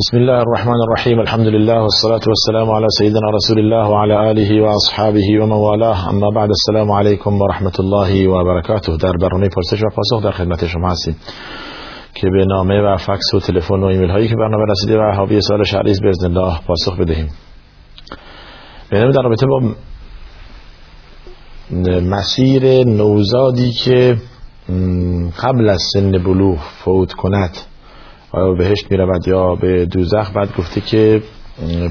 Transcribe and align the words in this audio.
بسم 0.00 0.16
الله 0.16 0.42
الرحمن 0.42 0.80
الرحيم 0.86 1.20
الحمد 1.20 1.46
لله 1.46 1.82
والصلاة 1.82 2.20
والسلام 2.28 2.70
على 2.70 2.86
سيدنا 2.98 3.30
رسول 3.38 3.58
الله 3.58 3.88
وعلى 3.88 4.30
آله 4.30 4.62
وأصحابه 4.62 5.26
ومن 5.40 5.52
والاه 5.52 6.10
اما 6.10 6.28
بعد 6.34 6.48
السلام 6.48 6.92
عليكم 6.92 7.42
ورحمة 7.42 7.72
الله 7.80 8.28
وبركاته 8.28 8.96
در 8.96 9.12
برنامه 9.20 9.48
پرسش 9.48 9.82
و 9.82 9.88
پاسخ 9.96 10.24
در 10.24 10.30
خدمت 10.30 10.66
شما 10.66 10.88
هستیم. 10.90 11.16
که 12.14 12.26
به 12.30 12.44
نامه 12.44 12.80
و 12.80 12.96
فکس 12.96 13.34
و 13.34 13.40
تلفن 13.40 13.80
و 13.80 13.84
ایمیل 13.84 14.10
هایی 14.10 14.28
که 14.28 14.34
برنامه 14.36 14.64
رسیده 14.72 14.98
و 14.98 15.12
حاوی 15.16 15.40
سوال 15.40 15.64
شرعی 15.64 15.94
باذن 16.04 16.26
الله 16.26 16.60
پاسخ 16.66 16.96
بدهیم. 17.00 17.28
به 18.90 18.98
در 19.00 19.22
رابطه 19.22 19.46
با 19.46 19.60
مسیر 22.00 22.84
نوزادی 22.84 23.72
که 23.72 24.16
قبل 25.42 25.68
از 25.68 25.82
سن 25.92 26.12
بلوغ 26.12 26.58
فوت 26.84 27.12
کند. 27.12 27.69
آیا 28.32 28.52
بهشت 28.54 28.90
می 28.90 28.96
رود 28.96 29.28
یا 29.28 29.54
به 29.54 29.86
دوزخ؟ 29.86 30.30
بعد 30.32 30.56
گفته 30.56 30.80
که 30.80 31.22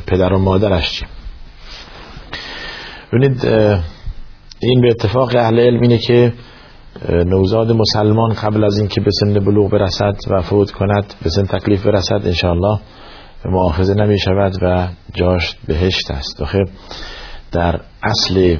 پدر 0.07 0.33
و 0.33 0.39
مادرش 0.39 0.91
چی؟ 0.91 1.05
ببینید 3.13 3.45
این 4.59 4.81
به 4.81 4.87
اتفاق 4.89 5.35
اهل 5.35 5.59
علم 5.59 5.81
اینه 5.81 5.97
که 5.97 6.33
نوزاد 7.09 7.71
مسلمان 7.71 8.33
قبل 8.33 8.63
از 8.63 8.77
اینکه 8.77 9.01
به 9.01 9.11
سن 9.11 9.33
بلوغ 9.33 9.71
برسد 9.71 10.15
و 10.29 10.41
فوت 10.41 10.71
کند 10.71 11.13
به 11.23 11.29
سن 11.29 11.43
تکلیف 11.43 11.85
برسد 11.85 12.21
انشاءالله 12.25 12.79
معاخذه 13.45 13.93
نمی 13.93 14.19
شود 14.19 14.53
و 14.61 14.87
جاش 15.13 15.55
بهشت 15.67 16.11
است. 16.11 16.43
خب 16.43 16.65
در 17.51 17.79
اصل 18.03 18.57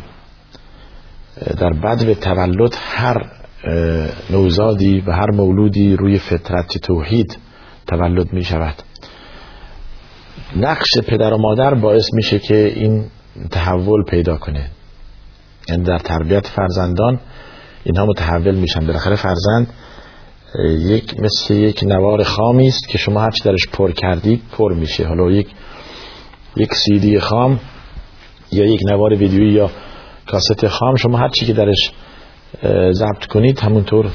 در 1.60 1.74
بدو 1.74 2.14
تولد 2.14 2.76
هر 2.80 3.32
نوزادی 4.30 5.04
و 5.08 5.12
هر 5.12 5.32
مولودی 5.32 5.96
روی 5.96 6.20
فطرت 6.20 6.78
توحید 6.78 7.38
تولد 7.90 8.34
می 8.34 8.44
شود 8.44 8.76
نقش 10.56 10.90
پدر 11.08 11.34
و 11.34 11.38
مادر 11.38 11.74
باعث 11.74 12.14
میشه 12.14 12.40
که 12.40 12.74
این 12.76 13.06
تحول 13.52 14.04
پیدا 14.04 14.38
کنه. 14.38 14.72
یعنی 15.70 15.84
در 15.84 15.98
تربیت 15.98 16.48
فرزندان 16.48 17.20
اینها 17.84 18.06
متحول 18.06 18.56
میشن. 18.56 18.80
بالاخره 18.80 19.16
فرزند 19.16 19.74
یک 20.66 21.20
مثل 21.20 21.54
یک 21.54 21.84
نوار 21.84 22.24
خامی 22.24 22.68
است 22.68 22.88
که 22.90 22.98
شما 22.98 23.22
هرچی 23.22 23.44
درش 23.44 23.68
پر 23.74 23.92
کردید 23.92 24.42
پر 24.52 24.74
میشه. 24.74 25.08
حالا 25.08 25.32
یک 25.32 25.48
یک 26.56 26.70
سیدی 26.74 27.20
خام 27.20 27.60
یا 28.52 28.66
یک 28.66 28.80
نوار 28.92 29.14
ویدیویی 29.14 29.54
یا 29.54 29.70
کاست 30.28 30.68
خام 30.68 30.96
شما 30.96 31.18
هرچی 31.18 31.46
که 31.46 31.54
درش 31.54 31.92
ضبط 32.92 33.26
کنید 33.30 33.60
همونطور 33.60 34.12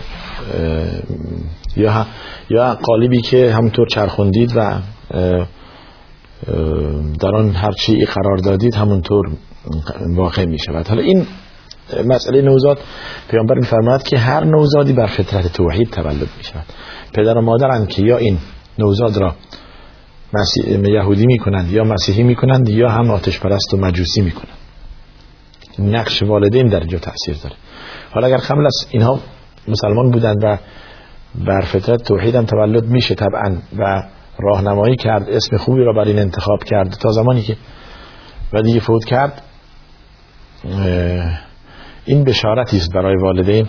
یا 1.76 2.06
یا 2.50 2.74
قالبی 2.74 3.20
که 3.20 3.52
همونطور 3.52 3.86
چرخوندید 3.88 4.52
و 4.56 4.80
در 7.20 7.34
آن 7.34 7.50
هرچی 7.50 8.04
قرار 8.04 8.36
دادید 8.36 8.74
همونطور 8.74 9.30
واقع 10.16 10.44
می 10.44 10.58
شود 10.58 10.88
حالا 10.88 11.02
این 11.02 11.26
مسئله 12.06 12.42
نوزاد 12.42 12.78
پیامبر 13.30 13.54
میفرماید 13.54 14.02
که 14.02 14.18
هر 14.18 14.44
نوزادی 14.44 14.92
بر 14.92 15.06
فطرت 15.06 15.52
توحید 15.52 15.90
تولد 15.90 16.28
می 16.38 16.44
شود 16.44 16.64
پدر 17.14 17.38
و 17.38 17.40
مادرند 17.40 17.88
که 17.88 18.02
یا 18.02 18.16
این 18.16 18.38
نوزاد 18.78 19.16
را 19.16 19.34
یهودی 20.84 21.26
می 21.26 21.38
کنند 21.38 21.70
یا 21.70 21.84
مسیحی 21.84 22.22
می 22.22 22.34
کنند 22.34 22.68
یا 22.68 22.88
هم 22.88 23.10
آتش 23.10 23.40
پرست 23.40 23.74
و 23.74 23.76
مجوسی 23.76 24.20
می 24.20 24.30
کنند 24.30 24.58
نقش 25.78 26.22
والدین 26.22 26.68
در 26.68 26.80
اینجا 26.80 26.98
تاثیر 26.98 27.36
داره. 27.42 27.56
حالا 28.14 28.26
اگر 28.26 28.36
قبل 28.36 28.66
از 28.66 28.86
اینها 28.90 29.20
مسلمان 29.68 30.10
بودند 30.10 30.44
و 30.44 30.58
بر 31.46 31.60
فطرت 31.60 32.02
توحید 32.02 32.34
هم 32.34 32.44
تولد 32.44 32.84
میشه 32.84 33.14
طبعا 33.14 33.56
و 33.78 34.02
راهنمایی 34.38 34.96
کرد 34.96 35.30
اسم 35.30 35.56
خوبی 35.56 35.80
را 35.80 35.92
بر 35.92 36.08
این 36.08 36.18
انتخاب 36.18 36.64
کرد 36.64 36.90
تا 36.90 37.12
زمانی 37.12 37.42
که 37.42 37.56
و 38.52 38.62
دیگه 38.62 38.80
فوت 38.80 39.04
کرد 39.04 39.42
این 42.04 42.24
بشارتی 42.24 42.76
است 42.76 42.92
برای 42.92 43.16
والدین 43.16 43.66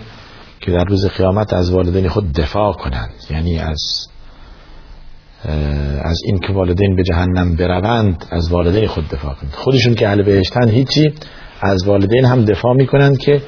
که 0.60 0.70
در 0.70 0.84
روز 0.84 1.06
قیامت 1.06 1.52
از 1.52 1.70
والدین 1.70 2.08
خود 2.08 2.32
دفاع 2.32 2.72
کنند. 2.72 3.14
یعنی 3.30 3.58
از 3.58 4.08
از 6.02 6.20
این 6.26 6.38
که 6.38 6.52
والدین 6.52 6.96
به 6.96 7.02
جهنم 7.02 7.56
بروند 7.56 8.24
از 8.30 8.52
والدین 8.52 8.86
خود 8.86 9.08
دفاع 9.08 9.34
کنند. 9.34 9.52
خودشون 9.52 9.94
که 9.94 10.08
اهل 10.08 10.22
بهشتن 10.22 10.68
هیچی 10.68 11.14
از 11.60 11.86
والدین 11.86 12.24
هم 12.24 12.44
دفاع 12.44 12.74
می‌کنند 12.74 13.18
که 13.18 13.42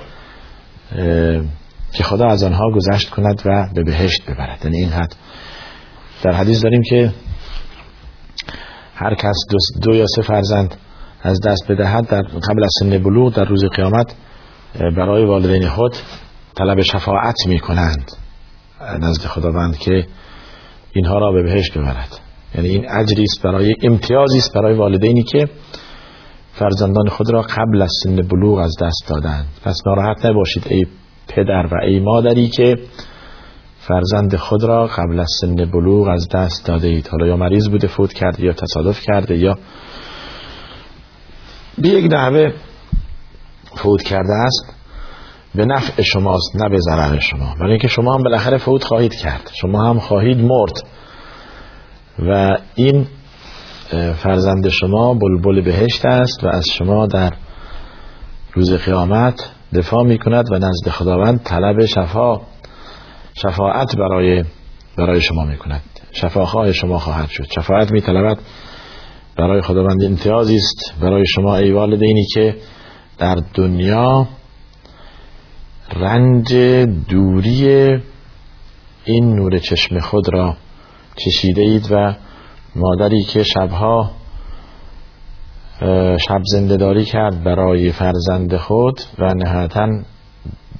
که 1.93 2.04
خدا 2.04 2.26
از 2.26 2.43
آنها 2.43 2.71
گذشت 2.71 3.10
کند 3.10 3.43
و 3.44 3.69
به 3.75 3.82
بهشت 3.82 4.31
ببرد. 4.31 4.65
یعنی 4.65 4.76
این 4.76 4.88
حد. 4.88 5.15
در 6.22 6.32
حدیث 6.32 6.62
داریم 6.62 6.82
که 6.82 7.12
هر 8.94 9.15
کس 9.15 9.37
دو, 9.82 9.94
یا 9.94 10.04
سه 10.16 10.22
فرزند 10.22 10.75
از 11.22 11.41
دست 11.41 11.72
بدهد 11.72 12.09
در 12.09 12.22
قبل 12.22 12.65
از 12.65 12.71
سن 12.81 12.99
بلوغ 12.99 13.34
در 13.34 13.44
روز 13.44 13.65
قیامت 13.65 14.15
برای 14.81 15.25
والدین 15.25 15.69
خود 15.69 15.97
طلب 16.56 16.82
شفاعت 16.82 17.47
می 17.47 17.59
کنند 17.59 18.12
نزد 19.00 19.22
خداوند 19.22 19.78
که 19.78 20.06
اینها 20.93 21.19
را 21.19 21.32
به 21.32 21.43
بهشت 21.43 21.78
ببرد. 21.78 22.20
یعنی 22.55 22.69
این 22.69 22.91
اجری 22.91 23.22
است 23.22 23.43
برای 23.43 23.75
امتیازی 23.82 24.38
است 24.38 24.55
برای 24.55 24.75
والدینی 24.75 25.22
که 25.22 25.49
فرزندان 26.58 27.08
خود 27.08 27.32
را 27.32 27.42
قبل 27.42 27.82
از 27.82 27.91
سن 28.02 28.16
بلوغ 28.16 28.58
از 28.58 28.74
دست 28.80 29.08
دادند. 29.08 29.46
پس 29.64 29.76
ناراحت 29.86 30.26
نباشید 30.26 30.66
ای 30.70 30.86
پدر 31.28 31.66
و 31.66 31.84
ای 31.84 32.00
مادری 32.00 32.48
که 32.48 32.76
فرزند 33.78 34.36
خود 34.36 34.64
را 34.64 34.86
قبل 34.86 35.20
از 35.20 35.28
سن 35.41 35.54
بلوغ 35.54 36.08
از 36.08 36.28
دست 36.34 36.66
داده 36.66 36.88
اید. 36.88 37.08
حالا 37.08 37.26
یا 37.26 37.36
مریض 37.36 37.69
بوده 37.69 37.86
فوت 37.86 38.12
کرده 38.12 38.44
یا 38.44 38.52
تصادف 38.52 39.00
کرده 39.00 39.38
یا 39.38 39.54
به 41.78 41.88
یک 41.88 42.12
نحوه 42.12 42.52
فوت 43.76 44.02
کرده 44.02 44.32
است 44.46 44.75
به 45.54 45.64
نفع 45.64 46.02
شماست 46.02 46.56
نه 46.56 46.69
به 46.69 46.78
ضرر 46.78 47.19
شما. 47.19 47.54
برای 47.60 47.70
اینکه 47.70 47.88
شما 47.88 48.14
هم 48.14 48.22
بالاخره 48.22 48.58
فوت 48.58 48.84
خواهید 48.84 49.14
کرد. 49.14 49.50
شما 49.60 49.84
هم 49.84 49.98
خواهید 49.98 50.38
مرد. 50.38 50.82
و 52.19 52.56
این 52.75 53.06
فرزند 53.91 54.69
شما 54.69 55.15
بلبل 55.15 55.60
بهشت 55.60 56.06
است 56.06 56.44
و 56.44 56.47
از 56.47 56.65
شما 56.78 57.06
در 57.06 57.32
روز 58.53 58.72
قیامت 58.72 59.50
دفاع 59.75 60.04
می 60.04 60.19
کند 60.19 60.53
و 60.53 60.54
نزد 60.54 60.88
خداوند 60.88 61.43
طلب 61.43 61.84
شفا 61.84 62.41
شفاعت 63.34 63.97
برای 63.97 64.44
برای 64.97 65.21
شما 65.21 65.44
می 65.44 65.56
کند 65.56 65.82
شفاخواه 66.12 66.72
شما 66.72 66.99
خواهد 66.99 67.28
شد. 67.28 67.47
شفاعت 67.54 67.93
می 67.93 68.00
طلبد 68.00 68.38
برای 69.37 69.62
خداوند 69.62 70.05
امتیازی 70.05 70.56
است. 70.56 71.00
برای 71.00 71.25
شما 71.26 71.56
ای 71.56 71.72
والدینی 71.72 72.26
که 72.34 72.56
در 73.19 73.37
دنیا 73.55 74.28
رنج 75.97 76.55
دوری 77.09 77.66
این 79.05 79.34
نور 79.34 79.59
چشم 79.59 79.99
خود 79.99 80.32
را 80.32 80.56
چشیده 81.16 81.62
اید 81.62 81.88
و 81.91 82.15
مادری 82.77 83.23
که 83.23 83.43
شبها 83.43 84.11
شب 86.29 86.41
زندهداری 86.45 87.05
کرد 87.05 87.45
برای 87.45 87.93
فرزند 87.93 88.56
خود 88.56 89.01
و 89.19 89.34
نهایتا 89.34 89.89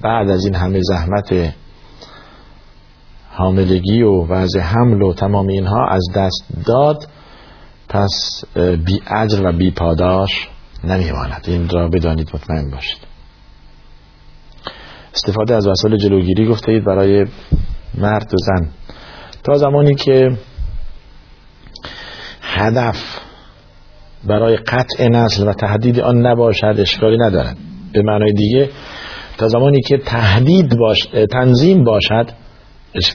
بعد 0.01 0.29
از 0.29 0.45
این 0.45 0.55
همه 0.55 0.79
زحمت 0.81 1.53
حاملگی 3.31 4.01
و 4.01 4.25
وضع 4.25 4.59
حمل 4.59 5.01
و 5.01 5.13
تمام 5.13 5.47
اینها 5.47 5.87
از 5.89 6.03
دست 6.15 6.65
داد 6.65 7.07
پس 7.89 8.43
بی 8.85 9.01
اجر 9.07 9.45
و 9.45 9.51
بی 9.51 9.71
پاداش 9.71 10.49
نمیماند. 10.83 11.45
این 11.47 11.69
را 11.69 11.87
بدانید 11.87 12.29
مطمئن 12.33 12.71
باشید. 12.71 12.99
استفاده 15.13 15.55
از 15.55 15.67
وسایل 15.67 15.97
جلوگیری 15.97 16.47
گفته 16.47 16.71
اید 16.71 16.85
برای 16.85 17.25
مرد 17.97 18.33
و 18.33 18.37
زن. 18.37 18.69
تا 19.43 19.53
زمانی 19.53 19.95
که 19.95 20.37
هدف 22.49 23.19
برای 24.23 24.57
قطع 24.57 25.07
نسل 25.07 25.47
و 25.47 25.53
تهدید 25.53 25.99
آن 25.99 26.27
نباشد 26.27 26.75
اشکالی 26.79 27.17
ندارد. 27.17 27.57
به 27.93 28.01
معنای 28.01 28.33
دیگه 28.33 28.69
تا 29.37 29.47
زمانی 29.47 29.81
که 29.81 29.97
تهدید 29.97 30.77
باش 30.77 31.07
تنظیم 31.31 31.83
باشد 31.83 32.29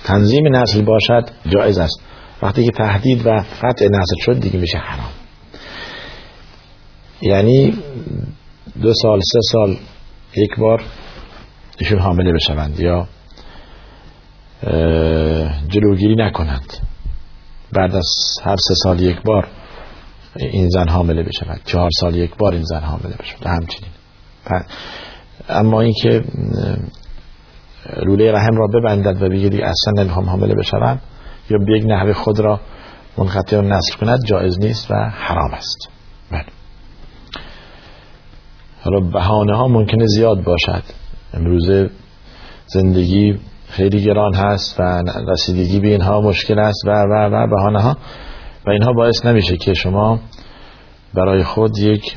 تنظیم 0.05 0.57
نسل 0.57 0.83
باشد 0.83 1.25
جایز 1.49 1.79
است. 1.79 2.01
وقتی 2.43 2.65
که 2.65 2.71
تهدید 2.71 3.27
و 3.27 3.45
قطع 3.63 3.87
نسل 3.87 4.17
شد 4.21 4.41
دیگه 4.41 4.59
میشه 4.59 4.79
حرام. 4.79 5.11
یعنی 7.23 7.79
دو 8.83 8.93
سال 9.03 9.21
سه 9.33 9.39
سال 9.53 9.77
یک 10.37 10.51
بار 10.59 10.83
ایشون 11.79 11.99
حامله 11.99 12.33
بشوند 12.33 12.81
یا 12.81 13.09
جلوگیری 15.69 16.17
نکنند. 16.17 16.94
بعد 17.75 17.95
از 17.95 18.09
هر 18.45 18.57
سه 18.57 18.75
سال 18.75 19.01
یک 19.01 19.23
بار 19.23 19.49
این 20.37 20.69
زن 20.69 20.89
حامله 20.89 21.23
بشود. 21.23 21.61
چهار 21.65 21.91
سال 22.01 22.15
یک 22.15 22.37
بار 22.37 22.53
این 22.53 22.65
زن 22.65 22.81
حامله 22.81 23.17
بشود. 23.17 23.47
همچنین. 23.47 23.91
اما 25.49 25.81
اینکه 25.81 26.25
روله 27.97 28.33
رحم 28.33 28.57
را 28.57 28.67
ببندد 28.67 29.23
و 29.23 29.29
دیگه 29.29 29.49
اصلا 29.49 30.03
نمی‌خوام 30.03 30.29
حامله 30.29 30.55
بشوم 30.55 31.01
یا 31.51 31.59
به 31.59 31.79
یک 31.79 31.85
نحوه 31.87 32.13
خود 32.13 32.41
را 32.41 32.61
منقطع 33.19 33.61
نصر 33.61 33.97
کند 34.01 34.19
جایز 34.27 34.59
نیست 34.61 34.91
و 34.91 34.95
حرام 34.95 35.55
است. 35.55 35.89
بله. 36.31 36.45
حالا 38.83 39.01
بهانه 39.01 39.57
ها 39.57 39.69
ممکنه 39.69 40.07
زیاد 40.07 40.45
باشد. 40.45 40.83
امروز 41.35 41.91
زندگی 42.67 43.39
خیلی 43.69 44.05
گران 44.05 44.35
هست 44.35 44.81
و 44.81 45.03
رسیدگی 45.29 45.81
به 45.81 45.89
اینها 45.89 46.21
مشکل 46.21 46.59
است 46.59 46.85
و 46.87 46.91
و 46.91 47.29
و 47.33 47.47
بهانه 47.47 47.83
ها. 47.83 47.97
و 48.67 48.71
اینها 48.71 48.93
باعث 48.93 49.27
نمیشه 49.27 49.57
که 49.57 49.75
شما 49.75 50.21
برای 51.15 51.45
خود 51.45 51.79
یک 51.79 52.17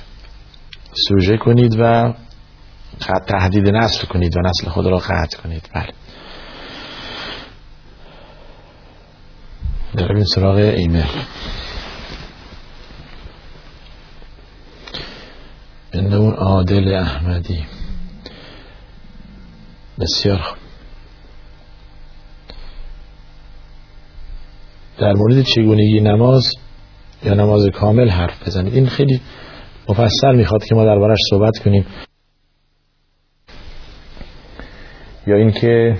سوژه 1.08 1.38
کنید 1.38 1.76
و 1.80 2.14
تهدید 3.28 3.68
نسل 3.68 4.08
کنید 4.08 4.38
و 4.38 4.42
نسل 4.42 4.70
خود 4.70 4.86
را 4.86 4.98
قطع 4.98 5.38
کنید. 5.44 5.70
بله. 5.74 5.94
برویم 9.96 10.24
سراغ 10.24 10.56
ایمیل. 10.56 11.06
اون 15.94 16.34
عادل 16.34 16.94
احمدی. 16.94 17.66
بسیار 20.00 20.38
خوب. 20.38 20.67
در 25.00 25.14
مورد 25.14 25.42
چگونگی 25.42 26.00
نماز 26.00 26.52
یا 27.24 27.34
نماز 27.34 27.68
کامل 27.74 28.10
حرف 28.10 28.48
بزنید 28.48 28.74
این 28.74 28.88
خیلی 28.88 29.22
مفصل 29.90 30.36
می‌خواد 30.36 30.64
که 30.64 30.76
ما 30.76 30.86
دربارش 30.86 31.20
صحبت 31.30 31.58
کنیم. 31.58 31.86
یا 35.28 35.36
اینکه 35.36 35.98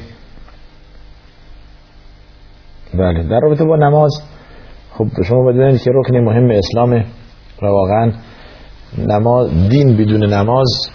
بله 2.94 3.24
در 3.24 3.40
رابطه 3.40 3.64
با 3.64 3.76
نماز 3.76 4.22
خب 4.94 5.08
شما 5.28 5.52
بدونید 5.52 5.82
که 5.82 5.92
رکن 5.94 6.18
مهم 6.18 6.52
اسلام 6.52 6.94
و 7.62 7.66
واقعا 7.66 8.12
نماز 8.98 9.70
دین 9.70 9.98
بدون 9.98 10.34
نماز 10.34 10.90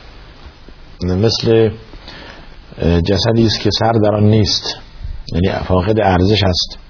مثل 1.05 1.70
جسدی 2.82 3.46
است 3.46 3.60
که 3.60 3.70
سر 3.70 3.93
در 3.93 4.14
آن 4.14 4.25
نیست. 4.25 4.76
یعنی 5.32 5.64
فاقد 5.64 6.00
ارزش 6.00 6.44
است. 6.44 6.81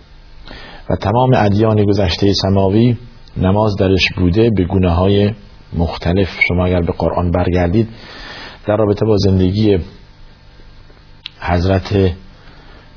و 0.90 0.96
تمام 0.96 1.30
ادیان 1.36 1.84
گذشته 1.84 2.32
سماوی 2.32 2.96
نماز 3.36 3.76
درش 3.76 4.12
بوده 4.16 4.50
به 4.56 4.64
گونه 4.64 4.90
های 4.90 5.30
مختلف. 5.72 6.28
شما 6.48 6.66
اگر 6.66 6.80
به 6.80 6.92
قرآن 6.98 7.30
برگردید 7.30 7.88
در 8.66 8.76
رابطه 8.76 9.06
با 9.06 9.16
زندگی 9.16 9.78
حضرت 11.40 12.12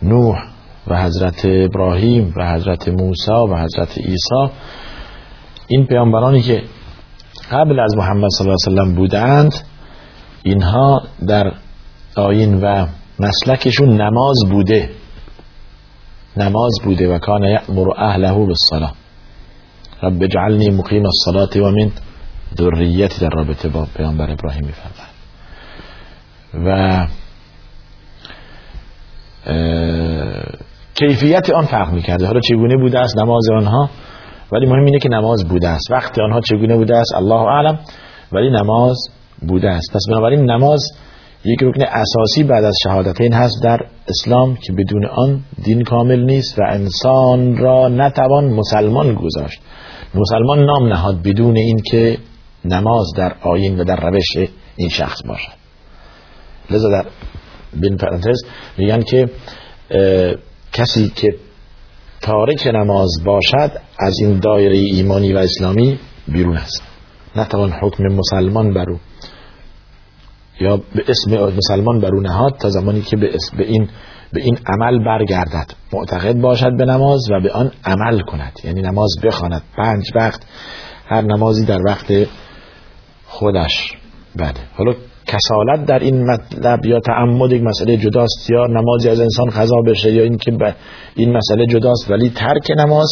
نوح 0.02 0.36
و 0.88 1.04
حضرت 1.04 1.42
ابراهیم 1.46 2.34
و 2.38 2.54
حضرت 2.54 2.88
موسی 2.88 3.32
و 3.32 3.56
حضرت 3.56 3.98
عیسی 3.98 4.54
این 5.68 5.86
پیامبرانی 5.86 6.42
که 6.42 6.64
قبل 7.52 7.80
از 7.80 7.98
محمد 7.98 8.30
صلی 8.38 8.48
الله 8.48 8.58
علیه 8.68 8.82
وسلم 8.82 8.96
بودند 8.96 9.54
اینها 10.44 11.02
در 11.28 11.52
آین 12.16 12.62
و 12.62 12.88
مسلکشون 13.20 14.02
نماز 14.02 14.36
بوده. 14.50 14.90
نماز 16.38 16.72
بوده 16.84 17.16
و 17.16 17.18
کان 17.20 17.44
یأمر 17.44 17.88
اهله 17.98 18.34
بالصلاه 18.34 18.94
رب 20.04 20.24
اجعلنی 20.24 20.70
مقیم 20.70 21.04
الصلاه 21.06 21.68
و 21.68 21.72
من 21.72 21.92
ذریتی 22.58 23.22
در 23.22 23.30
رابطه 23.30 23.70
با 23.70 23.88
پیامبر 23.98 24.32
ابراهیم 24.32 24.66
میفرماید 24.66 25.16
و 26.66 27.08
کیفیت 30.96 31.50
آن 31.50 31.66
فرق 31.66 31.94
می‌کرده. 31.94 32.26
حالا 32.26 32.40
چگونه 32.40 32.78
بوده 32.78 33.00
است 33.00 33.18
نماز 33.18 33.50
آنها؟ 33.50 33.90
ولی 34.52 34.66
مهم 34.66 34.86
اینه 34.86 35.00
که 35.00 35.10
نماز 35.10 35.48
بوده 35.48 35.68
است. 35.68 35.92
وقتی 35.92 36.22
آنها 36.22 36.42
چگونه 36.42 36.76
بوده 36.76 36.98
است؟ 36.98 37.16
الله 37.16 37.42
اعلم. 37.42 37.80
ولی 38.32 38.50
نماز 38.50 38.98
بوده 39.48 39.70
است. 39.70 39.94
پس 39.94 40.02
بنابراین 40.10 40.52
نماز 40.52 40.82
یک 41.46 41.64
رکن 41.64 41.82
اساسی 41.82 42.44
بعد 42.44 42.64
از 42.64 42.76
شهادتین 42.84 43.34
هست 43.34 43.64
در 43.64 43.80
اسلام 44.08 44.56
که 44.56 44.74
بدون 44.74 45.06
آن 45.06 45.42
دین 45.64 45.84
کامل 45.84 46.24
نیست 46.24 46.60
و 46.60 46.62
انسان 46.70 47.58
را 47.58 47.88
نتوان 47.88 48.46
مسلمان 48.46 49.16
گذاشت. 49.16 49.62
مسلمان 50.16 50.66
نام 50.66 50.88
نهاد 50.88 51.22
بدون 51.24 51.58
اینکه 51.58 52.18
نماز 52.66 53.06
در 53.18 53.36
آین 53.42 53.80
و 53.80 53.84
در 53.84 54.10
روش 54.10 54.50
این 54.76 54.90
شخص 54.90 55.22
باشد. 55.28 55.54
لذا 56.70 56.90
در 56.90 57.06
بین 57.74 57.98
پرانتز 57.98 58.44
میگن 58.78 59.02
که 59.02 59.30
کسی 60.74 61.12
که 61.16 61.36
تارک 62.22 62.68
نماز 62.68 63.10
باشد 63.26 63.72
از 64.00 64.14
این 64.22 64.40
دایره 64.40 64.78
ایمانی 64.78 65.34
و 65.34 65.38
اسلامی 65.38 66.00
بیرون 66.28 66.58
است. 66.58 66.84
نتوان 67.36 67.72
حکم 67.72 68.04
مسلمان 68.04 68.74
برو 68.74 69.00
یا 70.60 70.78
به 70.78 71.04
اسم 71.08 71.58
مسلمان 71.58 72.02
برو 72.02 72.22
نهاد 72.22 72.56
تا 72.60 72.70
زمانی 72.70 73.02
که 73.02 73.18
به, 73.18 73.36
اسم 73.36 73.58
به 73.58 73.66
این 73.68 73.90
به 74.34 74.42
این 74.42 74.58
عمل 74.68 75.06
برگردد. 75.06 75.68
معتقد 75.94 76.42
باشد 76.42 76.78
به 76.78 76.86
نماز 76.86 77.20
و 77.32 77.42
به 77.44 77.52
آن 77.52 77.72
عمل 77.86 78.20
کند. 78.20 78.60
یعنی 78.64 78.82
نماز 78.82 79.10
بخواند. 79.24 79.62
پنج 79.78 80.12
وقت 80.16 80.42
هر 81.08 81.22
نمازی 81.22 81.66
در 81.66 81.80
وقت 81.86 82.14
خودش 83.26 83.94
بله 84.36 84.54
حالا 84.78 84.94
کسالت 85.28 85.86
در 85.86 86.00
این 86.00 86.32
مطلب 86.32 86.86
یا 86.86 87.00
تعمد 87.00 87.52
یک 87.52 87.62
مسئله 87.64 87.98
جداست 87.98 88.50
یا 88.50 88.68
نمازی 88.68 89.10
از 89.10 89.20
انسان 89.20 89.50
خضا 89.50 89.82
بشه 89.88 90.12
یا 90.12 90.24
اینکه 90.24 90.52
این 91.16 91.38
مسئله 91.38 91.66
جداست 91.66 92.12
ولی 92.12 92.30
ترک 92.30 92.72
نماز 92.78 93.08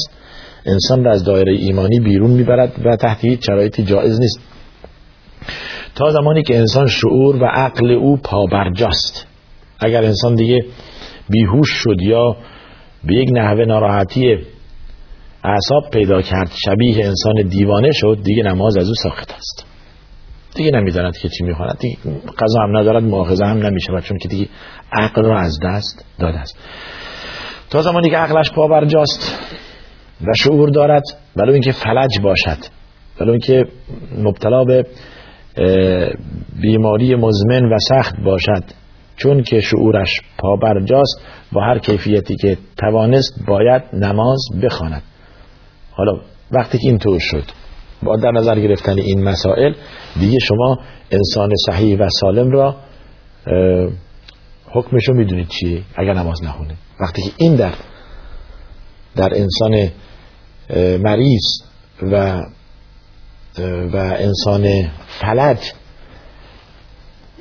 انسان 0.66 1.04
را 1.04 1.12
از 1.12 1.24
دایره 1.24 1.54
ایمانی 1.54 2.00
بیرون 2.00 2.32
می‌برد 2.32 2.74
و 2.86 2.96
تحت 2.96 3.26
هیچ 3.26 3.46
شرایطی 3.46 3.84
جایز 3.84 4.20
نیست. 4.20 4.40
تا 5.96 6.10
زمانی 6.10 6.44
که 6.44 6.58
انسان 6.58 6.88
شعور 6.88 7.36
و 7.36 7.46
عقل 7.46 7.92
او 7.92 8.18
پابرجاست. 8.18 9.28
اگر 9.80 10.04
انسان 10.04 10.36
دیگه 10.36 10.66
بیهوش 11.30 11.70
شد 11.70 12.02
یا 12.02 12.38
به 13.04 13.16
یک 13.16 13.30
نحوه 13.34 13.66
ناراحتی 13.66 14.38
اعصاب 15.44 15.90
پیدا 15.92 16.22
کرد 16.22 16.52
شبیه 16.66 17.06
انسان 17.06 17.48
دیوانه 17.50 17.92
شد 17.92 18.18
دیگه 18.24 18.44
نماز 18.44 18.78
از 18.78 18.88
او 18.88 18.94
ساخت 18.94 19.32
است. 19.32 19.66
دیگه 20.56 20.72
نمی‌داند 20.72 21.18
که 21.18 21.30
چی 21.30 21.44
می‌خواند. 21.44 21.78
دیگه 21.80 21.98
قضا 22.40 22.60
هم 22.64 22.78
ندارد 22.78 23.04
مؤاخذه 23.04 23.46
هم 23.46 23.58
نمیشه 23.58 23.88
چون 24.04 24.18
که 24.18 24.28
دیگه 24.28 24.50
عقل 24.92 25.24
را 25.24 25.40
از 25.40 25.60
دست 25.64 26.06
داده 26.20 26.40
است. 26.40 26.58
تا 27.70 27.82
زمانی 27.82 28.10
که 28.10 28.18
عقلش 28.18 28.52
پا 28.52 28.68
برجاست 28.68 29.40
و 30.22 30.34
شعور 30.38 30.70
دارد 30.70 31.04
ولو 31.36 31.54
اینکه 31.54 31.72
فلج 31.72 32.20
باشد 32.24 32.58
ولو 33.20 33.32
اینکه 33.32 33.66
مبتلا 34.18 34.64
به 34.64 34.86
بیماری 36.62 37.16
مزمن 37.16 37.66
و 37.66 37.78
سخت 37.90 38.16
باشد. 38.26 38.64
چون 39.18 39.44
که 39.44 39.60
شعورش 39.60 40.10
پا 40.38 40.56
برجاست 40.56 41.22
با 41.52 41.62
هر 41.62 41.80
کیفیتی 41.80 42.36
که 42.36 42.58
توانست 42.78 43.46
باید 43.48 43.84
نماز 43.94 44.40
بخواند. 44.64 45.04
حالا 45.92 46.12
وقتی 46.52 46.78
که 46.78 46.88
اینطور 46.88 47.20
شد 47.20 47.44
با 48.04 48.18
در 48.18 48.32
نظر 48.32 48.60
گرفتن 48.60 49.00
این 49.00 49.24
مسائل 49.24 49.74
دیگه 50.20 50.40
شما 50.40 50.78
انسان 51.12 51.50
صحیح 51.66 51.98
و 51.98 52.10
سالم 52.10 52.52
را 52.52 52.76
حکمشو 54.72 55.14
می‌دونید 55.14 55.48
چیه 55.48 55.82
اگر 55.96 56.14
نماز 56.14 56.44
نخونه 56.44 56.74
وقتی 57.00 57.22
که 57.22 57.32
این 57.38 57.56
در 57.56 57.74
در 59.16 59.30
انسان 59.36 59.92
مریض 61.04 61.44
و 62.12 62.42
و 63.94 63.98
انسان 63.98 64.90
فلج 65.22 65.74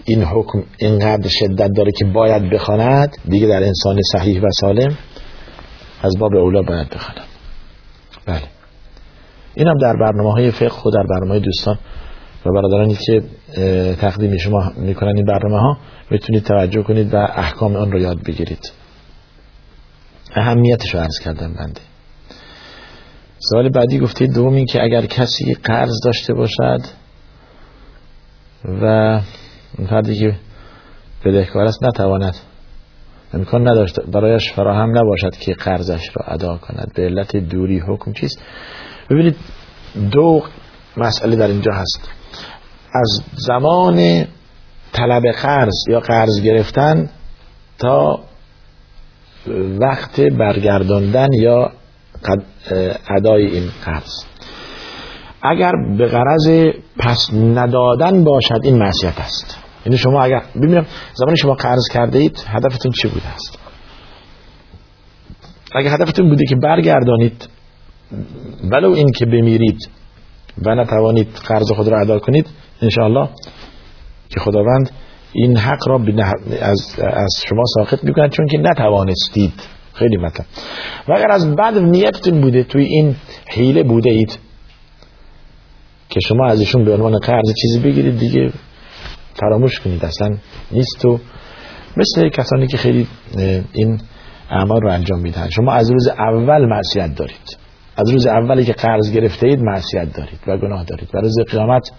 این 0.04 0.23
حکم 0.23 0.62
اینقدر 0.78 1.28
شدت 1.28 1.71
داره 1.76 1.92
که 1.99 2.04
باید 2.04 2.50
بخواند 2.50 3.16
دیگه 3.28 3.47
در 3.47 3.62
انسان 3.64 4.00
صحیح 4.12 4.40
و 4.40 4.47
سالم 4.61 4.99
از 6.02 6.19
باب 6.19 6.35
اولا 6.35 6.62
باید 6.62 6.88
بخواند. 6.88 7.21
بله. 8.26 8.42
این 9.54 9.69
هم 9.69 9.78
در 9.78 9.92
برنامه 10.00 10.33
های 10.33 10.50
فقه 10.50 10.83
و 10.87 10.90
در 10.90 11.07
برنامه 11.11 11.40
دوستان 11.40 11.78
و 12.47 12.50
برادرانی 12.52 12.95
که 12.95 13.23
تقدیم 13.95 14.37
شما 14.37 14.73
می‌کنن 14.76 15.16
این 15.16 15.25
برنامه 15.25 15.59
ها 15.61 15.78
می‌تونید 16.11 16.45
توجه 16.45 16.83
کنید 16.83 17.14
و 17.14 17.16
احکام 17.16 17.76
آن 17.76 17.92
رو 17.92 18.00
یاد 18.00 18.23
بگیرید. 18.23 18.73
اهمیتش 20.35 20.95
رو 20.95 21.00
عرض 21.00 21.19
کردم 21.25 21.54
بنده. 21.54 21.81
سوال 23.50 23.68
بعدی 23.68 23.99
گفتید 23.99 24.34
دومی 24.34 24.66
که 24.66 24.82
اگر 24.82 25.06
کسی 25.06 25.54
قرض 25.54 26.00
داشته 26.04 26.34
باشد 26.34 26.80
و 28.82 29.20
فردی 29.88 30.18
که 30.18 30.37
بدهکار 31.25 31.64
است 31.64 31.84
نتواند 31.84 32.37
امکان 33.34 33.68
نداشت 33.68 34.00
برایش 34.00 34.52
فراهم 34.52 34.99
نباشد 34.99 35.37
که 35.40 35.54
قرضش 35.54 36.11
را 36.16 36.25
ادا 36.26 36.56
کند. 36.56 36.92
به 36.94 37.02
علت 37.02 37.37
دوری 37.37 37.78
حکم 37.78 38.12
چیست؟ 38.12 38.42
ببینید 39.11 39.37
دو 40.12 40.42
مسئله 40.96 41.37
در 41.37 41.46
اینجا 41.46 41.72
هست. 41.72 42.08
از 42.94 43.22
زمان 43.32 44.26
طلب 44.92 45.22
قرض 45.42 45.75
یا 45.88 46.00
قرض 46.00 46.42
گرفتن 46.42 47.11
تا 47.78 48.20
وقت 49.80 50.20
برگرداندن 50.20 51.32
یا 51.32 51.72
ادای 53.16 53.46
این 53.46 53.70
قرض 53.84 54.24
اگر 55.42 55.72
به 55.98 56.06
غرض 56.06 56.64
پس 56.98 57.30
ندادن 57.34 58.24
باشد 58.24 58.60
این 58.62 58.78
معصیت 58.78 59.20
است. 59.20 59.58
یعنی 59.86 59.98
شما 59.98 60.22
اگر 60.22 60.42
ببینم 60.56 60.86
زمانی 61.14 61.36
شما 61.36 61.54
قرض 61.54 61.88
کرده 61.92 62.18
اید 62.18 62.44
هدفتون 62.48 62.92
چی 62.92 63.08
بوده 63.08 63.28
است؟ 63.28 63.58
اگر 65.74 65.90
هدفتون 65.90 66.28
بوده 66.28 66.44
که 66.48 66.56
برگردانید 66.56 67.48
ولو 68.70 68.90
این 68.90 69.12
که 69.12 69.26
بمیرید 69.26 69.90
و 70.64 70.74
نتوانید 70.74 71.28
قرض 71.48 71.72
خود 71.72 71.88
را 71.88 72.00
ادا 72.00 72.18
کنید 72.18 72.46
انشاءالله 72.82 73.28
که 74.28 74.40
خداوند 74.40 74.90
این 75.32 75.56
حق 75.56 75.88
را 75.88 76.00
از, 76.60 76.94
از 76.98 77.42
شما 77.48 77.62
ساقط 77.74 78.04
می‌کند 78.04 78.30
چون 78.30 78.46
که 78.46 78.58
نتوانستید 78.58 79.81
خیلی 79.94 80.16
مطلب. 80.16 80.46
و 81.08 81.12
اگر 81.12 81.30
از 81.30 81.56
بعد 81.56 81.78
نیتتون 81.78 82.40
بوده 82.40 82.62
توی 82.62 82.84
این 82.84 83.16
حیله 83.50 83.82
بوده 83.82 84.11
اید 84.11 84.38
که 86.08 86.20
شما 86.20 86.46
ازشون 86.46 86.84
به 86.84 86.94
عنوان 86.94 87.18
قرض 87.18 87.54
چیزی 87.62 87.78
بگیرید 87.78 88.18
دیگه 88.18 88.52
فراموش 89.34 89.80
کنید 89.80 90.04
اصلا 90.04 90.37
نیست 90.72 90.99
تو 91.02 91.18
مثل 91.96 92.28
کسانی 92.28 92.66
که 92.66 92.76
خیلی 92.76 93.06
این 93.72 94.00
اعمال 94.50 94.80
رو 94.80 94.92
انجام 94.92 95.20
میدن. 95.20 95.49
شما 95.50 95.72
از 95.72 95.90
روز 95.90 96.08
اول 96.08 96.66
معصیت 96.66 97.14
دارید. 97.14 97.58
از 97.96 98.11
روز 98.11 98.26
اولی 98.26 98.64
که 98.64 98.72
قرض 98.72 99.12
گرفته 99.12 99.46
اید 99.46 99.61
معصیت 99.61 100.16
دارید 100.16 100.40
و 100.46 100.56
گناه 100.56 100.84
دارید. 100.84 101.08
و 101.14 101.18
روز 101.18 101.34
قیامت 101.50 101.90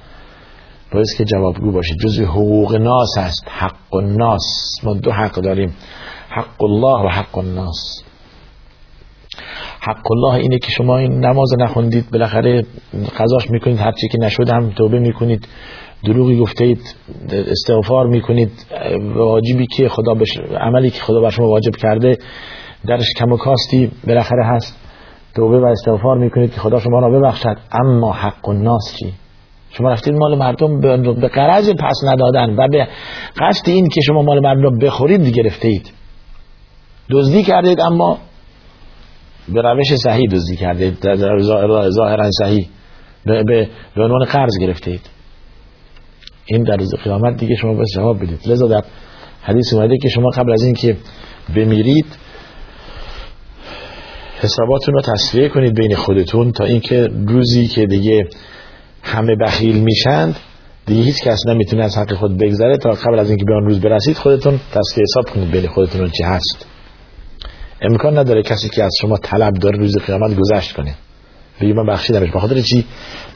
باید 0.92 1.08
که 1.18 1.26
جوابگو 1.26 1.72
باشید. 1.72 1.98
جزء 2.00 2.26
حقوق 2.26 2.76
ناس 2.76 3.18
هست. 3.18 3.44
حق 3.48 3.96
الناس 3.96 4.44
ما 4.84 4.94
دو 4.94 5.12
حق 5.12 5.36
داریم. 5.36 5.76
حق 6.36 6.64
الله 6.64 7.06
و 7.06 7.10
حق 7.10 7.38
الناس. 7.38 8.04
حق 9.80 10.12
الله 10.12 10.34
اینه 10.34 10.60
که 10.60 10.72
شما 10.72 10.98
این 10.98 11.26
نماز 11.26 11.50
نخوندید 11.60 12.12
بالاخره 12.12 12.66
قضاش 13.20 13.52
می‌کنید 13.52 13.78
هرچی 13.78 14.08
که 14.08 14.18
نشد 14.18 14.50
هم 14.50 14.70
توبه 14.70 15.00
می‌کنید 15.00 15.48
دروغی 16.04 16.40
گفتید 16.40 16.96
استغفار 17.32 18.08
می‌کنید 18.08 18.52
واجبی 19.16 19.68
که 19.78 19.90
خدا 19.90 20.14
بش... 20.14 20.38
عملی 20.60 20.90
که 20.90 21.02
خدا 21.02 21.22
بر 21.22 21.30
شما 21.30 21.48
واجب 21.48 21.76
کرده 21.76 22.18
درش 22.88 23.08
کم 23.18 23.32
و 23.32 23.38
کاستی 23.38 23.92
بالاخره 24.08 24.46
هست. 24.46 24.80
توبه 25.36 25.60
و 25.60 25.66
استغفار 25.66 26.18
می‌کنید 26.18 26.54
که 26.54 26.60
خدا 26.60 26.80
شما 26.80 27.00
را 27.00 27.20
ببخشد. 27.20 27.58
اما 27.72 28.12
حق 28.12 28.50
الناس 28.50 28.96
چی؟ 29.00 29.14
شما 29.70 29.90
رفتید 29.90 30.14
مال 30.14 30.38
مردم 30.38 30.80
به 31.22 31.28
قرض 31.28 31.70
پس 31.70 31.96
ندادن 32.08 32.56
و 32.56 32.68
به 32.68 32.88
قصد 33.38 33.70
این 33.70 33.90
که 33.90 34.02
شما 34.02 34.22
مال 34.22 34.40
مردم 34.40 34.78
بخورید 34.78 35.28
گرفته 35.28 35.68
اید 35.68 35.94
دزدی 37.10 37.44
کردید 37.44 37.82
اما 37.82 38.18
به 39.50 39.62
روش 39.62 39.96
صحیح 39.96 40.30
دزدی 40.32 40.56
کردید. 40.56 40.98
ظاهرا 41.90 42.30
صحیح. 42.32 42.70
به, 43.26 43.70
عنوان 43.98 44.26
قرض 44.26 44.58
گرفته 44.62 44.92
اید 44.92 45.10
این 46.46 46.64
در 46.64 46.76
روز 46.76 46.96
قیامت 47.04 47.38
دیگه 47.38 47.56
شما 47.56 47.74
به 47.74 47.86
جواب 47.96 48.18
بدید. 48.18 48.40
لذا 48.48 48.68
در 48.68 48.84
حدیث 49.42 49.74
اومده 49.74 49.98
که 49.98 50.10
شما 50.10 50.30
قبل 50.30 50.52
از 50.52 50.64
اینکه 50.64 50.98
بمیرید 51.56 52.06
حساباتون 54.40 54.94
رو 54.94 55.02
تصفیه 55.02 55.50
کنید 55.50 55.74
بین 55.74 55.96
خودتون 55.96 56.52
تا 56.52 56.64
اینکه 56.64 57.10
روزی 57.28 57.68
که 57.68 57.86
دیگه 57.86 58.28
همه 59.04 59.36
بخیل 59.36 59.84
میشند 59.84 60.36
دیگه 60.86 61.02
هیچ 61.02 61.16
کس 61.24 61.40
نمی‌تونه 61.48 61.84
از 61.84 61.98
حق 61.98 62.14
خود 62.14 62.38
بگذره 62.38 62.78
تا 62.78 62.90
قبل 62.90 63.20
از 63.20 63.30
اینکه 63.30 63.46
به 63.48 63.54
آن 63.54 63.66
روز 63.66 63.82
برسید 63.82 64.18
خودتون 64.18 64.60
تصفیه 64.72 65.04
حساب 65.04 65.36
کنید 65.36 65.52
بین 65.52 65.68
خودتون 65.68 66.10
چی 66.10 66.24
هست. 66.24 66.73
امکان 67.84 68.18
نداره 68.18 68.44
کسی 68.44 68.70
که 68.70 68.84
از 68.84 68.92
شما 69.02 69.18
طلب 69.18 69.54
داره 69.54 69.78
روز 69.78 69.98
قیامت 69.98 70.36
گذشت 70.36 70.76
کنه. 70.76 70.96
بگی 71.62 71.74
من 71.74 71.86
بخشیدمش 71.86 72.32
به 72.32 72.40
خاطر 72.40 72.62
چی؟ 72.62 72.86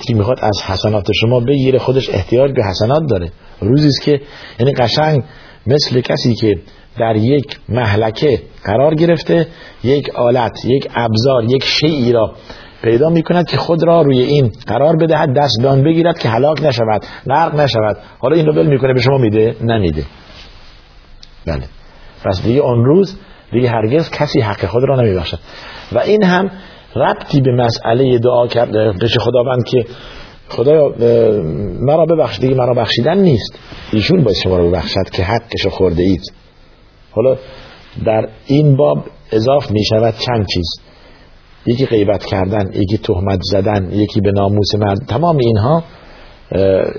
که 0.08 0.14
می‌خواد 0.16 0.38
از 0.42 0.62
حسنات 0.68 1.08
شما 1.22 1.40
بگیره 1.40 1.80
خودش 1.80 2.10
احتیاج 2.10 2.52
به 2.52 2.64
حسنات 2.64 3.04
داره. 3.10 3.32
روزی 3.62 3.88
است 3.88 4.02
که 4.02 4.22
یعنی 4.60 4.74
قشنگ 4.74 5.24
مثل 5.68 6.02
کسی 6.02 6.36
که 6.36 6.56
در 7.00 7.16
یک 7.16 7.60
محلکه 7.70 8.42
قرار 8.64 8.96
گرفته 8.96 9.48
یک 9.84 10.10
آلت 10.16 10.66
یک 10.66 10.90
ابزار 10.96 11.44
یک 11.44 11.64
شیعی 11.64 12.12
را 12.12 12.36
پیدا 12.84 13.10
می 13.10 13.24
کند 13.24 13.48
که 13.48 13.58
خود 13.58 13.84
را 13.84 14.02
روی 14.02 14.20
این 14.20 14.52
قرار 14.68 14.96
بدهد 14.96 15.34
دستدان 15.34 15.84
بگیرد 15.84 16.20
که 16.20 16.30
هلاک 16.30 16.64
نشود 16.64 17.06
غرق 17.30 17.56
نشود. 17.60 17.98
حالا 18.20 18.36
این 18.36 18.46
رو 18.46 18.54
بل 18.54 18.68
می‌کنه 18.68 18.94
به 18.94 19.02
شما 19.02 19.18
میده؟ 19.18 19.56
نمیده. 19.62 20.04
بله. 21.46 21.64
پس 22.26 22.44
دیگه 22.44 22.60
اون 22.60 22.86
روز 22.86 23.18
دیگه 23.52 23.70
هرگز 23.70 24.10
کسی 24.10 24.42
حق 24.42 24.66
خود 24.66 24.84
را 24.84 25.02
نمیبخشد. 25.02 25.40
و 25.92 26.00
این 26.00 26.24
هم 26.24 26.52
ربطی 26.96 27.42
به 27.42 27.52
مسئله 27.52 28.20
دعا 28.20 28.48
کرده 28.48 28.92
قش 28.92 29.18
خداوند 29.18 29.64
که 29.66 29.86
خدا 30.50 30.90
مرا 31.80 32.06
ببخش 32.06 32.40
دیگه 32.40 32.56
مرا 32.56 32.74
بخشیدن 32.74 33.18
نیست. 33.18 33.60
ایشون 33.92 34.24
باید 34.24 34.38
شما 34.44 34.58
رو 34.58 34.70
ببخشد 34.70 35.10
که 35.12 35.24
حقش 35.24 35.68
خورده 35.68 36.04
اید. 36.04 36.22
حالا 37.12 37.36
در 38.06 38.28
این 38.48 38.76
باب 38.76 38.98
اضاف 39.32 39.72
می 39.72 39.86
شود 39.86 40.14
چند 40.28 40.46
چیز. 40.54 40.66
یکی 41.66 41.86
غیبت 41.86 42.26
کردن 42.26 42.72
یکی 42.74 42.98
تهمت 42.98 43.40
زدن 43.42 43.92
یکی 43.92 44.22
به 44.22 44.32
ناموس 44.32 44.76
مرد. 44.76 44.98
تمام 45.08 45.38
اینها 45.38 45.84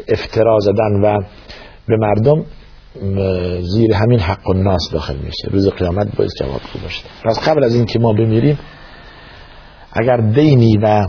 افترا 0.08 0.58
زدن 0.60 1.00
و 1.02 1.18
به 1.88 1.96
مردم 1.96 2.44
زیر 3.60 3.94
همین 3.94 4.20
حق 4.20 4.48
و 4.48 4.52
ناس 4.52 4.90
داخل 4.92 5.16
میشه. 5.16 5.48
روز 5.50 5.68
قیامت 5.68 6.16
باید 6.16 6.30
جواب 6.40 6.60
خوب 6.60 6.82
باشه. 6.82 7.04
پس 7.24 7.48
قبل 7.48 7.64
از 7.64 7.74
اینکه 7.74 7.98
ما 7.98 8.12
بمیریم 8.12 8.58
اگر 9.92 10.16
دینی 10.16 10.76
و 10.82 11.06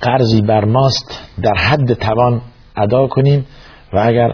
قرضی 0.00 0.42
بر 0.42 0.64
ماست 0.64 1.20
در 1.42 1.54
حد 1.54 1.94
توان 1.94 2.42
ادا 2.76 3.06
کنیم 3.06 3.46
و 3.92 3.98
اگر 3.98 4.32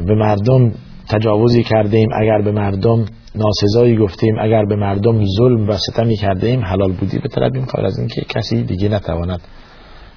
به 0.00 0.14
مردم 0.14 0.72
تجاوزی 1.08 1.62
کردیم 1.62 2.08
اگر 2.20 2.42
به 2.42 2.52
مردم 2.52 3.04
ناسزایی 3.34 3.96
گفتیم 3.96 4.34
اگر 4.40 4.64
به 4.64 4.76
مردم 4.76 5.24
ظلم 5.38 5.68
و 5.68 5.72
ستمی 5.72 6.16
کردیم 6.16 6.64
حلال 6.64 6.92
بودی 6.92 7.18
به 7.18 7.28
طرف 7.28 7.52
قبل 7.74 7.86
از 7.86 7.98
اینکه 7.98 8.20
کسی 8.20 8.62
دیگه 8.62 8.88
نتواند 8.88 9.40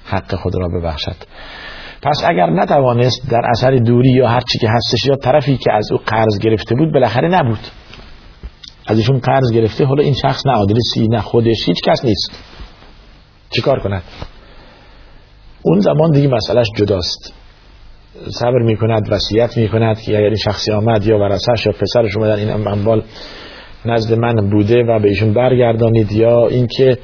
حق 0.04 0.34
خود 0.34 0.54
را 0.54 0.68
ببخشد. 0.68 1.16
پس 2.02 2.22
اگر 2.28 2.50
نتوانست 2.50 3.30
در 3.30 3.40
اثر 3.50 3.76
دوری 3.76 4.10
یا 4.10 4.28
هر 4.28 4.40
چی 4.52 4.58
که 4.58 4.68
هستش 4.70 5.06
یا 5.08 5.16
طرفی 5.16 5.56
که 5.56 5.72
از 5.72 5.92
او 5.92 5.98
قرض 6.06 6.38
گرفته 6.38 6.74
بود 6.74 6.92
بالاخره 6.92 7.28
نبود. 7.28 7.58
از 8.86 8.98
ایشون 8.98 9.18
قرض 9.18 9.52
گرفته 9.52 9.84
حالا 9.84 10.02
این 10.02 10.14
شخص 10.22 10.46
نه 10.46 10.52
آدرسی 10.52 11.08
نه 11.10 11.20
خودش 11.20 11.68
هیچ 11.68 11.80
کس 11.84 12.04
نیست. 12.04 12.30
چیکار 13.50 13.80
کند؟ 13.80 14.02
اون 15.62 15.80
زمان 15.80 16.10
دیگه 16.10 16.28
مسئلهش 16.28 16.66
جداست. 16.76 17.34
صبر 18.30 18.62
می 18.62 18.76
کند 18.76 19.12
وصیت 19.12 19.56
می 19.56 19.68
کند 19.68 20.00
که 20.00 20.18
اگر 20.18 20.26
این 20.26 20.36
شخصی 20.36 20.72
آمد 20.72 21.06
یا 21.06 21.18
ورثش 21.18 21.66
یا 21.66 21.72
پسرش 21.72 22.16
اومدن 22.16 22.38
این 22.38 22.50
اموال 22.50 23.02
نزد 23.84 24.18
من 24.18 24.50
بوده 24.50 24.82
و 24.82 24.98
به 24.98 25.08
ایشون 25.08 25.34
برگردانید 25.34 26.12
یا 26.12 26.46
اینکه 26.46 26.98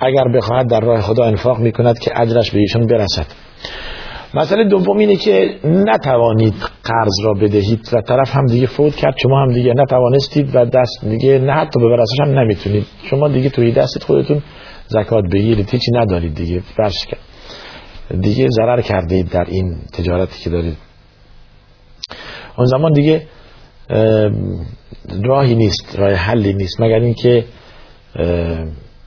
اگر 0.00 0.24
بخواهد 0.34 0.70
در 0.70 0.80
راه 0.80 1.00
خدا 1.00 1.24
انفاق 1.24 1.58
می 1.58 1.72
کند 1.72 1.98
که 1.98 2.20
اجرش 2.20 2.50
به 2.50 2.58
ایشون 2.58 2.86
برسد. 2.86 3.26
مسئله 4.34 4.64
دوم 4.64 4.98
اینه 4.98 5.16
که 5.16 5.58
نتوانید 5.64 6.54
قرض 6.84 7.14
را 7.24 7.34
بدهید 7.34 7.88
و 7.92 8.00
طرف 8.00 8.36
هم 8.36 8.46
دیگه 8.46 8.66
فوت 8.66 8.94
کرد 8.96 9.14
شما 9.22 9.42
هم 9.42 9.52
دیگه 9.52 9.74
نتوانستید 9.74 10.56
و 10.56 10.64
دست 10.64 11.04
دیگه 11.04 11.38
نه 11.38 11.52
حتی 11.52 11.80
به 11.80 11.88
برسش 11.88 12.20
هم 12.20 12.38
نمی‌تونید. 12.38 12.86
شما 13.10 13.28
دیگه 13.28 13.50
توی 13.50 13.72
دستت 13.72 14.04
خودتون 14.04 14.42
زکات 14.88 15.24
بگیرید 15.32 15.70
هیچی 15.70 15.92
ندارید 15.94 16.34
دیگه 16.34 16.60
فرش 16.76 17.06
کرد. 17.06 17.20
دیگه 18.20 18.48
ضرر 18.50 18.80
کردید 18.80 19.28
در 19.28 19.44
این 19.48 19.76
تجارتی 19.92 20.42
که 20.44 20.50
دارید. 20.50 20.76
اون 22.58 22.66
زمان 22.66 22.92
دیگه 22.92 23.22
راهی 25.24 25.54
نیست 25.54 25.98
راه 25.98 26.12
حلی 26.12 26.52
نیست 26.52 26.80
مگر 26.80 27.00
اینکه 27.00 27.44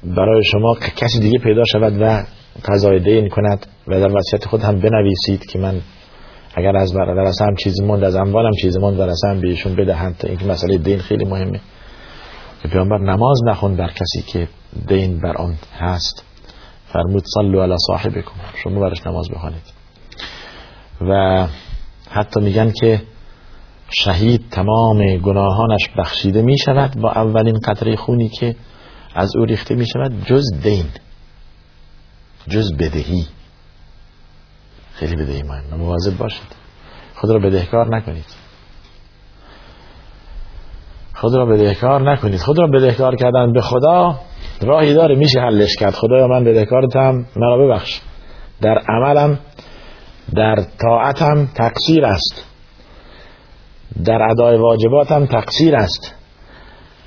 برای 0.03 0.43
شما 0.51 0.77
کسی 0.95 1.19
دیگه 1.19 1.39
پیدا 1.39 1.63
شود 1.71 2.01
و 2.01 2.23
قضای 2.65 2.99
دین 2.99 3.29
کند 3.29 3.65
و 3.87 3.99
در 3.99 4.17
وصیت 4.17 4.45
خود 4.45 4.61
هم 4.61 4.79
بنویسید 4.79 5.45
که 5.45 5.59
من 5.59 5.81
اگر 6.55 6.77
از 6.77 6.95
ورثم 6.95 7.55
چیزی 7.63 7.85
مند 7.85 8.03
از 8.03 8.15
اموالم 8.15 8.51
چیزی 8.61 8.79
مند 8.79 8.99
ورثم 8.99 9.41
به 9.41 9.47
ایشون 9.47 9.75
بدهند 9.75 10.17
تا 10.17 10.27
اینکه 10.27 10.45
مسئله 10.45 10.77
دین 10.77 10.99
خیلی 10.99 11.25
مهمه. 11.25 11.59
که 12.61 12.67
پیامبر 12.67 12.97
نماز 12.97 13.39
نخوند 13.47 13.77
بر 13.77 13.87
کسی 13.87 14.21
که 14.27 14.47
دین 14.87 15.19
بر 15.19 15.37
آن 15.37 15.55
هست. 15.79 16.23
فرمود 16.85 17.23
صلو 17.35 17.61
علی 17.61 17.75
صاحبکم. 17.87 18.31
شما 18.63 18.79
برش 18.79 19.07
نماز 19.07 19.29
بخوانید. 19.29 19.63
و 21.01 21.47
حتی 22.09 22.39
میگن 22.39 22.71
که 22.71 23.01
شهید 23.89 24.41
تمام 24.51 25.17
گناهانش 25.17 25.89
بخشیده 25.97 26.41
می 26.41 26.57
شود 26.57 27.01
با 27.01 27.11
اولین 27.11 27.59
قطره 27.65 27.95
خونی 27.95 28.29
که 28.29 28.55
از 29.15 29.35
او 29.35 29.45
ریخته 29.45 29.75
می 29.75 29.87
شود 29.87 30.25
جز 30.25 30.43
دین. 30.63 30.85
جز 32.47 32.73
بدهی. 32.73 33.27
خیلی 34.93 35.15
بدهی 35.15 35.43
مهم 35.43 35.77
مواظب 35.77 36.17
باشید. 36.17 36.55
خود 37.15 37.29
را 37.29 37.39
بدهکار 37.39 37.95
نکنید. 37.95 38.25
خود 41.13 41.35
را 41.35 41.45
بدهکار 41.45 42.11
نکنید. 42.11 42.39
خود 42.39 42.59
را 42.59 42.67
بدهکار 42.67 43.15
کردن 43.15 43.53
به 43.53 43.61
خدا 43.61 44.19
راهی 44.61 44.93
داره. 44.93 45.15
میشه 45.15 45.39
حلش 45.39 45.75
کرد. 45.75 45.93
خدایا 45.93 46.27
من 46.27 46.43
بدهکارتم 46.43 47.25
مرا 47.35 47.57
ببخش. 47.57 48.01
در 48.61 48.77
عملم 48.89 49.39
در 50.35 50.55
طاعتم 50.81 51.47
تقصیر 51.55 52.05
است. 52.05 52.45
در 54.05 54.21
ادای 54.31 54.57
واجباتم 54.57 55.25
تقصیر 55.25 55.75
است. 55.75 56.15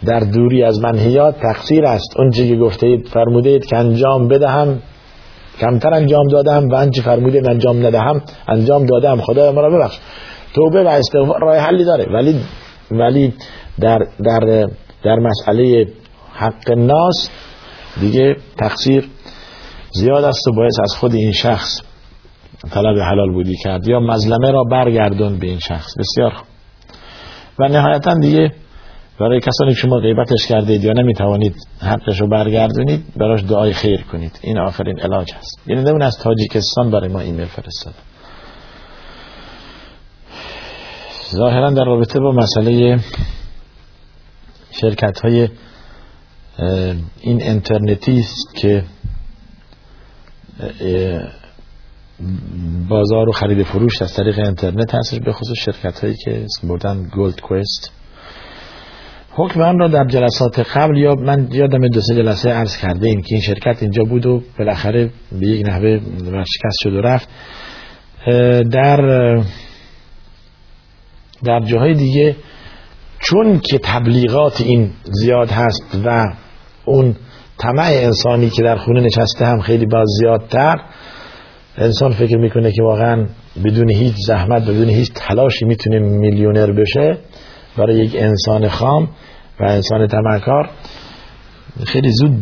در 0.06 0.20
دوری 0.20 0.62
از 0.62 0.80
منهیات 0.80 1.40
تقصیر 1.40 1.86
است. 1.86 2.16
اون 2.18 2.30
که 2.30 2.56
گفته 2.56 2.86
اید 2.86 3.08
فرموده 3.08 3.50
اید 3.50 3.66
که 3.66 3.76
انجام 3.76 4.28
بدهم 4.28 4.82
کمتر 5.60 5.94
انجام 5.94 6.26
دادم 6.26 6.68
و 6.68 6.90
فرموده 7.04 7.42
انجام 7.50 7.86
ندهم 7.86 8.22
انجام 8.48 8.86
دادم. 8.86 9.20
خدا 9.20 9.52
مرا 9.52 9.70
ببخش. 9.70 9.98
توبه 10.54 10.82
و 10.82 10.88
استغفار 10.88 11.40
راه 11.40 11.56
حلی 11.56 11.84
داره. 11.84 12.04
ولی 12.12 12.40
ولی 12.90 13.34
در 13.80 13.98
در 14.24 14.66
در 15.04 15.16
مسئله 15.16 15.86
حق 16.32 16.70
ناس 16.70 17.28
دیگه 18.00 18.36
تقصیر 18.58 19.08
زیاد 19.92 20.24
است 20.24 20.48
و 20.48 20.52
باید 20.52 20.72
از 20.82 20.92
خود 21.00 21.14
این 21.14 21.32
شخص 21.32 21.80
طلب 22.70 22.98
حلال 22.98 23.32
بودی 23.32 23.56
کرد. 23.64 23.88
یا 23.88 24.00
مظلمه 24.00 24.50
را 24.50 24.64
برگردون 24.64 25.38
به 25.38 25.46
این 25.46 25.58
شخص. 25.58 25.94
بسیار 25.98 26.32
و 27.58 27.68
نهایتا 27.68 28.14
دیگه 28.14 28.52
برای 29.20 29.40
کسانی 29.40 29.74
که 29.74 29.80
شما 29.80 29.98
غیبتش 29.98 30.46
کردید 30.48 30.84
یا 30.84 30.92
نمی‌توانید 30.92 31.54
حقش 31.80 32.20
رو 32.20 32.28
برگردونید 32.28 33.04
براش 33.16 33.44
دعای 33.44 33.72
خیر 33.72 34.02
کنید. 34.02 34.38
این 34.42 34.58
آخرین 34.58 35.00
علاج 35.00 35.32
هست. 35.34 35.60
یعنی 35.66 35.82
نمون 35.82 36.02
از 36.02 36.18
تاجیکستان 36.18 36.90
برای 36.90 37.08
ما 37.08 37.20
ایمیل 37.20 37.46
فرستاد. 37.46 37.94
ظاهرا 41.32 41.70
در 41.70 41.84
رابطه 41.84 42.20
با 42.20 42.32
مسئله 42.32 42.98
شرکت 44.70 45.20
های 45.20 45.48
این 47.20 47.42
انترنتی 47.42 48.20
است 48.20 48.54
که 48.56 48.84
بازار 52.88 53.28
و 53.28 53.32
خرید 53.32 53.66
فروش 53.66 54.02
از 54.02 54.14
طریق 54.14 54.38
اینترنت 54.38 54.94
هستش 54.94 55.18
به 55.18 55.32
خصوص 55.32 55.58
شرکت 55.58 56.00
هایی 56.00 56.16
که 56.24 56.44
اسم 56.44 56.68
بردن 56.68 57.08
گولد 57.14 57.40
کوست 57.40 57.95
حکم 59.38 59.60
آن 59.60 59.78
را 59.78 59.88
در 59.88 60.04
جلسات 60.04 60.58
قبل 60.58 60.96
یا 60.96 61.14
من 61.14 61.48
یادم 61.52 61.88
دو 61.88 62.00
سه 62.00 62.14
جلسه 62.14 62.50
عرض 62.50 62.76
کرده 62.76 63.08
ایم 63.08 63.22
که 63.22 63.34
این 63.34 63.40
شرکت 63.40 63.82
اینجا 63.82 64.02
بود 64.04 64.26
و 64.26 64.42
بالاخره 64.58 65.10
به 65.40 65.46
یک 65.46 65.66
نحوه 65.66 65.98
شکست 66.44 66.76
شد 66.82 66.92
و 66.92 67.00
رفت. 67.00 67.28
در 68.72 69.36
در 71.44 71.60
جاهای 71.60 71.94
دیگه 71.94 72.36
چون 73.18 73.60
که 73.60 73.78
تبلیغات 73.78 74.60
این 74.60 74.90
زیاد 75.02 75.50
هست 75.50 75.98
و 76.04 76.26
اون 76.84 77.16
طمع 77.58 77.90
انسانی 77.92 78.50
که 78.50 78.62
در 78.62 78.76
خونه 78.76 79.00
نشسته 79.00 79.46
هم 79.46 79.60
خیلی 79.60 79.86
باز 79.86 80.06
زیادتر 80.20 80.76
انسان 81.78 82.12
فکر 82.12 82.36
می‌کنه 82.36 82.72
که 82.72 82.82
واقعا 82.82 83.26
بدون 83.64 83.90
هیچ 83.90 84.14
زحمت 84.26 84.62
بدون 84.62 84.88
هیچ 84.88 85.12
تلاشی 85.14 85.64
می‌تونه 85.64 85.98
میلیونر 85.98 86.72
بشه. 86.72 87.18
برای 87.78 87.98
یک 87.98 88.16
انسان 88.18 88.68
خام 88.68 89.08
و 89.60 89.64
انسان 89.64 90.06
تمکار 90.06 90.70
خیلی 91.86 92.10
زود 92.12 92.32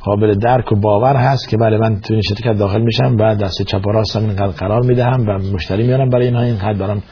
قابل 0.00 0.34
درک 0.34 0.72
و 0.72 0.76
باور 0.76 1.16
هست 1.16 1.48
که 1.48 1.56
بله 1.56 1.78
من 1.78 2.00
تو 2.00 2.14
این 2.14 2.22
شرکت 2.22 2.58
داخل 2.58 2.80
میشم 2.80 3.16
و 3.20 3.34
دست 3.34 3.62
چپ 3.62 3.86
و 3.86 3.90
راستم 3.90 4.20
اینقدر 4.20 4.46
قرار 4.46 4.82
می‌دهم 4.82 5.28
و 5.28 5.38
مشتری 5.54 5.86
میارم 5.86 6.08
برای 6.08 6.26
اینها. 6.26 6.42
اینقدر 6.42 6.78
برام 6.78 7.02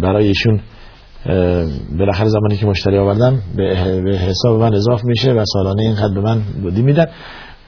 برای 0.00 0.26
ایشون 0.26 0.60
بالاخره 1.98 2.28
زمانی 2.28 2.56
که 2.56 2.66
مشتری 2.66 2.98
آوردم 2.98 3.42
به 3.56 3.76
حساب 4.28 4.60
من 4.60 4.74
اضاف 4.74 5.04
میشه 5.04 5.32
و 5.32 5.44
سالانه 5.52 5.82
اینقدر 5.82 6.14
به 6.14 6.20
من 6.20 6.42
بودی 6.62 6.82
میدن. 6.82 7.06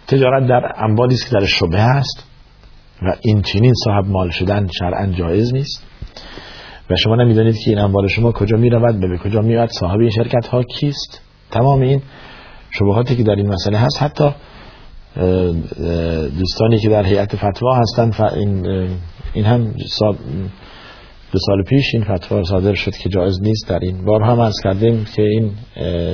تجارت 0.06 0.48
در 0.48 0.72
اموالی 0.76 1.14
است 1.14 1.30
که 1.30 1.36
در 1.40 1.46
شبه 1.46 1.80
هست 1.80 2.26
و 3.02 3.16
این 3.20 3.42
چنین 3.42 3.72
صاحب 3.84 4.06
مال 4.06 4.30
شدن 4.30 4.66
شرعا 4.78 5.06
جایز 5.06 5.54
نیست. 5.54 5.86
و 6.90 6.96
شما 6.96 7.16
نمی‌دانید 7.16 7.56
که 7.64 7.70
این 7.70 7.78
اموال 7.78 8.08
شما 8.08 8.32
کجا 8.32 8.56
می 8.56 8.70
رود 8.70 9.00
به 9.00 9.18
کجا 9.18 9.40
می 9.40 9.66
صاحب 9.66 10.00
این 10.00 10.10
شرکت 10.10 10.46
ها 10.46 10.62
کیست؟ 10.62 11.20
تمام 11.50 11.80
این 11.80 12.02
شبهاتی 12.70 13.16
که 13.16 13.22
در 13.22 13.34
این 13.34 13.48
مسئله 13.48 13.78
هست. 13.78 14.02
حتی 14.02 14.30
دوستانی 16.38 16.78
که 16.82 16.88
در 16.88 17.06
هیئت 17.06 17.36
فتوا 17.36 17.76
هستند 17.76 18.22
این 18.34 18.66
این 19.32 19.44
هم 19.44 19.74
دو 21.32 21.38
سال 21.38 21.62
پیش 21.68 21.84
این 21.94 22.04
فتوا 22.04 22.44
صادر 22.44 22.74
شد 22.74 22.96
که 22.96 23.08
جایز 23.08 23.42
نیست. 23.42 23.68
در 23.68 23.78
این 23.82 24.04
بار 24.04 24.22
هم 24.22 24.40
از 24.40 24.54
کردیم 24.64 25.04
که 25.16 25.22
این 25.22 25.52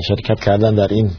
شرکت 0.08 0.40
کردن 0.40 0.74
در 0.74 0.88
این 0.90 1.10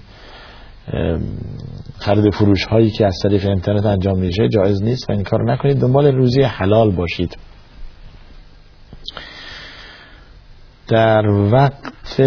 خرید 1.99 2.33
فروش 2.33 2.65
هایی 2.65 2.89
که 2.89 3.05
از 3.05 3.19
طریق 3.23 3.47
اینترنت 3.47 3.85
انجام 3.85 4.19
میشه 4.19 4.49
جایز 4.49 4.83
نیست 4.83 5.09
و 5.09 5.13
این 5.13 5.23
کار 5.23 5.51
نکنید. 5.51 5.77
دنبال 5.77 6.07
روزی 6.07 6.41
حلال 6.41 6.91
باشید. 6.91 7.37
در 10.87 11.27
وقت 11.27 12.17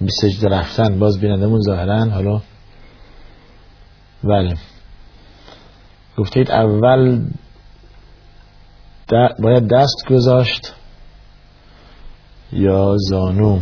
به 0.00 0.08
سجده 0.20 0.48
رفتن 0.48 0.98
باز 0.98 1.20
بینندمون 1.20 1.60
ظاهرا 1.60 2.04
حالا 2.04 2.40
بله. 4.24 4.54
گفتید 6.16 6.50
اول 6.50 7.26
باید 9.38 9.68
دست 9.68 10.06
گذاشت 10.10 10.72
یا 12.52 12.96
زانو؟ 13.10 13.60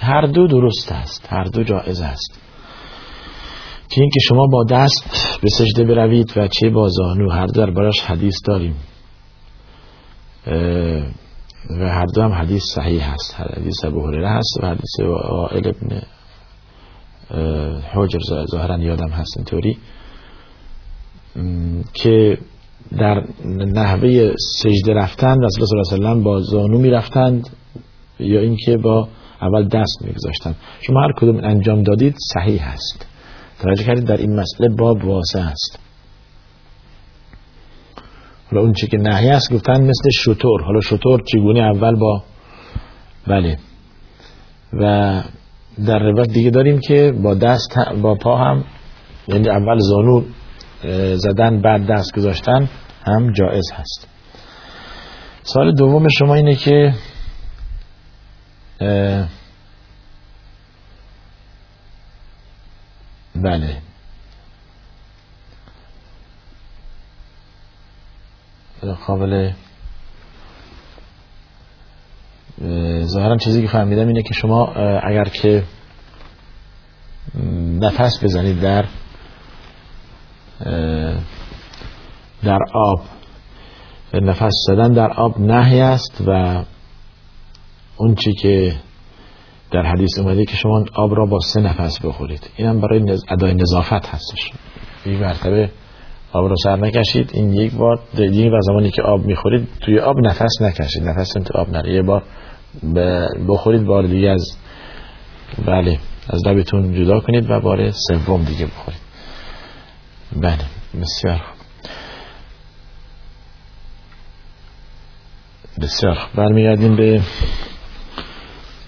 هر 0.00 0.26
دو 0.26 0.46
درست 0.46 0.92
است 0.92 1.26
هر 1.32 1.44
دو 1.44 1.62
جائز 1.62 2.00
است. 2.00 2.40
که 3.90 4.00
اینکه 4.00 4.20
شما 4.28 4.46
با 4.52 4.64
دست 4.64 5.38
به 5.42 5.48
سجده 5.48 5.84
بروید 5.84 6.32
و 6.36 6.48
چه 6.48 6.70
با 6.70 6.88
زانو 6.88 7.30
هر 7.30 7.46
دو 7.46 7.66
براش 7.66 8.00
حدیث 8.00 8.34
داریم. 8.46 8.76
و 11.70 11.88
هر 11.88 12.06
دو 12.06 12.22
هم 12.22 12.32
حدیث 12.32 12.62
صحیح 12.74 13.12
هست. 13.12 13.34
حدیث 13.34 13.84
ابو 13.84 14.06
هریره 14.06 14.28
هست 14.28 14.58
و 14.62 14.66
حدیث 14.66 15.00
وائل 15.00 15.68
ابن 15.68 16.02
حجر 17.92 18.18
ظاهرا 18.50 18.78
یادم 18.78 19.08
هست 19.08 19.36
اینطوری. 19.36 19.78
که 21.94 22.38
در 22.98 23.24
نحوه 23.46 24.34
سجده 24.58 24.94
رفتن 24.94 25.42
رسول 25.42 25.64
الله 25.72 25.84
صلی 25.84 25.98
الله 25.98 26.10
علیه 26.10 26.20
و 26.20 26.24
با 26.24 26.40
زانو 26.40 26.78
می 26.78 26.90
رفتند 26.90 27.48
یا 28.18 28.40
اینکه 28.40 28.76
با 28.76 29.08
اول 29.42 29.68
دست 29.68 30.02
می 30.02 30.12
گذاشتند 30.12 30.56
شما 30.80 31.00
هر 31.00 31.12
کدوم 31.16 31.36
انجام 31.36 31.82
دادید 31.82 32.16
صحیح 32.34 32.72
هست. 32.72 33.06
توجه 33.62 33.84
کردید 33.84 34.04
در 34.04 34.16
این 34.16 34.40
مسئله 34.40 34.68
باب 34.68 35.04
واسه 35.04 35.40
است. 35.40 35.83
حالا 38.54 38.64
اون 38.64 38.72
چی 38.72 38.86
که 38.86 38.96
نهی 38.98 39.28
است 39.30 39.54
گفتن 39.54 39.80
مثل 39.80 40.10
شطور. 40.14 40.62
حالا 40.62 40.80
شطور 40.80 41.22
چگونه 41.32 41.60
اول 41.60 41.96
با 41.96 42.22
بله. 43.26 43.58
و 44.72 45.22
در 45.86 45.98
روایت 45.98 46.28
دیگه 46.28 46.50
داریم 46.50 46.78
که 46.78 47.12
با 47.22 47.34
دست 47.34 47.78
با 48.02 48.14
پا 48.14 48.36
هم 48.36 48.64
یعنی 49.28 49.48
اول 49.48 49.78
زانو 49.78 50.22
زدن 51.16 51.62
بعد 51.62 51.86
دست 51.86 52.16
گذاشتن 52.16 52.68
هم 53.06 53.32
جائز 53.32 53.72
هست. 53.72 54.08
سال 55.42 55.74
دوم 55.74 56.08
شما 56.08 56.34
اینه 56.34 56.54
که 56.54 56.94
بله. 63.34 63.78
قابل 68.92 69.50
ظاهرا 73.02 73.36
چیزی 73.36 73.62
که 73.62 73.68
فهمیدم 73.68 74.06
اینه 74.06 74.22
که 74.22 74.34
شما 74.34 74.66
اگر 75.02 75.24
که 75.24 75.64
نفس 77.80 78.24
بزنید 78.24 78.60
در 78.60 78.84
در 82.42 82.58
آب 82.74 83.00
نفس 84.14 84.52
زدن 84.66 84.92
در 84.92 85.12
آب 85.12 85.40
نهی 85.40 85.80
است 85.80 86.22
و 86.26 86.64
اون 87.96 88.14
چی 88.14 88.32
که 88.32 88.74
در 89.70 89.82
حدیث 89.82 90.18
اومده 90.18 90.44
که 90.44 90.56
شما 90.56 90.84
آب 90.94 91.14
را 91.14 91.26
با 91.26 91.38
سه 91.40 91.60
نفس 91.60 92.00
بخورید. 92.04 92.50
اینم 92.56 92.80
برای 92.80 93.18
ادای 93.28 93.54
نظافت 93.54 94.06
هستش. 94.06 94.52
این 95.04 95.20
مرتبه 95.20 95.70
آب 96.34 96.44
رو 96.46 96.56
سر 96.62 96.76
نکشید. 96.76 97.30
این 97.34 97.52
یک 97.52 97.72
بار 97.72 97.98
دیگه 98.14 98.50
و 98.50 98.60
زمانی 98.60 98.90
که 98.90 99.02
آب 99.02 99.26
می‌خورید 99.26 99.68
توی 99.80 99.98
آب 99.98 100.16
نفس 100.18 100.60
نکشید. 100.60 101.02
نفس 101.02 101.32
تو 101.32 101.58
آب 101.58 101.70
نره. 101.70 101.94
یه 101.94 102.02
بار 102.02 102.22
بخورید 103.48 103.84
بار 103.84 104.06
دیگه 104.06 104.28
از 104.28 104.56
بله 105.66 105.98
از 106.30 106.46
لبتون 106.46 107.04
جدا 107.04 107.20
کنید 107.20 107.50
و 107.50 107.60
بار 107.60 107.90
سوم 107.90 108.44
دیگه 108.44 108.66
بخورید. 108.66 109.00
بله 110.36 110.64
بسیار 111.00 111.40
بسیار 115.82 116.18
برمیگردیم 116.34 116.96
به 116.96 117.20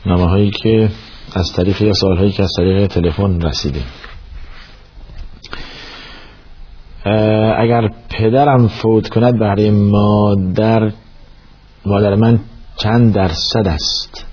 نامه 0.07 0.31
هایی 0.31 0.51
که 0.51 0.89
از 1.35 1.53
طریق 1.57 1.83
یا 1.83 1.93
سوال 1.93 2.31
که 2.31 2.43
از 2.43 2.51
طریق 2.57 2.87
تلفن 2.87 3.41
رسیده 3.41 3.81
اگر 7.59 7.89
پدرم 8.11 8.69
فوت 8.69 9.09
کند 9.09 9.39
برای 9.41 9.71
مادر 9.71 10.93
مادر 11.87 12.15
من 12.15 12.41
چند 12.77 13.15
درصد 13.15 13.67
است. 13.67 14.27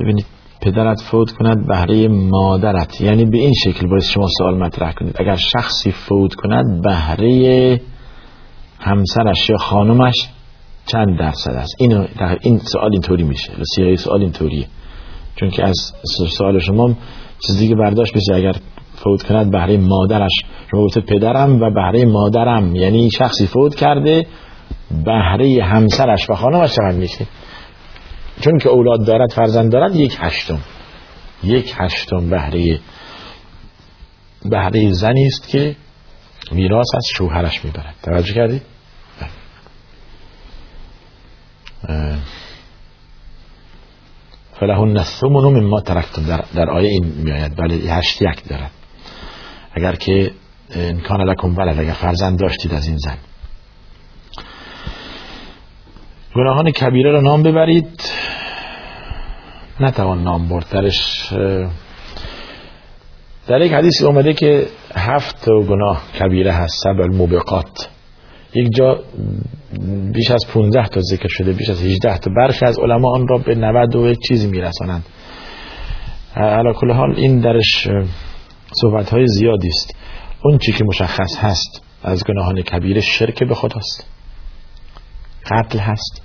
ببینید 0.00 0.26
پدرت 0.60 1.00
فوت 1.10 1.30
کند 1.30 1.66
بهره 1.66 2.08
مادرت. 2.08 3.00
یعنی 3.00 3.24
به 3.24 3.38
این 3.38 3.52
شکل 3.64 3.86
باید 3.86 4.02
شما 4.02 4.26
سوال 4.38 4.58
مطرح 4.58 4.92
کنید. 4.92 5.16
اگر 5.18 5.36
شخصی 5.36 5.90
فوت 5.90 6.34
کند 6.34 6.82
بهره 6.82 7.80
همسرش 8.80 9.50
یا 9.50 9.56
خانمش 9.56 10.28
چند 10.86 11.18
درصد 11.18 11.50
است؟ 11.50 11.74
اینو 11.78 12.06
این 12.40 12.58
سوال 12.58 12.90
اینطوری 12.92 13.22
میشه. 13.22 13.52
سیاهی 13.74 13.96
سوال 13.96 14.20
اینطوریه. 14.20 14.66
چون 15.36 15.50
که 15.50 15.64
از 15.64 15.92
سوال 16.38 16.58
شما 16.58 16.94
چیز 17.46 17.58
دیگه 17.58 17.74
برداشت 17.74 18.14
بشه 18.14 18.34
اگر 18.34 18.54
فوت 19.04 19.22
کند 19.22 19.50
بهره 19.50 19.76
مادرش. 19.76 20.32
گفتید 20.72 21.06
پدرم 21.06 21.60
و 21.60 21.70
بهره 21.70 22.04
مادرم. 22.04 22.76
یعنی 22.76 23.10
شخصی 23.10 23.46
فوت 23.46 23.74
کرده 23.74 24.26
بهره 25.04 25.64
همسرش 25.64 26.30
و 26.30 26.34
خانمش 26.34 26.70
چقدر 26.70 26.96
میشه 26.96 27.26
چون 28.40 28.58
که 28.58 28.68
اولاد 28.68 29.06
دارد 29.06 29.32
فرزند 29.32 29.72
دارد 29.72 29.96
یک 29.96 30.16
هشتم. 30.20 30.58
یک 31.44 31.74
هشتم 31.78 32.30
بهره. 32.30 32.80
بهره 34.44 34.90
زنی 34.90 35.26
است 35.26 35.48
که 35.48 35.76
میراث 36.52 36.86
از 36.96 37.04
شوهرش 37.16 37.64
می‌برد. 37.64 37.94
توجه 38.02 38.34
کردی؟ 38.34 38.60
فلهن 44.60 44.96
الثمن 44.96 45.60
مما 45.60 45.80
ترکتم. 45.80 46.26
در, 46.26 46.44
در 46.54 46.70
آیه 46.70 46.88
این 46.88 47.04
میآید. 47.04 47.56
بله 47.56 47.74
هشت 47.74 48.22
یک 48.22 48.48
دارد. 48.48 48.70
اگر 49.74 49.94
که 49.94 50.30
امکان 50.74 51.20
لکم 51.20 51.56
ولد 51.56 51.80
اگر 51.80 51.92
فرزند 51.92 52.38
داشتید 52.38 52.74
از 52.74 52.86
این 52.86 52.96
زن. 52.96 53.16
گناهان 56.34 56.70
کبیره 56.70 57.10
را 57.10 57.20
نام 57.20 57.42
ببرید. 57.42 58.00
نتوان 59.80 60.22
نام 60.22 60.48
برد. 60.48 60.66
درش 60.70 61.32
در 63.46 63.60
یک 63.60 63.72
حدیث 63.72 64.02
اومده 64.02 64.32
که 64.32 64.66
هفت 64.96 65.48
گناه 65.48 66.02
کبیره 66.20 66.52
هست 66.52 66.82
سبع 66.84 67.02
الموبقات 67.02 67.88
یک 68.54 68.68
جا 68.74 69.00
بیش 70.12 70.30
از 70.30 70.46
15 70.52 70.88
تا 70.88 71.00
ذکر 71.00 71.28
شده 71.28 71.52
بیش 71.52 71.70
از 71.70 71.82
18 71.82 72.18
تا. 72.18 72.30
برخی 72.36 72.66
از 72.66 72.78
علما 72.78 73.14
آن 73.14 73.28
را 73.28 73.38
به 73.38 73.54
90 73.54 73.96
و 73.96 74.14
چیزی 74.14 74.46
میرسانند. 74.46 75.04
علا 76.36 76.72
کل 76.72 76.90
حال 76.90 77.14
این 77.16 77.40
درش 77.40 77.88
صحبت 78.80 79.10
های 79.10 79.26
زیادی 79.26 79.68
است. 79.68 79.96
اون 80.44 80.58
چی 80.58 80.72
که 80.72 80.84
مشخص 80.84 81.36
هست 81.36 81.82
از 82.02 82.24
گناهان 82.24 82.62
کبیره 82.62 83.00
شرک 83.00 83.42
به 83.44 83.54
خداست. 83.54 84.06
قتل 85.50 85.78
هست. 85.78 86.22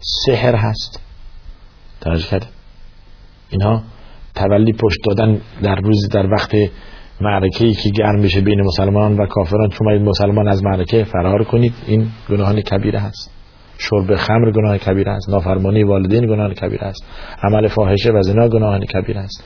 سحر 0.00 0.54
هست. 0.54 1.00
توجه 2.00 2.26
کرده 2.26 2.46
اینها 3.48 3.82
تولی 4.34 4.72
پشت 4.72 4.98
دادن 5.06 5.40
در 5.62 5.74
روز 5.74 6.08
در 6.08 6.26
وقت 6.26 6.54
معرکه 7.20 7.64
ای 7.64 7.74
که 7.74 7.90
گرم 7.90 8.22
بشه 8.22 8.40
بین 8.40 8.62
مسلمان 8.62 9.16
و 9.16 9.26
کافران. 9.26 9.70
شما 9.70 10.10
مسلمان 10.10 10.48
از 10.48 10.64
معرکه 10.64 11.04
فرار 11.04 11.44
کنید. 11.44 11.74
این 11.86 12.10
گناهان 12.30 12.60
کبیره 12.60 12.98
هست. 12.98 13.37
شرب 13.78 14.16
خمر 14.16 14.50
گناه 14.50 14.78
کبیره 14.78 15.10
است. 15.10 15.30
نافرمانی 15.30 15.82
والدین 15.82 16.26
گناه 16.26 16.54
کبیره 16.54 16.84
است. 16.84 17.04
عمل 17.42 17.68
فاحشه 17.68 18.12
و 18.12 18.22
زنا 18.22 18.48
گناه 18.48 18.78
کبیره 18.78 19.20
است. 19.20 19.44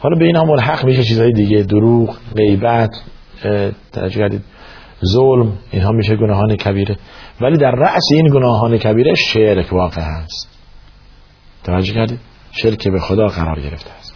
حالا 0.00 0.18
به 0.18 0.24
اینا 0.24 0.44
ملحق 0.44 0.84
میشه 0.84 1.02
چیزهای 1.02 1.32
دیگه. 1.32 1.62
دروغ 1.62 2.16
غیبت 2.36 2.90
کردید 3.94 4.42
ظلم 5.04 5.52
اینها 5.70 5.90
میشه 5.90 6.16
گناهان 6.16 6.56
کبیره 6.56 6.96
ولی 7.40 7.56
در 7.56 7.70
رأس 7.70 8.08
این 8.12 8.28
گناهان 8.28 8.78
کبیره 8.78 9.14
شرک 9.14 9.72
واقع 9.72 10.02
هست 10.02 10.48
توجه 11.64 11.94
کردید؟ 11.94 12.18
شرک 12.50 12.88
به 12.88 13.00
خدا 13.00 13.26
قرار 13.26 13.60
گرفته 13.60 13.90
است. 13.90 14.14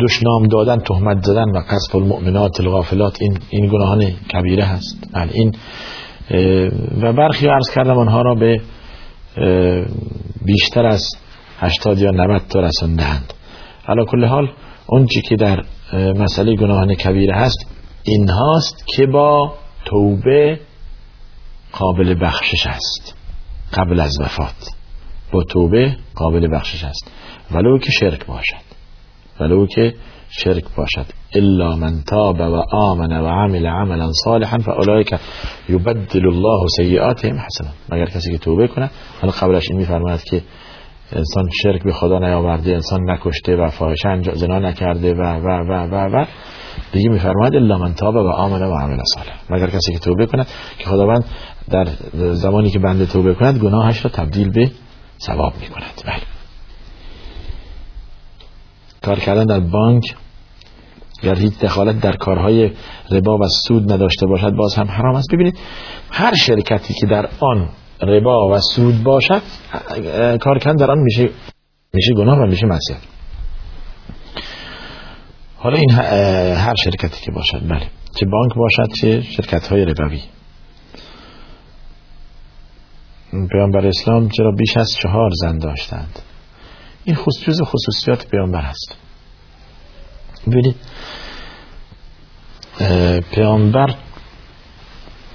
دشنام 0.00 0.42
دادن 0.42 0.78
تهمت 0.78 1.24
زدن 1.24 1.50
و 1.50 1.58
قصف 1.58 1.94
المؤمنات 1.94 2.60
الغافلات 2.60 3.16
این 3.20 3.38
این 3.50 3.66
گناهان 3.66 4.10
کبیره 4.32 4.64
هست. 4.64 5.08
بله 5.14 5.30
این 5.32 5.52
و 7.02 7.12
برخی 7.12 7.46
عرض 7.46 7.70
کردم 7.74 7.98
آنها 7.98 8.22
را 8.22 8.34
به 8.34 8.60
بیشتر 10.44 10.86
از 10.86 11.08
80 11.58 11.98
یا 11.98 12.10
90 12.10 12.42
تا 12.48 12.60
رساندند 12.60 13.32
علا 13.88 14.04
کل 14.04 14.24
حال 14.24 14.52
اون 14.86 15.06
چی 15.06 15.22
که 15.22 15.36
در 15.36 15.64
مسئله 15.96 16.56
گناهان 16.56 16.94
کبیره 16.94 17.34
هست 17.34 17.66
این 18.02 18.28
هاست 18.28 18.84
که 18.96 19.06
با 19.06 19.54
توبه 19.84 20.60
قابل 21.72 22.24
بخشش 22.24 22.66
است. 22.66 23.16
قبل 23.72 24.00
از 24.00 24.20
وفات. 24.20 24.70
با 25.32 25.42
توبه 25.42 25.96
قابل 26.14 26.48
بخشش 26.54 26.84
است. 26.84 27.10
ولو 27.52 27.78
که 27.78 27.90
شرک 27.90 28.26
باشد. 28.26 28.70
ولو 29.40 29.66
که 29.66 29.94
شرک 30.30 30.64
باشد. 30.76 31.06
الا 31.34 31.76
من 31.76 32.02
تاب 32.08 32.40
و 32.40 32.62
آمن 32.72 33.20
و 33.20 33.26
عمل 33.26 33.66
عملا 33.66 34.10
صالحا 34.24 34.58
فاولئک 34.58 35.14
یبدل 35.68 36.26
الله 36.26 36.66
سیئاتهم 36.76 37.36
حسنا. 37.36 37.70
مگر 37.92 38.04
کسی 38.04 38.32
که 38.32 38.38
توبه 38.38 38.68
کنه 38.68 38.90
حالا 39.20 39.32
قبلش 39.32 39.70
این 39.70 39.78
میفرماید 39.78 40.22
که 40.24 40.42
انسان 41.12 41.48
شرک 41.62 41.82
به 41.82 41.92
خدا 41.92 42.18
نیاورده 42.18 42.72
انسان 42.72 43.10
نکشته 43.10 43.56
و 43.56 43.68
فاحشه 43.68 44.22
زنا 44.34 44.58
نکرده 44.58 45.14
و 45.14 45.22
و 45.22 45.48
و 45.68 45.86
و 45.90 45.94
و. 45.94 46.24
دیگه 46.92 47.10
میفرماید 47.10 47.56
الا 47.56 47.78
من 47.78 47.94
تاب 47.94 48.14
و 48.14 48.28
آمن 48.28 48.62
و 48.62 48.74
عمل 48.74 48.98
صالح 49.14 49.34
مگر 49.50 49.66
کسی 49.66 49.92
که 49.92 49.98
توبه 49.98 50.26
کنه 50.26 50.46
که 50.78 50.84
خداوند 50.84 51.24
در 51.70 51.86
زمانی 52.32 52.70
که 52.70 52.78
بنده 52.78 53.06
توبه 53.06 53.34
کند 53.34 53.58
گناهش 53.58 54.04
را 54.04 54.10
تبدیل 54.10 54.50
به 54.50 54.70
ثواب 55.26 55.52
می‌کند. 55.60 56.02
بله. 56.06 56.39
کار 59.02 59.18
کردن 59.18 59.44
در 59.44 59.60
بانک 59.60 60.14
یا 61.22 61.34
هیچ 61.34 61.58
دخالت 61.58 62.00
در 62.00 62.16
کارهای 62.16 62.70
ربا 63.10 63.38
و 63.38 63.48
سود 63.66 63.92
نداشته 63.92 64.26
باشد 64.26 64.50
باز 64.50 64.74
هم 64.74 64.86
حرام 64.86 65.14
است. 65.14 65.28
ببینید 65.32 65.58
هر 66.10 66.34
شرکتی 66.34 66.94
که 66.94 67.06
در 67.06 67.28
آن 67.40 67.68
ربا 68.02 68.48
و 68.48 68.58
سود 68.74 69.02
باشد 69.02 69.42
کار 70.40 70.58
کردن 70.58 70.76
در 70.76 70.90
آن 70.90 70.98
میشه 70.98 71.30
میشه 71.94 72.14
گناه 72.14 72.38
و 72.38 72.46
میشه 72.46 72.66
معصیت. 72.66 72.98
حالا 75.56 75.76
این 75.76 75.90
هر 76.54 76.74
شرکتی 76.74 77.24
که 77.24 77.32
باشد 77.32 77.68
بله 77.68 77.86
چه 78.20 78.26
بانک 78.26 78.54
باشد 78.54 78.92
چه 79.00 79.20
شرکت 79.20 79.66
های 79.66 79.84
ربوی 79.84 80.20
پیامبر 83.52 83.86
اسلام 83.86 84.28
چرا 84.28 84.52
بیش 84.52 84.76
از 84.76 84.88
چهار 85.02 85.30
زن 85.42 85.58
داشتند؟ 85.58 86.22
این 87.04 87.16
خصوص 87.16 87.60
خصوصیات 87.64 88.26
پیامبر 88.30 88.60
هست. 88.60 88.96
ببینید 90.46 90.76
پیامبر 93.32 93.94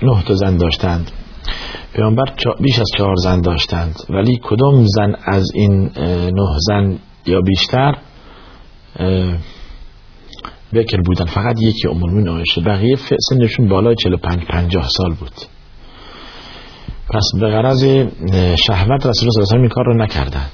نه 0.04 0.24
تا 0.24 0.36
زن 0.36 0.58
داشتند. 0.58 1.12
پیامبر 1.94 2.24
بیش 2.60 2.80
از 2.80 2.88
چهار 2.98 3.16
زن 3.16 3.42
داشتند. 3.42 3.96
ولی 4.10 4.40
کدام 4.44 4.86
زن 4.86 5.16
از 5.26 5.52
این 5.54 5.92
نه 6.34 6.58
زن 6.68 7.00
یا 7.26 7.42
بیشتر؟ 7.42 7.98
بکر 10.74 11.02
بودن. 11.06 11.26
فقط 11.26 11.56
یکی 11.62 11.88
امرمین 11.88 12.30
آیشه 12.30 12.62
بقیه 12.62 12.96
سنشون 13.30 13.68
بالای 13.70 13.96
45 14.04 14.46
50 14.46 14.88
سال 14.98 15.14
بود. 15.14 15.34
پس 17.10 17.24
به 17.40 17.50
غرض 17.50 17.84
شهوت 18.68 19.06
رسول 19.06 19.30
الله 19.30 19.46
صلی 19.46 19.60
این 19.60 19.70
کار 19.70 19.86
رو 19.86 20.04
نکردند. 20.04 20.52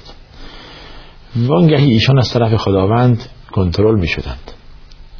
وانگهی 1.36 1.92
ایشان 1.92 2.18
از 2.18 2.30
طرف 2.32 2.54
خداوند 2.56 3.22
کنترل 3.52 4.00
می 4.00 4.06
شدند 4.06 4.52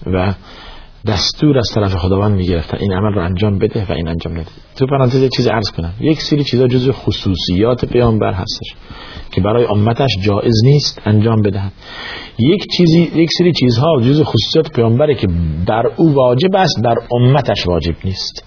و 0.06 0.34
دستور 1.06 1.58
از 1.58 1.70
طرف 1.74 1.94
خداوند 1.94 2.36
می 2.36 2.46
گرفتن 2.46 2.78
این 2.80 2.92
عمل 2.92 3.14
رو 3.14 3.24
انجام 3.24 3.58
بده 3.58 3.86
و 3.88 3.92
این 3.92 4.08
انجام 4.08 4.32
نده. 4.32 4.50
تو 4.76 4.86
پرانتز 4.86 5.28
چیز 5.36 5.46
عرض 5.46 5.70
کنم. 5.70 5.92
یک 6.00 6.20
سری 6.20 6.44
چیزا 6.44 6.66
جزو 6.66 6.92
خصوصیات 6.92 7.84
پیامبر 7.84 8.32
هستش 8.32 8.74
که 9.30 9.40
برای 9.40 9.64
امتش 9.64 10.10
جایز 10.22 10.54
نیست 10.64 11.00
انجام 11.04 11.42
بدهد. 11.42 11.72
یک 12.38 12.66
چیزی 12.76 13.00
یک 13.14 13.30
سری 13.38 13.52
چیزها 13.52 14.00
جزو 14.00 14.24
خصوصیات 14.24 14.72
پیامبره 14.72 15.14
که 15.14 15.26
در 15.66 15.82
او 15.96 16.14
واجب 16.14 16.56
است 16.56 16.80
در 16.84 16.94
امتش 17.16 17.66
واجب 17.66 17.94
نیست. 18.04 18.44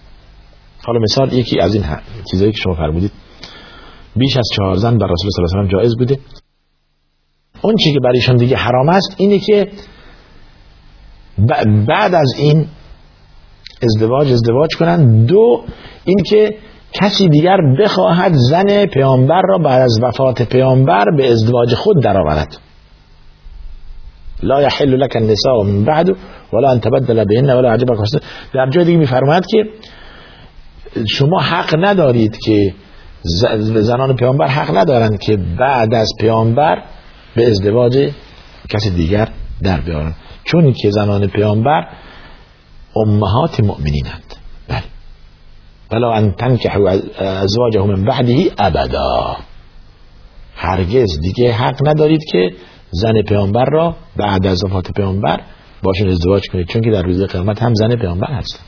حالا 0.86 0.99
مثال 0.99 1.34
یکی 1.34 1.60
از 1.60 1.75
این 1.75 1.84
چیزایی 2.32 2.51
که 2.51 2.58
شما 2.58 2.73
فرمودید. 2.73 3.12
بیش 4.15 4.38
از 4.38 4.49
چهار 4.56 4.75
زن 4.75 4.97
بر 4.97 5.08
رسول 5.08 5.30
صلی 5.30 5.43
الله 5.43 5.58
علیه 5.58 5.67
و 5.67 5.80
جایز 5.80 5.97
بوده. 5.97 6.19
اون 7.65 7.75
چی 7.75 7.93
که 7.93 7.99
برایشان 7.99 8.36
دیگه 8.38 8.58
حرام 8.58 8.89
است 8.89 9.15
اینه 9.17 9.39
که 9.39 9.67
بعد 11.88 12.15
از 12.15 12.34
این 12.38 12.67
ازدواج 13.84 14.32
ازدواج 14.32 14.75
کنن. 14.80 15.25
دو 15.25 15.63
اینکه 16.06 16.58
کسی 16.93 17.30
دیگر 17.30 17.58
بخواهد 17.80 18.34
زن 18.34 18.86
پیامبر 18.86 19.41
را 19.49 19.58
بعد 19.58 19.82
از 19.82 19.99
وفات 20.04 20.41
پیامبر 20.41 21.06
به 21.17 21.32
ازدواج 21.32 21.73
خود 21.73 22.04
درآورد. 22.04 22.58
لا 24.43 24.62
يحل 24.62 24.95
لك 24.95 25.15
النساء 25.15 25.63
من 25.63 25.86
بعد 25.86 26.10
ولا 26.54 26.71
ان 26.71 26.80
تبدل 26.80 27.25
بهن 27.25 27.49
ولا 27.49 27.71
عجبك 27.71 27.97
در 28.54 28.69
جای 28.69 28.86
دیگه 28.86 28.97
میفرماید 28.97 29.45
که 29.45 29.63
شما 31.10 31.39
حق 31.39 31.75
ندارید 31.80 32.38
که 32.45 32.73
زنان 33.60 34.15
پیامبر 34.15 34.47
حق 34.47 34.78
ندارند 34.78 35.19
که 35.19 35.38
بعد 35.60 35.93
از 35.93 36.10
پیامبر 36.19 36.84
به 37.36 37.48
ازدواج 37.48 38.12
کسی 38.69 38.89
دیگر 38.89 39.30
در 39.63 39.82
بیارن. 39.82 40.15
چون 40.43 40.74
که 40.74 40.91
زنان 40.91 41.28
پیامبر 41.28 41.88
امهات 42.95 43.60
مؤمنینند. 43.60 44.36
بله. 44.67 44.84
ولا 45.91 46.13
ان 46.13 46.32
تنکحوا 46.32 46.89
ازواجه 47.17 47.82
من 47.82 48.06
بعده 48.06 48.52
ابدا 48.58 49.38
هرگز 50.56 51.19
دیگه 51.21 51.52
حق 51.52 51.88
ندارید 51.88 52.21
که 52.32 52.52
زن 52.91 53.21
پیامبر 53.21 53.65
را 53.65 53.95
بعد 54.17 54.48
از 54.48 54.63
وفات 54.63 54.91
پیامبر 54.91 55.41
باشون 55.84 56.10
ازدواج 56.10 56.48
کنید. 56.54 56.67
چون 56.67 56.82
که 56.82 56.91
در 56.91 57.02
روز 57.02 57.24
قیامت 57.24 57.63
هم 57.63 57.74
زن 57.74 57.95
پیامبر 57.95 58.32
هستند. 58.32 58.65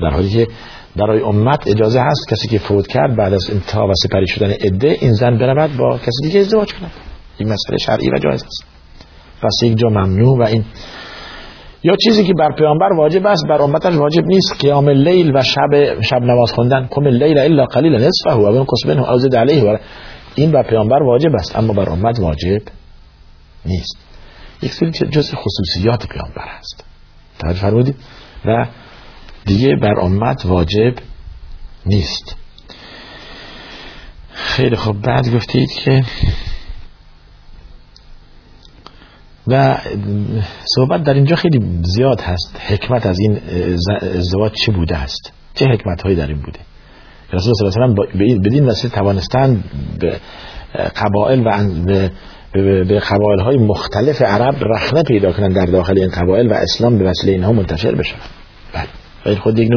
در 0.00 0.10
حالی 0.10 0.30
که 0.30 0.48
برای 0.96 1.20
امت 1.20 1.68
اجازه 1.68 2.00
هست 2.00 2.28
کسی 2.30 2.48
که 2.48 2.58
فوت 2.58 2.86
کرد 2.86 3.16
بعد 3.16 3.32
از 3.32 3.50
انتها 3.50 3.88
و 3.88 3.92
سپری 3.94 4.26
شدن 4.26 4.50
عده 4.50 4.96
این 5.00 5.12
زن 5.12 5.38
برود 5.38 5.76
با 5.76 5.98
کسی 5.98 6.22
دیگه 6.22 6.40
ازدواج 6.40 6.74
کند. 6.74 6.90
این 7.38 7.48
مسئله 7.48 7.78
شرعی 7.86 8.10
و 8.10 8.18
جایز 8.18 8.44
است. 8.44 8.64
پس 9.42 9.62
یک 9.62 9.78
جا 9.78 9.88
ممنوع 9.88 10.38
و 10.38 10.42
این 10.42 10.64
یا 11.82 11.96
چیزی 12.04 12.24
که 12.24 12.32
بر 12.38 12.54
پیامبر 12.58 12.92
واجب 12.92 13.26
است 13.26 13.46
بر 13.48 13.62
امتش 13.62 13.94
واجب 13.94 14.24
نیست. 14.24 14.60
قیام 14.60 14.88
لیل 14.88 15.36
و 15.36 15.42
شب 15.42 16.00
شب 16.00 16.22
نماز 16.22 16.52
خوندن. 16.52 16.88
کم 16.90 17.08
لیل 17.08 17.38
الا 17.38 17.64
قلیل 17.64 17.94
نصفه 17.94 18.32
و 18.32 18.44
انقص 18.44 18.86
منه 18.86 19.10
او 19.10 19.18
زد 19.18 19.36
علیه 19.36 19.80
این 20.34 20.50
بر 20.50 20.62
پیامبر 20.62 21.02
واجب 21.02 21.34
است 21.34 21.56
اما 21.56 21.72
بر 21.72 21.90
امت 21.90 22.20
واجب 22.20 22.62
نیست. 23.66 23.98
یک 24.62 24.72
سری 24.72 24.90
جز 24.90 25.34
خصوصیات 25.34 26.06
پیامبر 26.06 26.48
هست 26.58 26.84
توجه 27.38 27.60
فرمودید 27.60 27.96
و 28.44 28.66
دیگه 29.46 29.76
بر 29.76 30.00
امت 30.00 30.46
واجب 30.46 30.94
نیست. 31.86 32.36
خیلی 34.32 34.76
خوب. 34.76 35.02
بعد 35.02 35.34
گفتید 35.34 35.70
که 35.70 36.02
و 39.46 39.78
صحبت 40.76 41.02
در 41.02 41.14
اینجا 41.14 41.36
خیلی 41.36 41.80
زیاد 41.82 42.20
هست. 42.20 42.60
حکمت 42.68 43.06
از 43.06 43.18
این 43.18 43.40
ازدواج 44.00 44.52
چه 44.66 44.72
بوده 44.72 44.96
است؟ 44.96 45.32
چه 45.54 45.64
حکمت 45.64 46.02
هایی 46.02 46.16
در 46.16 46.26
این 46.26 46.40
بوده؟ 46.42 46.58
رسول 47.32 47.52
صلی 47.54 47.82
الله 47.82 48.06
علیه 48.14 48.36
و 48.36 48.40
بدین 48.40 48.66
وسیله 48.66 48.94
توانستند 48.94 49.64
به 50.00 50.20
قبائل 50.96 51.46
و 51.46 52.08
به 52.84 53.00
قبایل 53.10 53.40
های 53.40 53.56
مختلف 53.56 54.22
عرب 54.22 54.54
رخنه 54.60 55.02
پیدا 55.02 55.32
کنند 55.32 55.54
در 55.54 55.66
داخل 55.66 55.98
این 55.98 56.08
قبایل 56.08 56.50
و 56.50 56.54
اسلام 56.54 56.98
به 56.98 57.04
وسیله 57.04 57.32
اینها 57.32 57.52
منتشر 57.52 57.94
بشه 57.94 58.14
بله. 58.74 58.88
و 59.26 59.28
این 59.28 59.38
خود 59.38 59.58
یک 59.58 59.70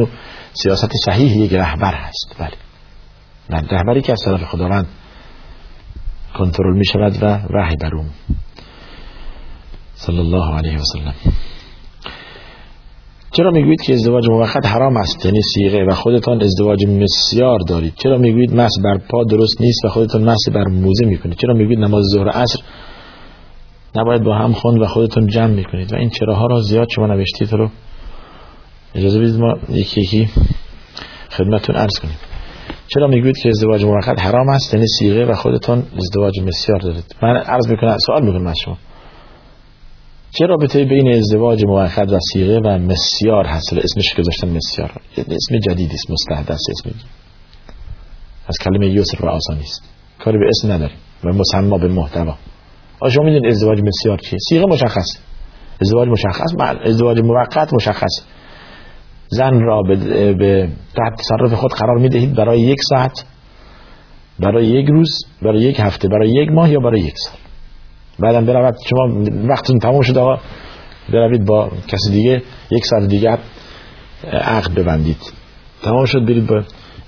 سیاست 0.52 0.92
صحیح 1.04 1.36
یک 1.36 1.52
رهبر 1.52 1.94
هست. 1.94 2.36
بله. 2.38 3.62
رهبری 3.70 4.00
که 4.00 4.12
از 4.12 4.22
طرف 4.24 4.42
خداوند 4.42 4.86
کنترل 6.38 6.76
می 6.76 6.84
شود 6.84 7.22
و 7.22 7.26
وحی 7.26 7.76
بر 7.76 7.90
صلی 10.06 10.18
الله 10.18 10.54
علیه 10.54 10.78
و 10.78 10.82
سلم 10.92 11.14
چرا 13.30 13.50
می‌گویید 13.50 13.82
که 13.86 13.92
ازدواج 13.92 14.28
موقت 14.28 14.66
حرام 14.66 14.96
است؟ 14.96 15.24
یعنی 15.24 15.40
سیغه 15.54 15.84
و 15.84 15.94
خودتان 15.94 16.42
ازدواج 16.42 16.86
مسیار 16.86 17.58
دارید. 17.68 17.94
چرا 17.96 18.18
می‌گویید 18.18 18.54
مس 18.54 18.72
بر 18.84 18.98
پا 19.10 19.24
درست 19.24 19.60
نیست 19.60 19.84
و 19.84 19.88
خودتان 19.88 20.24
مس 20.24 20.48
بر 20.54 20.64
موزه 20.64 21.06
می‌کنید؟ 21.06 21.38
چرا 21.38 21.54
می‌گویید 21.54 21.78
نماز 21.78 22.04
ظهر 22.14 22.28
عصر 22.28 22.58
نباید 23.96 24.22
با 24.22 24.34
هم 24.34 24.52
خوند 24.52 24.82
و 24.82 24.86
خودتون 24.86 25.26
جمع 25.26 25.54
می‌کنید؟ 25.54 25.92
و 25.92 25.96
این 25.96 26.10
چراها 26.10 26.46
را 26.46 26.60
زیاد 26.60 26.86
شما 26.94 27.06
نوشتید؟ 27.06 27.52
رو 27.52 27.70
اجازه 28.94 29.20
بدید 29.20 29.40
ما 29.40 29.54
یکی 29.68 30.00
یکی 30.00 30.28
خدمتون 31.30 31.76
عرض 31.76 31.98
کنیم. 32.02 32.16
چرا 32.94 33.06
می‌گویید 33.06 33.36
که 33.42 33.48
ازدواج 33.48 33.84
موقت 33.84 34.20
حرام 34.20 34.48
است؟ 34.48 34.74
یعنی 34.74 34.86
سیغه 34.98 35.24
و 35.24 35.34
خودتان 35.34 35.82
ازدواج 35.96 36.40
مسیار 36.40 36.78
دارید. 36.78 37.16
من 37.22 37.36
عرض 37.36 37.68
می‌کنم 37.68 37.96
سوال 38.06 38.24
می‌کنم 38.24 38.46
از 38.46 38.56
شما. 38.64 38.76
چه 40.30 40.46
رابطه 40.46 40.84
بین 40.84 41.08
ازدواج 41.12 41.64
موقت 41.64 42.08
و 42.08 42.18
سیغه 42.32 42.60
و 42.60 42.78
مسیار 42.78 43.44
هست؟ 43.44 43.72
اسمش 43.72 44.14
گذاشتن 44.18 44.48
مسیار. 44.48 44.92
اسم 45.18 45.58
جدید 45.58 45.90
است 45.92 46.10
مستحدث 46.10 46.60
اسم. 46.70 46.90
از 48.48 48.56
کلمه 48.64 48.86
یسر 48.86 49.26
و 49.26 49.28
آسانی 49.28 49.60
است 49.60 49.82
کاری 50.18 50.38
به 50.38 50.44
اسم 50.48 50.72
نداریم. 50.72 50.96
و 51.24 51.28
مسما 51.28 51.78
به 51.78 51.88
محتوا. 51.88 52.34
آ 53.00 53.08
شما 53.08 53.46
ازدواج 53.46 53.78
مسیار 53.80 54.18
چیه؟ 54.18 54.38
سیغه 54.48 54.66
مشخص. 54.66 55.06
ازدواج 55.82 56.08
مشخص 56.08 56.50
ازدواج 56.84 57.20
موقت 57.20 57.74
مشخص. 57.74 58.22
زن 59.28 59.60
را 59.60 59.82
به, 59.82 59.96
به 60.34 60.68
تحت 60.96 61.12
تصرف 61.18 61.52
خود 61.52 61.72
قرار 61.72 61.98
می‌دهید 61.98 62.34
برای 62.34 62.60
یک 62.60 62.78
ساعت 62.88 63.24
برای 64.40 64.66
یک 64.66 64.88
روز 64.88 65.08
برای 65.42 65.62
یک 65.62 65.76
هفته 65.80 66.08
برای 66.08 66.30
یک 66.30 66.48
ماه 66.52 66.70
یا 66.70 66.78
برای 66.78 67.00
یک 67.00 67.14
سال؟ 67.16 67.47
بعدم 68.18 68.46
برود 68.46 68.76
شما 68.90 69.24
وقتتون 69.48 69.78
تمام 69.78 70.02
شده 70.02 70.20
آقا. 70.20 70.42
بروید 71.12 71.44
با 71.44 71.70
کسی 71.88 72.10
دیگه. 72.10 72.42
یک 72.70 72.86
سال 72.86 73.06
دیگر 73.06 73.38
عقد 74.32 74.74
ببندید. 74.74 75.32
تمام 75.82 76.04
شد 76.04 76.24
برید 76.24 76.46
با 76.46 76.62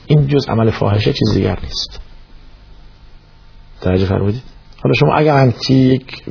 این 0.07 0.27
جز 0.27 0.49
عمل 0.49 0.70
فاحشه 0.70 1.12
چیز 1.12 1.35
دیگر 1.35 1.59
نیست. 1.62 2.01
توجه 3.81 4.07
فرمودید؟ 4.07 4.42
حالا 4.83 4.94
شما 4.94 5.14
اگر 5.14 5.37
همچی 5.37 5.75
یک 5.75 6.25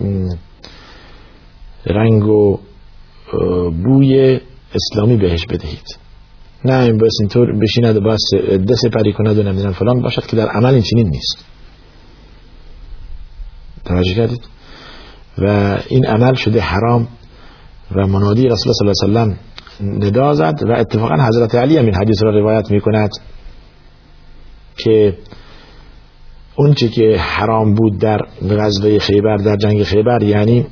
رنگ 1.85 2.25
و 2.25 2.59
بوی 3.83 4.39
اسلامی 4.75 5.17
بهش 5.17 5.45
بدهید. 5.45 5.97
نه 6.65 6.79
این 6.79 6.97
بس 6.97 7.11
اینطور 7.19 7.59
بشیند 7.59 7.97
و 7.97 8.01
بس 8.01 8.21
دست 8.69 8.87
پری 8.93 9.13
کند 9.13 9.37
و 9.39 9.43
نمی‌دونم 9.43 9.73
فلان 9.73 10.01
باشد 10.01 10.25
که 10.25 10.35
در 10.35 10.47
عمل 10.47 10.73
این 10.73 10.83
چنین 10.83 11.09
نیست. 11.09 11.45
توجه 13.85 14.13
کردید؟ 14.13 14.41
و 15.41 15.77
این 15.87 16.05
عمل 16.05 16.33
شده 16.33 16.61
حرام 16.61 17.07
و 17.95 18.07
منادی 18.07 18.47
رسول 18.47 18.73
الله 18.81 18.93
صلی 18.93 19.09
الله 19.09 19.19
علیه 19.19 19.33
وسلم 19.33 19.49
ندا 19.81 20.33
زد 20.33 20.59
و 20.69 20.71
اتفاقا 20.71 21.15
حضرت 21.27 21.55
علی 21.55 21.77
این 21.77 21.95
حدیث 21.95 22.23
را 22.23 22.31
روایت 22.31 22.71
می 22.71 22.81
کند 22.81 23.09
که 24.77 25.17
اونچه 26.55 26.87
که 26.87 27.17
حرام 27.17 27.73
بود 27.73 27.99
در 27.99 28.19
غزوه 28.49 28.99
خیبر 28.99 29.37
در 29.37 29.55
جنگ 29.55 29.83
خیبر 29.83 30.23
یعنی 30.23 30.65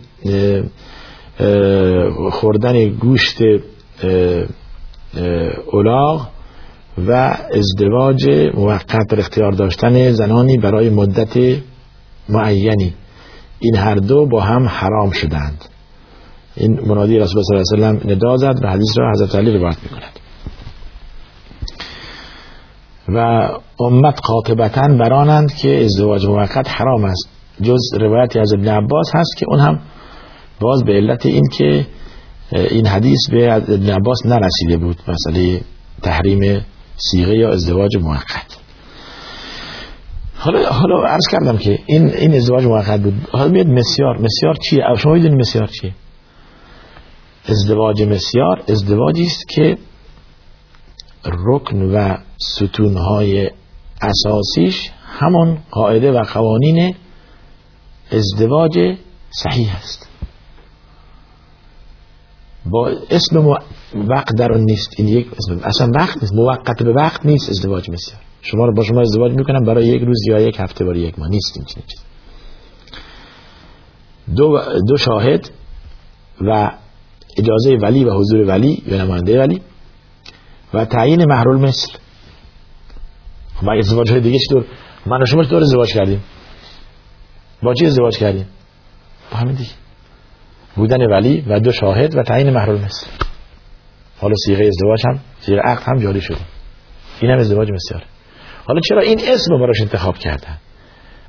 خوردن 2.31 2.89
گوشت 2.89 3.37
اولاغ 5.71 6.27
و 7.07 7.37
ازدواج 7.53 8.29
موقت 8.53 9.07
در 9.09 9.19
اختیار 9.19 9.51
داشتن 9.51 10.11
زنانی 10.11 10.57
برای 10.57 10.89
مدت 10.89 11.37
معینی. 12.29 12.93
این 13.59 13.75
هر 13.75 13.95
دو 13.95 14.25
با 14.25 14.41
هم 14.41 14.67
حرام 14.67 15.11
شدند. 15.11 15.65
این 16.55 16.79
منادی 16.87 17.19
رسول 17.19 17.43
صلی 17.43 17.57
الله 17.57 17.87
علیه 17.87 18.01
و 18.01 18.15
ندا 18.15 18.37
زد 18.37 18.63
و 18.63 18.67
حدیث 18.67 18.97
را 18.97 19.11
حضرت 19.11 19.35
علی 19.35 19.57
روایت 19.57 19.77
می‌کند. 19.83 20.19
و 23.09 23.49
امت 23.79 24.19
قاطبتا 24.23 24.87
برانند 24.87 25.53
که 25.53 25.83
ازدواج 25.85 26.25
موقت 26.25 26.69
حرام 26.69 27.05
است. 27.05 27.29
جز 27.61 27.79
روایتی 27.99 28.39
از 28.39 28.53
ابن 28.53 28.67
عباس 28.67 29.15
هست 29.15 29.37
که 29.37 29.45
اون 29.49 29.59
هم 29.59 29.79
باز 30.59 30.83
به 30.83 30.93
علت 30.93 31.25
این 31.25 31.43
که 31.57 31.87
این 32.51 32.87
حدیث 32.87 33.19
به 33.31 33.53
ابن 33.53 33.89
عباس 33.89 34.25
نرسیده 34.25 34.77
بود. 34.77 34.97
مسئله 35.07 35.61
تحریم 36.01 36.65
سیغه 36.95 37.35
یا 37.35 37.49
ازدواج 37.49 37.97
موقت. 37.97 38.66
حالا 40.39 40.69
حالا 40.69 41.07
عرض 41.07 41.27
کردم 41.31 41.57
که 41.57 41.79
این 41.85 42.09
این 42.09 42.33
ازدواج 42.33 42.65
موقت 42.65 42.99
بود. 42.99 43.13
حالا 43.31 43.51
میاد 43.51 43.67
مسیار 43.67 44.17
مسیار 44.17 44.55
چیه؟ 44.69 44.83
شما 44.97 45.13
می‌دونید 45.13 45.39
مسیار 45.39 45.67
چیه؟ 45.67 45.93
ازدواج 47.49 48.03
مسیار 48.03 48.63
ازدواجی 48.67 49.25
است 49.25 49.47
که 49.49 49.77
رکن 51.25 51.81
و 51.81 52.17
ستونهای 52.37 53.51
اساسیش 54.01 54.91
همون 55.03 55.57
قاعده 55.71 56.11
و 56.11 56.23
قوانین 56.33 56.95
ازدواج 58.11 58.95
صحیح 59.29 59.75
است. 59.75 60.07
با 62.65 62.91
اسم 63.09 63.47
وقت 63.95 64.35
در 64.37 64.51
نیست. 64.57 64.89
این 64.97 65.07
یک 65.07 65.27
اسم 65.37 65.61
اصلا 65.63 65.87
وقت 65.95 66.17
نیست. 66.21 66.33
موقت 66.33 66.83
به 66.83 66.93
وقت 66.93 67.25
نیست 67.25 67.49
ازدواج 67.49 67.89
مسیار. 67.89 68.21
شما 68.41 68.65
رو 68.65 68.73
با 68.73 68.83
شما 68.83 69.01
ازدواج 69.01 69.31
می‌کنم. 69.31 69.63
برای 69.63 69.87
یک 69.87 70.01
روز 70.01 70.17
یا 70.29 70.39
یک 70.39 70.59
هفته 70.59 70.85
برای 70.85 70.99
یک 70.99 71.19
ماه. 71.19 71.29
نیستیم 71.29 71.63
چنین 71.63 71.85
چیز 71.87 72.01
دو, 74.35 74.59
دو 74.87 74.97
شاهد 74.97 75.49
و 76.41 76.71
اجازه 77.37 77.77
ولی 77.81 78.03
و 78.03 78.13
حضور 78.13 78.47
ولی 78.47 78.83
یا 78.85 79.03
نماینده 79.03 79.39
ولی 79.39 79.61
و 80.73 80.85
تعیین 80.85 81.25
محرول 81.25 81.59
مثل. 81.59 81.91
ما 83.61 83.73
ازدواج 83.77 84.11
های 84.11 84.21
دیگه 84.21 84.39
چطور 84.39 84.65
من 85.05 85.21
و 85.21 85.25
شما 85.25 85.43
چطور 85.43 85.61
ازدواج 85.61 85.93
کردیم؟ 85.93 86.23
با 87.63 87.73
چی 87.73 87.85
ازدواج 87.85 88.17
کردیم؟ 88.17 88.47
با 89.31 89.37
همین 89.37 89.55
دیگه. 89.55 89.69
بودن 90.75 91.05
ولی 91.05 91.41
و 91.47 91.59
دو 91.59 91.71
شاهد 91.71 92.15
و 92.17 92.23
تعیین 92.23 92.49
محرم 92.49 92.75
مثل. 92.75 93.07
حالا 94.17 94.33
سیغه 94.45 94.65
ازدواج 94.65 95.01
هم 95.05 95.19
سیغه 95.39 95.61
عقد 95.61 95.83
هم 95.87 95.99
جاری 96.03 96.21
شده. 96.21 96.41
این 97.21 97.31
هم 97.31 97.39
ازدواج 97.39 97.67
بسیاره. 97.71 98.05
حالا 98.67 98.81
چرا 98.89 99.01
این 99.01 99.19
اسم 99.23 99.51
رو 99.51 99.59
براش 99.59 99.81
انتخاب 99.81 100.17
کردن؟ 100.17 100.57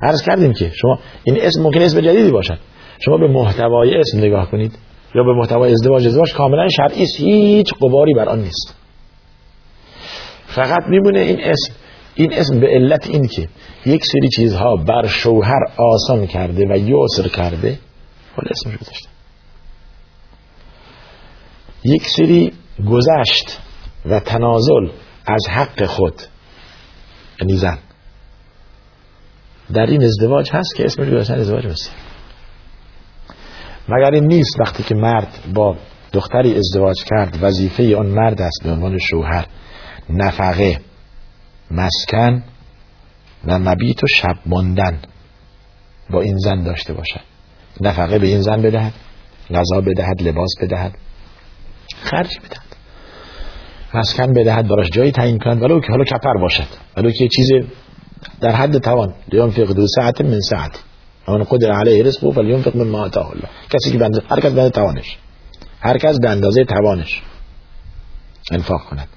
عرض 0.01 0.21
کردیم 0.21 0.53
که 0.53 0.71
شما 0.81 0.99
این 1.23 1.41
اسم 1.41 1.61
ممکن 1.61 1.81
اسم 1.81 2.01
جدیدی 2.01 2.31
باشد. 2.31 2.59
شما 3.05 3.17
به 3.17 3.27
محتوای 3.27 3.95
اسم 3.95 4.17
نگاه 4.17 4.51
کنید 4.51 4.77
یا 5.15 5.23
به 5.23 5.33
محتوای 5.33 5.71
ازدواج 5.71 6.07
ازدواج 6.07 6.33
کاملا 6.33 6.67
شرعی 6.69 7.05
هیچ 7.17 7.73
قباری 7.73 8.13
بر 8.13 8.29
آن 8.29 8.39
نیست. 8.39 8.75
فقط 10.47 10.83
میمونه 10.89 11.19
این 11.19 11.39
اسم. 11.43 11.73
این 12.15 12.33
اسم 12.33 12.59
به 12.59 12.67
علت 12.67 13.07
این 13.07 13.27
که 13.27 13.47
یک 13.85 14.01
سری 14.05 14.29
چیزها 14.35 14.75
بر 14.75 15.07
شوهر 15.07 15.59
آسان 15.77 16.27
کرده 16.27 16.65
و 16.69 16.77
یسر 16.77 17.27
کرده 17.27 17.79
حالا 18.35 18.49
اسمش 18.51 18.77
گذاشته. 18.77 19.09
یک 21.83 22.07
سری 22.17 22.53
گذشت 22.89 23.59
و 24.05 24.19
تنازل 24.19 24.89
از 25.25 25.47
حق 25.49 25.85
خود 25.85 26.13
یعنی 27.41 27.57
زن. 27.57 27.77
در 29.73 29.85
این 29.85 30.03
ازدواج 30.03 30.49
هست 30.53 30.75
که 30.75 30.85
اسمش 30.85 31.07
گذاشتن 31.07 31.33
ازدواج 31.33 31.65
بسیار 31.65 31.95
مگر 33.89 34.11
این 34.13 34.25
نیست 34.25 34.59
وقتی 34.59 34.83
که 34.83 34.95
مرد 34.95 35.27
با 35.53 35.77
دختری 36.13 36.55
ازدواج 36.55 37.03
کرد 37.03 37.37
وظیفه 37.41 37.97
آن 37.97 38.05
مرد 38.05 38.41
است 38.41 38.63
به 38.63 38.71
عنوان 38.71 38.97
شوهر. 38.97 39.45
نفقه 40.09 40.79
مسکن 41.71 42.43
و 43.45 43.59
مبیت 43.59 44.03
و 44.03 44.07
شب 44.07 44.35
ماندن 44.45 44.99
با 46.09 46.21
این 46.21 46.37
زن 46.37 46.63
داشته 46.63 46.93
باشد. 46.93 47.21
نفقه 47.81 48.19
به 48.19 48.27
این 48.27 48.41
زن 48.41 48.61
بدهد 48.61 48.93
غذا 49.49 49.81
بدهد 49.81 50.21
لباس 50.21 50.49
بدهد 50.61 50.95
خرج 52.03 52.39
بدهد. 52.39 52.68
مسکن 53.93 54.33
بدهد 54.33 54.67
براش 54.67 54.89
جایی 54.89 55.11
تعیین 55.11 55.39
کند 55.39 55.61
ولو 55.61 55.79
که 55.79 55.87
حالا 55.89 56.03
کپر 56.03 56.33
باشد. 56.41 56.67
ولو 56.97 57.11
که 57.11 57.27
چیز 57.35 57.51
در 58.41 58.51
حد 58.51 58.77
توان. 58.77 59.13
فقه 59.31 59.73
دو 59.73 59.87
ساعت 59.87 60.21
من 60.21 60.39
ساعت. 60.39 60.83
اون 61.27 61.43
قدر 61.43 61.71
علیه 61.71 62.03
رزق 62.03 62.33
فلیونفق 62.33 62.75
من 62.75 62.87
ما 62.87 63.01
آتاه 63.01 63.29
الله. 63.29 63.49
کسی 63.69 63.91
که 63.91 63.97
بنده 63.97 64.21
هر 64.29 64.39
کس 64.39 64.51
بنده 64.51 64.69
توانش. 64.69 65.17
هر 65.81 65.97
کس 65.97 66.19
به 66.19 66.29
اندازه 66.29 66.63
توانش 66.63 67.21
انفاق 68.51 68.81
کند. 68.89 69.07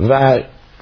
و 0.00 0.38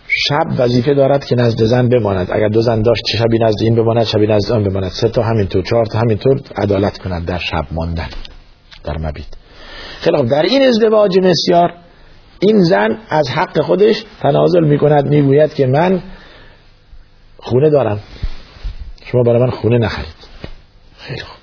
شب 0.09 0.47
وظیفه 0.59 0.95
دارد 0.95 1.25
که 1.25 1.37
نزد 1.37 1.65
زن 1.65 1.89
بماند. 1.89 2.29
اگر 2.33 2.49
دو 2.49 2.63
زن 2.63 2.83
داشت 2.83 3.07
شبی 3.07 3.39
نزد 3.39 3.63
این 3.63 3.75
بماند 3.75 4.05
شبی 4.05 4.27
نزد 4.27 4.53
آن 4.53 4.65
بماند. 4.65 4.91
سه 4.91 5.09
تا 5.09 5.23
همینطور 5.23 5.63
چهار 5.63 5.87
تا 5.87 5.99
همینطور 5.99 6.41
عدالت 6.57 6.99
کند 6.99 7.25
در 7.25 7.39
شب 7.39 7.65
ماندن. 7.73 8.09
در 8.85 8.99
مبید. 8.99 9.37
خلاف. 10.01 10.27
در 10.27 10.43
این 10.43 10.63
ازدواج 10.63 11.19
نسیار 11.19 11.75
این 12.41 12.63
زن 12.63 12.99
از 13.09 13.29
حق 13.29 13.61
خودش 13.61 14.05
تنازل 14.21 14.65
می 14.65 14.79
کند 14.79 15.07
می 15.07 15.49
که 15.49 15.67
من 15.67 16.03
خونه 17.39 17.71
دارم. 17.71 18.01
شما 19.05 19.23
برای 19.23 19.43
من 19.43 19.51
خونه 19.51 19.79
نخرید. 19.79 20.29
خیلی 20.99 21.21
خوب. 21.21 21.39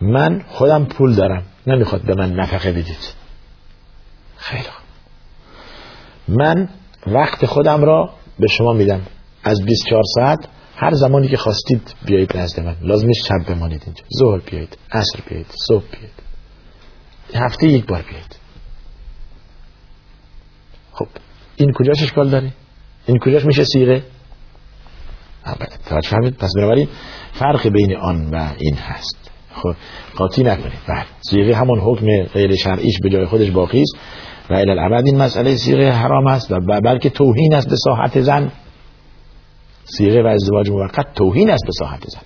من 0.00 0.44
خودم 0.48 0.84
پول 0.84 1.14
دارم. 1.14 1.42
نمی‌خواد 1.66 2.02
به 2.02 2.14
من 2.14 2.32
نفقه 2.32 2.72
بدید. 2.72 3.14
خیلی 4.36 4.62
خوب. 4.62 4.84
من 6.28 6.68
وقت 7.06 7.46
خودم 7.46 7.84
را 7.84 8.10
به 8.38 8.46
شما 8.46 8.72
میدم. 8.72 9.00
از 9.44 9.64
24 9.64 10.02
ساعت 10.14 10.48
هر 10.76 10.94
زمانی 10.94 11.28
که 11.28 11.36
خواستید 11.36 11.94
بیایید 12.06 12.36
نزد 12.36 12.60
من. 12.60 12.76
لازم 12.82 13.06
نیست 13.06 13.26
شب 13.26 13.54
بمانید 13.54 13.82
اینجا. 13.84 14.04
ظهر 14.18 14.38
بیایید 14.50 14.78
عصر 14.92 15.18
بیایید 15.28 15.46
صبح 15.68 15.84
بیایید. 15.90 16.29
هفته 17.34 17.66
یک 17.66 17.86
بار 17.86 18.02
بیایید 18.02 18.36
خب 20.92 21.06
این 21.56 21.72
کجاش 21.72 22.02
اشکال 22.02 22.30
داره؟ 22.30 22.52
این 23.06 23.18
کجاش 23.18 23.44
میشه 23.44 23.64
سیغه؟ 23.64 24.02
توجه 25.88 26.08
فهمید 26.08 26.36
پس 26.36 26.50
بنابراین 26.56 26.88
فرق 27.32 27.68
بین 27.68 27.96
آن 27.96 28.30
و 28.30 28.48
این 28.58 28.74
هست. 28.74 29.30
خب 29.54 29.74
قاطی 30.16 30.42
نکنید 30.42 30.78
بله 30.88 31.04
سیغه 31.30 31.56
همون 31.56 31.78
حکم 31.78 32.22
غیر 32.22 32.56
شرعیش 32.56 32.98
به 33.02 33.10
جای 33.10 33.26
خودش 33.26 33.50
باقی 33.50 33.82
است 33.82 33.96
و 34.50 34.54
الالعبد 34.54 35.06
این 35.06 35.16
مسئله 35.16 35.56
سیغه 35.56 35.90
حرام 35.90 36.26
است 36.26 36.52
و 36.52 36.80
بلکه 36.84 37.10
توهین 37.10 37.54
است 37.54 37.68
به 37.68 37.76
صاحت 37.76 38.20
زن. 38.20 38.52
سیغه 39.84 40.22
و 40.22 40.26
ازدواج 40.26 40.70
موقت 40.70 41.14
توهین 41.14 41.50
است 41.50 41.64
به 41.66 41.72
صاحت 41.78 42.08
زن. 42.08 42.20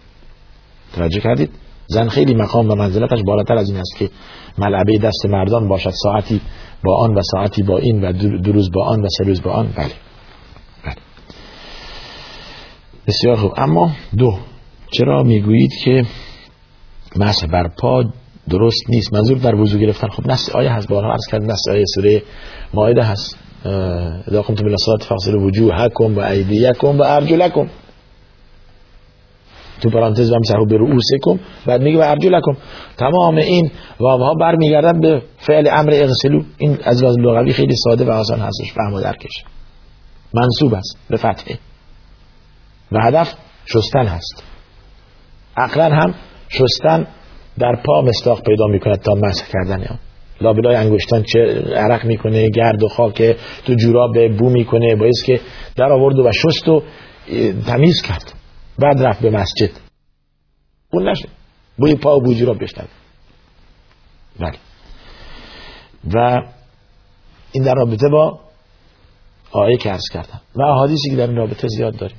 توجه 0.94 1.20
کردید؟ 1.20 1.50
زن 1.86 2.08
خیلی 2.08 2.34
مقام 2.34 2.70
و 2.70 2.74
منزلتش 2.74 3.18
بالاتر 3.26 3.54
از 3.54 3.70
این 3.70 3.78
است 3.78 3.96
که 3.98 4.10
ملعبه 4.58 4.98
دست 4.98 5.26
مردان 5.26 5.68
باشد. 5.68 5.90
ساعتی 5.90 6.40
با 6.84 6.96
آن 6.96 7.14
و 7.14 7.22
ساعتی 7.22 7.62
با 7.62 7.78
این 7.78 8.04
و 8.04 8.12
دو 8.12 8.52
روز 8.52 8.70
با 8.70 8.84
آن 8.84 9.00
و 9.00 9.08
سه 9.18 9.24
روز 9.24 9.42
با 9.42 9.50
آن. 9.50 9.66
بله. 9.76 9.92
بله. 10.84 10.94
بسیار 13.06 13.36
خوب. 13.36 13.52
اما 13.56 13.90
دو. 14.18 14.38
چرا 14.90 15.22
می‌گویید 15.22 15.70
که 15.84 16.04
مسح 17.16 17.46
بر 17.46 17.68
پا 17.68 18.04
درست 18.50 18.82
نیست؟ 18.88 19.14
منظور 19.14 19.38
در 19.38 19.54
وضو 19.54 19.78
گرفتن. 19.78 20.08
خب 20.08 20.30
نص 20.30 20.50
آیه 20.54 20.72
هست. 20.72 20.88
بارها 20.88 21.12
عرض 21.12 21.26
کرد 21.30 21.42
نص 21.42 21.68
آیه 21.70 21.84
سوره 21.94 22.22
مائده 22.74 23.02
هست. 23.02 23.38
اذا 24.28 24.42
قمتم 24.42 24.66
الى 24.66 24.74
الصلاه 24.74 25.08
فاغسلوا 25.08 25.46
وجوهكم 25.46 26.16
وايديكم 26.16 27.00
وارجلكم 27.00 27.68
تو 29.84 29.90
پرانتز 29.90 30.30
و 30.30 30.34
امسحو 30.34 30.66
به 30.66 30.76
رؤوسکم 30.76 31.38
بعد 31.66 31.82
میگه 31.82 31.98
و 31.98 32.02
ارجلکم 32.02 32.52
تمام 32.96 33.36
این 33.36 33.70
واو 34.00 34.38
برمیگردن 34.40 35.00
به 35.00 35.22
فعل 35.36 35.68
امر 35.72 35.90
اغسلو. 35.94 36.42
این 36.58 36.78
از 36.84 37.02
لحاظ 37.02 37.18
لغوی 37.18 37.52
خیلی 37.52 37.74
ساده 37.76 38.04
و 38.04 38.10
آسان 38.10 38.40
هستش. 38.40 38.72
فهم 38.72 38.94
و 38.94 39.00
درکش. 39.00 39.44
منصوب 40.34 40.74
است 40.74 40.98
به 41.10 41.16
فتحه 41.16 41.58
و 42.92 42.98
هدف 43.00 43.34
شستن 43.66 44.06
هست. 44.06 44.44
عقلا 45.56 45.94
هم 45.94 46.14
شستن 46.48 47.06
در 47.58 47.82
پا 47.86 48.02
مستاق 48.02 48.42
پیدا 48.42 48.66
می‌کند 48.66 48.96
تا 48.96 49.14
مسح 49.14 49.46
کردن 49.52 49.80
یا. 49.80 49.98
لابلای 50.40 50.76
انگشتان 50.76 51.22
چه 51.22 51.38
عرق 51.76 52.04
می‌کنه 52.04 52.48
گرد 52.50 52.82
و 52.82 52.88
خاک 52.88 53.36
تو 53.66 53.74
جوراب 53.74 54.28
بو 54.28 54.50
می‌کنه 54.50 54.96
باعث 54.96 55.22
که 55.26 55.40
در 55.76 55.92
آورد 55.92 56.18
و 56.18 56.30
شست 56.32 56.68
و 56.68 56.82
تمیز 57.66 58.02
کرد. 58.02 58.32
بعد 58.78 59.02
رفت 59.02 59.22
به 59.22 59.30
مسجد. 59.30 59.70
اون 60.92 61.08
نشه 61.08 61.28
بوی 61.76 61.94
پا 61.94 62.16
و 62.16 62.20
بوی 62.20 62.34
جوراب 62.34 62.62
بشند 62.62 62.88
بله. 64.40 64.58
و 66.14 66.40
این 67.52 67.64
در 67.64 67.74
رابطه 67.74 68.08
با 68.08 68.40
آیه 69.50 69.76
که 69.76 69.90
ارز 69.90 70.08
کردم. 70.12 70.40
و 70.54 70.62
احادیثی 70.62 71.10
که 71.10 71.16
در 71.16 71.26
این 71.26 71.36
رابطه 71.36 71.68
زیاد 71.68 71.96
داریم. 71.96 72.16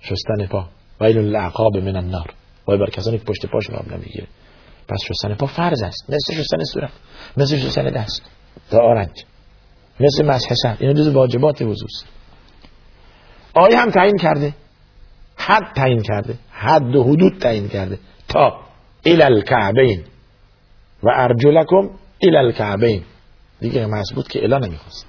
شستن 0.00 0.46
پا. 0.46 0.68
ویل 1.00 1.18
العقاب 1.18 1.76
من 1.76 1.96
النار. 1.96 2.34
وای 2.66 2.78
بر 2.78 2.90
کسانی 2.90 3.18
که 3.18 3.24
پشت 3.24 3.46
پاش 3.46 3.70
آب 3.70 3.92
نمی‌گیره. 3.92 4.26
پس 4.88 4.98
شستن 5.08 5.34
پا 5.34 5.46
فرض 5.46 5.82
است. 5.82 6.04
مثل 6.10 6.42
شستن 6.42 6.64
صورت. 6.72 6.90
مثل 7.36 7.56
شستن 7.58 7.90
دست. 7.90 8.22
تا 8.70 8.78
آرنج. 8.78 9.24
مثل 10.00 10.24
مسح 10.24 10.54
سر 10.62 10.76
این 10.80 10.94
جز 10.94 11.08
واجبات 11.08 11.62
وضو 11.62 11.86
آیه 13.54 13.78
هم 13.78 13.90
تعیین 13.90 14.16
کرده. 14.18 14.54
حد 15.36 15.72
تعیین 15.76 16.02
کرده. 16.02 16.38
حد 16.50 16.96
و 16.96 17.02
حدود 17.04 17.38
تعیین 17.40 17.68
کرده. 17.68 17.98
تا 18.28 18.60
الى 19.06 19.22
الكعبین 19.22 20.04
و 21.02 21.08
ارجلکم 21.14 21.90
الى 22.22 22.36
الكعبین 22.36 23.02
دیگه 23.60 23.88
بود 24.14 24.28
که 24.28 24.44
الا 24.44 24.58
نمی‌خواست. 24.58 25.06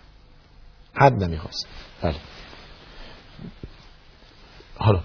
حد 0.93 1.23
نمی‌خواست. 1.23 1.67
بله. 2.01 2.15
حالا 4.77 4.99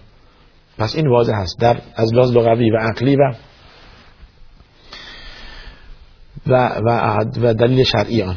پس 0.79 0.97
این 0.97 1.09
واضح 1.09 1.33
هست 1.35 1.61
در 1.61 1.81
از 1.97 2.15
لحاظ 2.15 2.37
لغوی 2.37 2.71
و 2.71 2.77
عقلی 2.77 3.17
و 3.17 3.35
و, 6.47 6.69
و, 6.85 7.19
و 7.43 7.55
دلیل 7.55 7.85
شرعی 7.85 8.23
آن. 8.23 8.37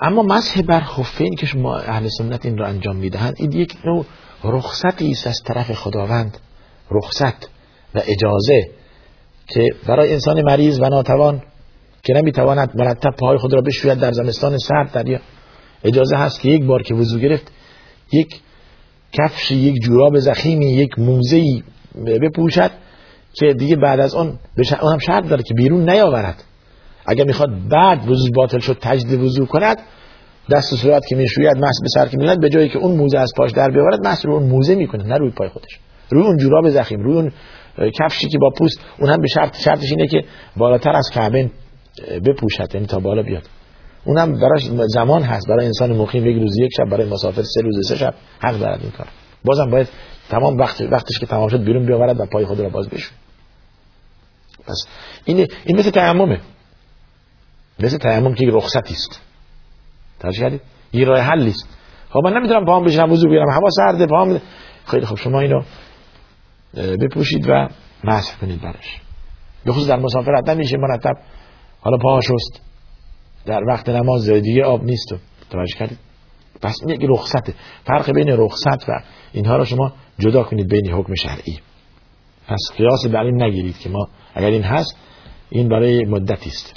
اما 0.00 0.22
مسح 0.22 0.62
بر 0.62 0.80
خفین 0.80 1.34
که 1.34 1.46
شما 1.46 1.76
اهل 1.76 2.08
سنت 2.08 2.46
این 2.46 2.58
را 2.58 2.66
انجام 2.66 2.96
می‌دهند 2.96 3.34
این 3.38 3.52
یک 3.52 3.76
نوع 3.84 4.06
رخصتی 4.44 5.10
است 5.10 5.26
از 5.26 5.42
طرف 5.44 5.72
خداوند. 5.72 6.38
رخصت 6.90 7.48
و 7.94 8.00
اجازه 8.06 8.70
که 9.46 9.68
برای 9.86 10.12
انسان 10.12 10.42
مریض 10.42 10.80
و 10.80 10.88
ناتوان 10.88 11.42
که 12.02 12.12
نمی‌تواند 12.12 12.70
مرتب 12.74 13.10
پاهای 13.18 13.38
خود 13.38 13.54
را 13.54 13.60
بشوید 13.60 13.98
در 13.98 14.12
زمستان 14.12 14.58
سرد 14.58 14.92
دریا 14.92 15.18
اجازه 15.84 16.16
هست 16.16 16.40
که 16.40 16.48
یک 16.48 16.64
بار 16.64 16.82
که 16.82 16.94
وضو 16.94 17.18
گرفت 17.18 17.52
یک 18.12 18.40
کفش 19.12 19.50
یک 19.50 19.74
جوراب 19.82 20.18
زخیمی 20.18 20.66
یک 20.66 20.98
موزهی 20.98 21.64
بپوشد 22.22 22.70
که 23.32 23.54
دیگه 23.54 23.76
بعد 23.76 24.00
از 24.00 24.14
اون 24.14 24.38
اون 24.82 24.92
هم 24.92 24.98
شرط 24.98 25.28
داره 25.28 25.42
که 25.42 25.54
بیرون 25.54 25.90
نیاورد. 25.90 26.44
اگر 27.06 27.24
می‌خواد 27.24 27.68
بعد 27.68 28.08
وضو 28.08 28.32
باطل 28.34 28.58
شد 28.58 28.78
تجدید 28.80 29.20
وضو 29.20 29.46
کند 29.46 29.78
دست 30.50 30.72
و 30.72 30.76
صورت 30.76 31.02
که 31.08 31.16
می‌شوید 31.16 31.56
مس 31.56 31.80
به 31.82 31.88
سر 31.94 32.08
که 32.08 32.36
به 32.40 32.48
جایی 32.48 32.68
که 32.68 32.78
اون 32.78 32.96
موزه 32.96 33.18
از 33.18 33.32
پاش 33.36 33.50
در 33.50 33.70
بیاورد 33.70 34.06
مس 34.06 34.26
رو 34.26 34.34
اون 34.34 34.42
موزه 34.42 34.74
می‌کنه 34.74 35.04
نه 35.04 35.16
روی 35.16 35.30
پای 35.30 35.48
خودش. 35.48 35.78
روی 36.10 36.22
اون 36.22 36.36
جوراب 36.36 36.68
زخیم 36.68 37.00
روی 37.00 37.16
اون 37.16 37.32
کفشی 38.00 38.28
که 38.28 38.38
با 38.38 38.50
پوست 38.58 38.80
اون 38.98 39.10
هم 39.10 39.20
به 39.20 39.28
شرط 39.28 39.56
شرطش 39.56 39.90
اینه 39.90 40.06
که 40.06 40.24
بالاتر 40.56 40.90
از 40.90 41.10
کعبه 41.10 41.50
بپوشد 42.26 42.74
یعنی 42.74 42.86
تا 42.86 42.98
بالا 42.98 43.22
بیاد. 43.22 43.42
اونم 44.04 44.32
براش 44.40 44.70
زمان 44.86 45.22
هست 45.22 45.48
برای 45.48 45.66
انسان 45.66 45.96
مقیم 45.96 46.26
یک 46.26 46.36
روز 46.42 46.58
یک 46.58 46.70
شب 46.76 46.90
برای 46.90 47.08
مسافر 47.08 47.42
سه 47.42 47.60
روز 47.60 47.88
سه 47.88 47.96
شب 47.96 48.14
حق 48.42 48.58
دارد 48.58 48.80
این 48.82 48.90
کار. 48.90 49.06
بازم 49.44 49.70
باید 49.70 49.88
تمام 50.30 50.56
وقت 50.56 50.80
وقتش 50.80 51.18
که 51.18 51.26
تمام 51.26 51.48
شد 51.48 51.64
بیرون 51.64 51.86
بیاورد 51.86 52.20
و 52.20 52.26
پای 52.26 52.44
خود 52.44 52.60
را 52.60 52.68
باز 52.68 52.88
بشون 52.88 53.16
پس 54.66 54.86
این 55.24 55.46
این 55.64 55.78
مثل 55.78 55.90
تیممه. 55.90 56.40
مثل 57.78 57.98
تیمم 57.98 58.34
که 58.34 58.46
رخصتی 58.52 58.94
است. 58.94 59.20
توجه 60.20 60.40
کردید؟ 60.40 60.60
یه 60.92 61.04
راه 61.04 61.20
حل 61.20 61.46
است 61.46 61.78
خب 62.10 62.20
من 62.24 62.32
نمی‌تونم 62.32 62.64
پاهم 62.64 62.84
بشینم 62.84 63.12
وضو 63.12 63.28
بگیرم 63.28 63.50
هوا 63.50 63.68
سرده 63.70 64.06
پاهم 64.06 64.40
خیلی 64.86 65.06
خب 65.06 65.16
شما 65.16 65.40
اینو 65.40 65.62
بپوشید 66.74 67.48
و 67.48 67.68
مسح 68.04 68.40
کنید 68.40 68.60
برش 68.60 69.00
بخصوص 69.66 69.88
در 69.88 69.96
مسافرت 69.96 70.48
نمیشه 70.48 70.76
مرتب. 70.76 71.14
حالا 71.80 71.98
پاها 71.98 72.20
شست. 72.20 72.60
در 73.46 73.64
وقت 73.64 73.88
نماز 73.88 74.30
دیگه 74.30 74.64
آب 74.64 74.84
نیست 74.84 75.14
توجه 75.50 75.78
کردید؟ 75.78 75.98
پس 76.62 76.76
این 76.86 76.94
یک 76.94 77.06
رخصته. 77.08 77.54
فرق 77.84 78.12
بین 78.12 78.28
رخصت 78.28 78.88
و 78.88 78.92
اینها 79.32 79.56
رو 79.56 79.64
شما 79.64 79.92
جدا 80.18 80.42
کنید 80.42 80.68
بین 80.68 80.92
حکم 80.92 81.14
شرعی. 81.14 81.58
پس 82.48 82.76
قیاس 82.76 83.06
بر 83.06 83.22
این 83.22 83.42
نگیرید 83.42 83.78
که 83.78 83.88
ما 83.88 84.08
اگر 84.34 84.50
این 84.50 84.62
هست 84.62 84.96
این 85.50 85.68
برای 85.68 86.04
مدتی 86.04 86.50
است. 86.50 86.74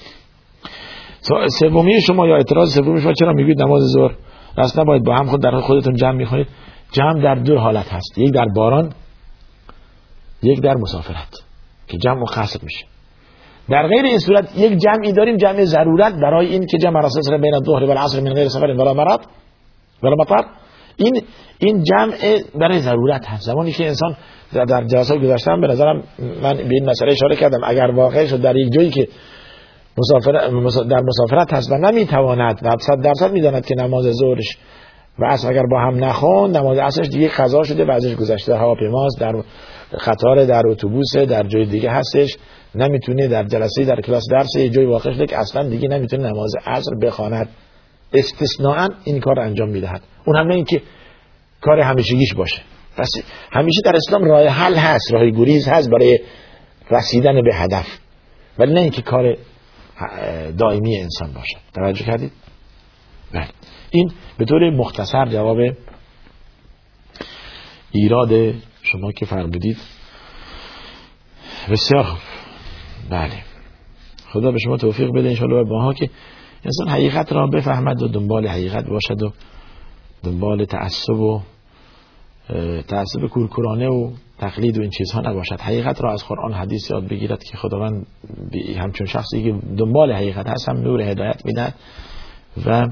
سومی 1.59 2.01
شما 2.01 2.27
یا 2.27 2.35
اعتراض 2.35 2.73
سومی 2.73 3.01
شما 3.01 3.13
چرا 3.13 3.33
میگید 3.33 3.61
نماز 3.61 3.81
ظهر؟ 3.83 4.11
راست 4.57 4.79
نباید 4.79 5.03
با 5.03 5.15
هم 5.15 5.25
خود 5.25 5.41
در 5.41 5.59
خودتون 5.59 5.95
جمع 5.95 6.11
می‌خونید 6.11 6.47
جمع 6.91 7.21
در 7.23 7.35
دو 7.35 7.57
حالت 7.57 7.93
هست. 7.93 8.17
یک 8.17 8.31
در 8.31 8.45
باران 8.55 8.91
یک 10.43 10.61
در 10.61 10.75
مسافرت 10.75 11.43
که 11.87 11.97
جمع 11.97 12.21
و 12.21 12.25
میشه. 12.63 12.85
در 13.69 13.87
غیر 13.87 14.05
این 14.05 14.19
صورت 14.19 14.57
یک 14.57 14.77
جمعی 14.77 15.11
داریم 15.11 15.37
جمع 15.37 15.65
ضرورت 15.65 16.13
برای 16.13 16.47
این 16.47 16.65
که 16.65 16.77
جمع 16.77 17.05
رسول 17.05 17.37
بین 17.37 17.53
الظهر 17.53 17.83
و 17.83 17.91
العصر 17.91 18.21
من 18.21 18.33
غیر 18.33 18.47
سفر 18.47 18.65
ولا 18.65 18.93
مرض 18.93 19.19
ولا 20.03 20.15
مطر. 20.15 20.45
این 20.97 21.21
این 21.59 21.83
جمع 21.83 22.13
برای 22.59 22.79
ضرورت 22.79 23.25
هست. 23.25 23.45
زمانی 23.45 23.71
که 23.71 23.87
انسان 23.87 24.15
در, 24.53 24.83
جلسات 24.83 25.17
گذاشتم 25.17 25.61
به 25.61 25.67
نظرم 25.67 26.03
من 26.19 26.53
به 26.53 26.69
این 26.71 26.89
مسئله 26.89 27.11
اشاره 27.11 27.35
کردم. 27.35 27.59
اگر 27.63 27.91
واقع 27.91 28.25
شد 28.25 28.41
در 28.41 28.55
یک 28.55 28.73
جایی 28.73 28.89
که 28.89 29.07
در 30.89 31.01
مسافرت 31.01 31.53
هست 31.53 31.71
و 31.71 31.77
نمی‌تواند 31.77 32.59
و 32.63 32.77
100 32.77 33.01
درصد 33.01 33.31
می‌داند 33.31 33.65
که 33.65 33.75
نماز 33.75 34.05
ظهرش 34.11 34.57
و 35.19 35.25
اصر 35.25 35.49
اگر 35.49 35.63
با 35.71 35.79
هم 35.79 36.03
نخون 36.03 36.51
نماز 36.51 36.77
عصرش 36.77 37.07
دیگه 37.07 37.27
قضا 37.27 37.63
شده 37.63 37.85
و 37.85 37.91
ازش 37.91 38.15
گذشته 38.15 38.55
هواپیماست 38.55 39.19
در 39.19 39.33
قطار 40.05 40.45
در 40.45 40.67
اتوبوس 40.67 41.17
در 41.17 41.43
جای 41.43 41.65
دیگه 41.65 41.91
هستش 41.91 42.37
نمی‌تونه 42.75 43.27
در 43.27 43.43
جلسه 43.43 43.85
در 43.85 44.01
کلاس 44.01 44.23
درس 44.31 44.55
یه 44.55 44.69
جای 44.69 44.85
واقع 44.85 45.13
شده 45.13 45.25
که 45.25 45.37
اصلا 45.37 45.69
دیگه 45.69 45.87
نمی‌تونه 45.87 46.29
نماز 46.29 46.51
عصر 46.65 46.95
بخواند. 47.01 47.49
استثناء 48.13 48.87
این 49.03 49.19
کار 49.19 49.39
انجام 49.39 49.69
می‌دهد. 49.69 50.01
اون 50.25 50.35
هم 50.35 50.47
نه 50.47 50.55
اینکه 50.55 50.81
کار 51.61 51.79
همیشگیش 51.79 52.33
باشه. 52.33 52.61
پس 52.97 53.09
همیشه 53.51 53.81
در 53.85 53.95
اسلام 53.95 54.23
راه 54.23 54.47
حل 54.47 54.75
هست 54.75 55.13
راه 55.13 55.29
گریز 55.29 55.67
هست 55.67 55.89
برای 55.89 56.19
رسیدن 56.91 57.41
به 57.41 57.55
هدف. 57.55 57.87
ولی 58.59 58.73
نه 58.73 58.81
اینکه 58.81 59.01
کار 59.01 59.37
دائمی 60.57 60.97
انسان 60.97 61.33
باشه 61.33 61.57
توجه 61.73 62.05
کردید؟ 62.05 62.31
بله. 63.33 63.47
این 63.91 64.11
به 64.37 64.45
طور 64.45 64.69
مختصر 64.69 65.25
جواب 65.25 65.57
ایراد 67.91 68.51
شما 68.81 69.11
که 69.11 69.25
فرمودید. 69.25 69.77
بسیار 71.69 72.03
خوب. 72.03 72.19
بله. 73.09 73.43
خدا 74.29 74.51
به 74.51 74.57
شما 74.59 74.77
توفیق 74.77 75.09
بده 75.15 75.29
انشاءالله 75.29 75.69
باها 75.69 75.93
که 75.93 76.09
انسان 76.65 76.87
حقیقت 76.87 77.33
را 77.33 77.47
بفهمد 77.47 78.01
و 78.01 78.07
دنبال 78.07 78.47
حقیقت 78.47 78.85
باشد 78.85 79.23
و 79.23 79.33
دنبال 80.23 80.65
تعصب 80.65 81.19
و 81.19 81.41
تعصب 82.87 83.27
کورکورانه 83.31 83.87
و 83.87 84.11
تقلید 84.37 84.77
و 84.77 84.81
این 84.81 84.89
چیزها 84.89 85.21
نباشد. 85.21 85.59
حقیقت 85.59 86.01
را 86.01 86.13
از 86.13 86.23
قرآن 86.23 86.53
حدیث 86.53 86.91
یاد 86.91 87.07
بگیرد 87.07 87.43
که 87.43 87.57
خداوند 87.57 88.07
همچون 88.77 89.07
شخصی 89.07 89.43
که 89.43 89.67
دنبال 89.77 90.11
حقیقت 90.11 90.47
هست 90.47 90.69
هم 90.69 90.77
نور 90.77 91.01
هدایت 91.01 91.45
می‌دهد 91.45 91.75
و 92.65 92.87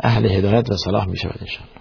اهل 0.00 0.26
هدایت 0.26 0.70
و 0.70 0.76
صلاح 0.76 1.06
می 1.06 1.16
شود 1.16 1.36
انشاءالله. 1.40 1.78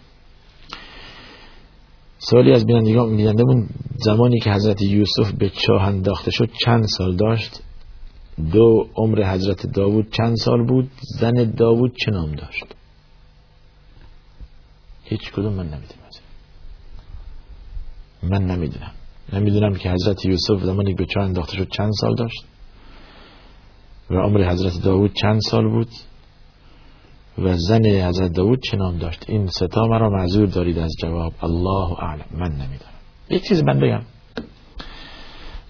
سوالی 2.17 2.51
از 2.51 2.65
بینندگان 2.65 3.69
زمانی 3.95 4.39
که 4.39 4.51
حضرت 4.51 4.81
یوسف 4.81 5.31
به 5.39 5.49
چاه 5.49 5.83
انداخته 5.83 6.31
شد 6.31 6.49
چند 6.65 6.85
سال 6.97 7.15
داشت؟ 7.15 7.63
دو 8.51 8.87
عمر 8.95 9.33
حضرت 9.33 9.67
داوود 9.67 10.11
چند 10.11 10.35
سال 10.35 10.67
بود؟ 10.67 10.91
زن 11.19 11.53
داوود 11.57 11.95
چه 12.05 12.11
نام 12.11 12.31
داشت؟ 12.31 12.65
هیچ 15.03 15.31
کدوم 15.31 15.53
من 15.53 15.63
نمی‌دونم. 15.63 16.06
من 18.29 18.45
نمی‌دونم. 18.45 18.91
نمی‌دونم 19.33 19.75
که 19.75 19.91
حضرت 19.91 20.25
یوسف 20.25 20.63
زمانی 20.63 20.93
به 20.93 21.05
چاه 21.05 21.23
انداخته 21.23 21.55
شد 21.55 21.69
چند 21.69 21.91
سال 22.01 22.15
داشت؟ 22.15 22.45
و 24.09 24.15
عمر 24.15 24.49
حضرت 24.49 24.83
داوود 24.83 25.13
چند 25.13 25.39
سال 25.49 25.69
بود؟ 25.69 25.87
و 27.37 27.57
زن 27.57 27.85
حضرت 27.85 28.33
داوود 28.33 28.59
چه 28.71 28.77
نام 28.77 28.97
داشت؟ 28.97 29.25
این 29.27 29.47
ستا 29.47 29.81
مرا 29.87 30.09
معذور 30.09 30.47
دارید 30.47 30.79
از 30.79 30.91
جواب. 31.01 31.33
الله 31.41 32.03
اعلم. 32.03 32.25
من 32.31 32.51
نمی‌دونم. 32.51 32.97
یک 33.29 33.47
چیز 33.47 33.63
من 33.63 33.79
بگم. 33.79 34.01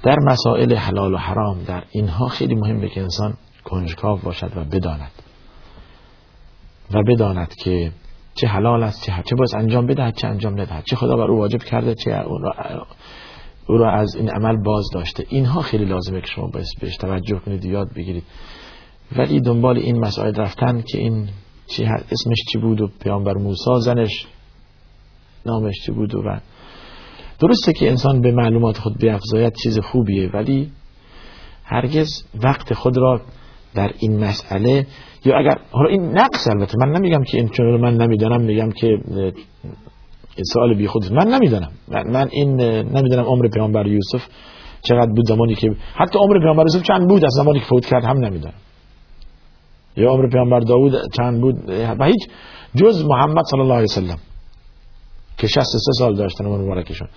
در 0.03 0.16
مسائل 0.20 0.76
حلال 0.76 1.14
و 1.14 1.18
حرام 1.18 1.64
در 1.64 1.84
اینها 1.91 2.28
خیلی 2.28 2.55
مهمه 2.55 2.89
که 2.89 3.01
انسان 3.01 3.38
کنجکاو 3.64 4.20
باشد 4.20 4.51
و 4.55 4.64
بداند. 4.64 5.12
و 6.93 7.03
بداند 7.08 7.55
که 7.55 7.91
چه 8.38 8.47
حلال 8.47 8.83
است 8.83 9.05
چه 9.05 9.13
چه 9.25 9.35
باز 9.35 9.55
انجام 9.55 9.85
بدهد 9.85 10.15
چه 10.15 10.27
انجام 10.27 10.53
ندهد 10.53 10.83
چه 10.83 10.95
خدا 10.95 11.15
بر 11.15 11.31
او 11.31 11.39
واجب 11.39 11.63
کرده 11.63 11.95
چه 11.95 12.11
او 12.11 12.38
را, 12.38 12.53
او 13.69 13.77
را 13.77 13.91
از 13.91 14.15
این 14.15 14.29
عمل 14.29 14.63
باز 14.63 14.85
داشته 14.93 15.25
اینها 15.29 15.61
خیلی 15.61 15.85
لازمه 15.85 16.21
که 16.21 16.27
شما 16.27 16.49
بهش 16.81 16.97
توجه 16.97 17.39
کنید 17.39 17.65
یاد 17.65 17.93
بگیرید. 17.93 18.23
ولی 19.17 19.41
دنبال 19.41 19.77
این 19.77 19.99
مسائل 19.99 20.35
رفتن 20.35 20.81
که 20.81 20.97
این 20.97 21.29
چی 21.67 21.83
اسمش 21.83 22.38
چی 22.51 22.57
بود 22.57 22.81
و 22.81 22.88
پیامبر 22.99 23.33
موسی 23.33 23.81
زنش 23.81 24.27
نامش 25.45 25.75
چی 25.85 25.91
بود 25.91 26.15
و 26.15 26.39
درسته 27.39 27.73
که 27.73 27.89
انسان 27.89 28.21
به 28.21 28.31
معلومات 28.31 28.77
خود 28.77 28.97
بیافزاید 28.97 29.53
چیز 29.63 29.79
خوبیه 29.79 30.29
ولی 30.33 30.71
هرگز 31.63 32.23
وقت 32.43 32.73
خود 32.73 32.97
را 32.97 33.21
در 33.75 33.91
این 33.99 34.23
مسئله 34.23 34.88
یا 35.28 35.38
اگر 35.38 35.57
حالا 35.71 35.89
این 35.89 36.17
نقص 36.17 36.47
البته 36.47 36.73
من 36.86 36.91
نمیگم 36.91 37.23
که 37.23 37.38
این 37.38 37.49
چون 37.49 37.65
من 37.65 37.93
نمی‌دانم 37.93 38.41
میگم 38.41 38.71
که 38.71 38.97
سوال 40.53 40.73
بی 40.73 40.88
خود 40.88 41.13
من 41.13 41.28
نمی‌دانم. 41.28 41.71
من, 41.88 42.28
این 42.32 42.61
نمی‌دانم 42.95 43.25
عمر 43.25 43.47
پیامبر 43.47 43.88
یوسف 43.88 44.28
چقدر 44.82 45.11
بود. 45.15 45.28
زمانی 45.28 45.55
که 45.55 45.75
حتی 45.95 46.19
عمر 46.19 46.39
پیامبر 46.39 46.63
یوسف 46.63 46.88
چند 46.88 47.07
بود؟ 47.07 47.25
از 47.25 47.34
زمانی 47.34 47.59
که 47.59 47.65
فوت 47.65 47.86
کرد 47.86 48.03
هم 48.03 48.17
نمی‌دانم. 48.17 48.55
یا 49.97 50.09
عمر 50.11 50.30
پیامبر 50.30 50.59
داوود 50.59 50.93
چند 51.17 51.41
بود؟ 51.41 51.55
و 51.99 52.05
هیچ. 52.05 52.28
جز 52.75 53.05
محمد 53.05 53.43
صلی 53.51 53.59
الله 53.59 53.73
علیه 53.73 53.86
وسلم 53.91 54.17
که 55.38 55.47
63 55.47 55.91
سال 55.99 56.15
داشتن 56.15 56.45
عمر 56.45 56.57
مبارکشون. 56.57 57.07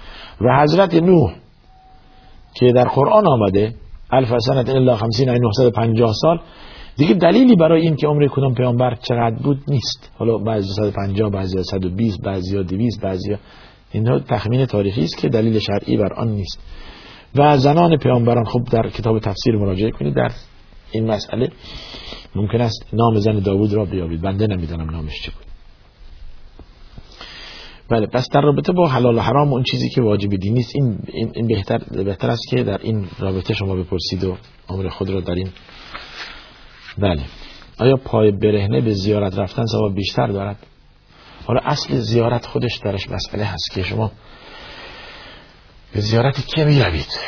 و 0.40 0.62
حضرت 0.62 0.94
نوح 0.94 1.32
که 2.54 2.72
در 2.72 2.84
قرآن 2.84 3.26
آمده 3.28 3.74
الف 4.12 4.28
سنت 4.38 4.70
الا 4.70 4.96
50 4.96 5.38
950 5.38 6.12
سال 6.22 6.40
دیگه 7.00 7.14
دلیلی 7.14 7.56
برای 7.56 7.82
این 7.82 7.96
که 7.96 8.06
عمر 8.06 8.28
کدام 8.28 8.54
پیامبر 8.54 8.94
چقدر 8.94 9.36
بود 9.42 9.62
نیست. 9.68 10.12
حالا 10.18 10.38
بعضی 10.38 10.68
150 10.72 11.30
بعضی 11.30 11.62
120 11.62 12.18
بعضی 12.24 12.62
200 12.62 13.00
بعضی 13.00 13.36
اینها 13.92 14.18
تخمین 14.18 14.66
تاریخی 14.66 15.04
است 15.04 15.18
که 15.18 15.28
دلیل 15.28 15.58
شرعی 15.58 15.96
بر 15.96 16.12
آن 16.12 16.28
نیست. 16.28 16.60
و 17.34 17.58
زنان 17.58 17.96
پیامبران 17.96 18.44
خوب 18.44 18.64
در 18.64 18.88
کتاب 18.88 19.18
تفسیر 19.18 19.56
مراجعه 19.56 19.90
کنید 19.90 20.14
در 20.14 20.30
این 20.92 21.10
مسئله 21.10 21.48
ممکن 22.34 22.60
است 22.60 22.86
نام 22.92 23.14
زن 23.14 23.38
داوود 23.38 23.72
را 23.72 23.84
بیابید. 23.84 24.20
بنده 24.20 24.46
نمی‌دانم 24.46 24.90
نامش 24.90 25.22
چی 25.22 25.30
بود. 25.30 25.46
بله 27.90 28.06
پس 28.06 28.26
در 28.32 28.40
رابطه 28.40 28.72
با 28.72 28.88
حلال 28.88 29.16
و 29.16 29.20
حرام 29.20 29.52
اون 29.52 29.62
چیزی 29.62 29.88
که 29.88 30.02
واجب 30.02 30.30
دینی 30.30 30.54
نیست 30.54 30.72
این 30.74 30.98
این 31.34 31.46
بهتر 31.46 31.78
بهتر 32.04 32.30
است 32.30 32.48
که 32.50 32.62
در 32.62 32.78
این 32.82 33.06
رابطه 33.18 33.54
شما 33.54 33.74
بپرسید 33.74 34.24
و 34.24 34.36
عمر 34.68 34.88
خود 34.88 35.10
را 35.10 35.20
در 35.20 35.34
این 35.34 35.48
بله. 36.98 37.22
آیا 37.78 37.96
پای 37.96 38.30
برهنه 38.30 38.80
به 38.80 38.92
زیارت 38.92 39.38
رفتن 39.38 39.66
ثواب 39.66 39.94
بیشتر 39.94 40.26
دارد؟ 40.26 40.56
حالا 41.46 41.60
اصل 41.64 41.98
زیارت 41.98 42.46
خودش 42.46 42.78
درش 42.84 43.10
مسئله 43.10 43.44
هست 43.44 43.70
که 43.70 43.82
شما 43.82 44.12
به 45.92 46.00
زیارت 46.00 46.46
که 46.46 46.64
می 46.64 46.82
روید 46.82 47.18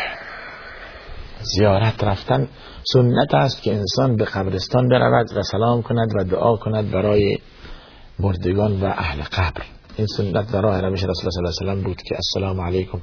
زیارت 1.41 2.05
رفتن 2.05 2.49
سنت 2.93 3.35
است 3.35 3.63
که 3.63 3.75
انسان 3.75 4.17
به 4.17 4.25
قبرستان 4.25 4.89
برود 4.89 5.27
و 5.37 5.43
سلام 5.43 5.83
کند 5.83 6.13
و 6.19 6.25
دعا 6.25 6.57
کند 6.57 6.91
برای 6.91 7.39
مردگان 8.19 8.81
و 8.81 8.85
اهل 8.85 9.23
قبر. 9.23 9.63
این 9.97 10.07
سنت 10.07 10.53
در 10.53 10.61
راه 10.61 10.81
روش 10.81 11.05
رسول 11.05 11.31
صلی 11.31 11.47
الله 11.47 11.73
علیه 11.73 11.83
و 11.83 11.85
بود 11.85 12.03
که 12.03 12.15
السلام 12.15 12.61
علیکم. 12.61 13.01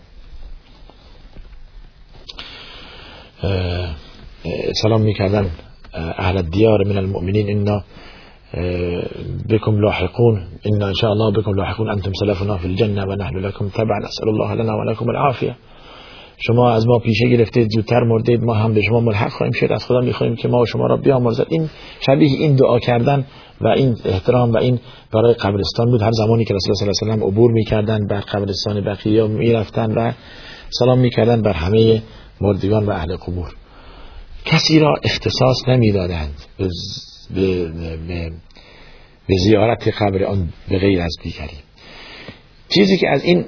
سلام 4.82 5.02
می‌کردن. 5.02 5.52
اهل 5.94 6.42
دیار 6.42 6.84
من 6.86 6.98
المؤمنین 6.98 7.50
انا 7.50 7.84
بكم 9.50 9.80
لاحقون. 9.82 10.36
إن 10.68 10.82
إن 10.84 10.94
شاء 10.94 11.12
الله 11.12 11.32
بكم 11.32 11.52
لاحقون. 11.56 11.90
أنتم 11.90 12.12
سلفنا 12.14 12.58
في 12.58 12.66
الجنة 12.66 13.04
ونحن 13.08 13.38
لكم 13.38 13.68
تبعا. 13.68 14.00
أسأل 14.04 14.30
الله 14.30 14.54
لنا 14.54 14.74
ولكم 14.74 15.10
العافية. 15.10 15.56
شما 16.38 16.72
از 16.72 16.88
ما 16.88 17.00
پیشه 17.00 17.28
گرفتید 17.30 17.70
زودتر 17.70 18.04
مردید 18.04 18.44
ما 18.44 18.54
هم 18.54 18.74
به 18.74 18.82
شما 18.82 19.00
ملحق 19.00 19.30
خواهیم 19.30 19.54
شد. 19.54 19.72
از 19.72 19.86
خدا 19.86 20.00
می‌خواهیم 20.00 20.36
که 20.36 20.48
ما 20.48 20.60
و 20.60 20.66
شما 20.66 20.88
را 20.88 20.98
بیامرزد. 20.98 21.46
این 21.50 21.70
شبیه 22.00 22.40
این 22.40 22.56
دعا 22.56 22.80
کردن 22.80 23.26
و 23.62 23.68
این 23.68 23.96
احترام 24.06 24.52
و 24.52 24.58
این 24.58 24.80
برای 25.14 25.34
قبرستان 25.34 25.86
بود. 25.92 26.02
هر 26.02 26.12
زمانی 26.12 26.46
که 26.46 26.54
رسول 26.54 26.72
الله 26.72 26.94
صلی 26.94 27.10
الله 27.10 27.14
علیه 27.14 27.26
و 27.26 27.32
عبور 27.32 27.52
می‌کردن 27.52 28.08
بر 28.08 28.20
قبرستان 28.20 28.82
بقیه 28.82 29.28
می‌رفتن 29.28 29.92
و 29.92 30.12
سلام 30.70 31.00
می‌کردن 31.00 31.42
بر 31.42 31.54
همه 31.54 32.02
مردگان 32.42 32.86
و 32.86 32.90
اهل 32.90 33.16
قبور. 33.16 33.56
کسی 34.60 34.80
را 34.80 34.96
اختصاص 35.04 35.68
نمی‌دادند. 35.68 36.36
به, 37.36 37.68
به, 38.08 38.32
به 39.28 39.36
زیارت 39.44 39.88
قبر 39.88 40.24
آن 40.24 40.54
به 40.70 40.80
غیر 40.80 41.02
از 41.02 41.16
دیگری. 41.24 41.58
چیزی 42.70 42.98
که 42.98 43.10
از 43.10 43.24
این 43.24 43.46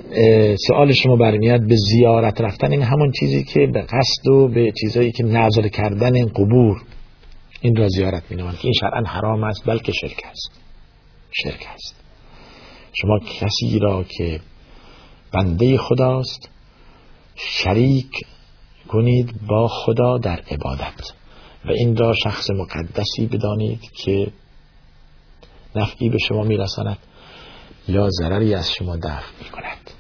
سوال 0.67 0.91
شما 0.91 1.15
برمیاد 1.15 1.67
به 1.67 1.75
زیارت 1.75 2.41
رفتن 2.41 2.71
این 2.71 2.81
همون 2.81 3.11
چیزی 3.19 3.43
که 3.43 3.59
به 3.73 3.81
قصد 3.81 4.27
و 4.27 4.47
به 4.47 4.71
چیزایی 4.81 5.11
که 5.11 5.23
نظر 5.23 5.67
کردن 5.67 6.15
این 6.15 6.25
قبور 6.25 6.81
این 7.61 7.75
را 7.75 7.87
زیارت 7.87 8.23
می 8.29 8.37
که 8.37 8.43
این 8.63 8.73
شرعا 8.79 9.03
حرام 9.07 9.43
است 9.43 9.65
بلکه 9.65 9.91
شرک 9.91 10.21
است. 10.31 10.61
شرک 11.31 11.67
است. 11.73 11.95
شما 12.93 13.19
کسی 13.19 13.79
را 13.79 14.03
که 14.03 14.39
بنده 15.33 15.77
خداست 15.77 16.49
شریک 17.35 18.11
کنید 18.91 19.47
با 19.47 19.67
خدا 19.67 20.17
در 20.17 20.39
عبادت. 20.51 21.13
و 21.65 21.71
این 21.71 21.97
را 21.97 22.13
شخص 22.23 22.49
مقدسی 22.49 23.25
بدانید 23.25 23.81
که 23.97 24.31
نفعی 25.75 26.09
به 26.09 26.17
شما 26.17 26.43
میرساند 26.43 26.97
یا 27.87 28.09
ضرری 28.09 28.53
از 28.55 28.71
شما 28.71 28.97
دفع 28.97 29.43
می 29.43 29.49
کند 29.49 29.91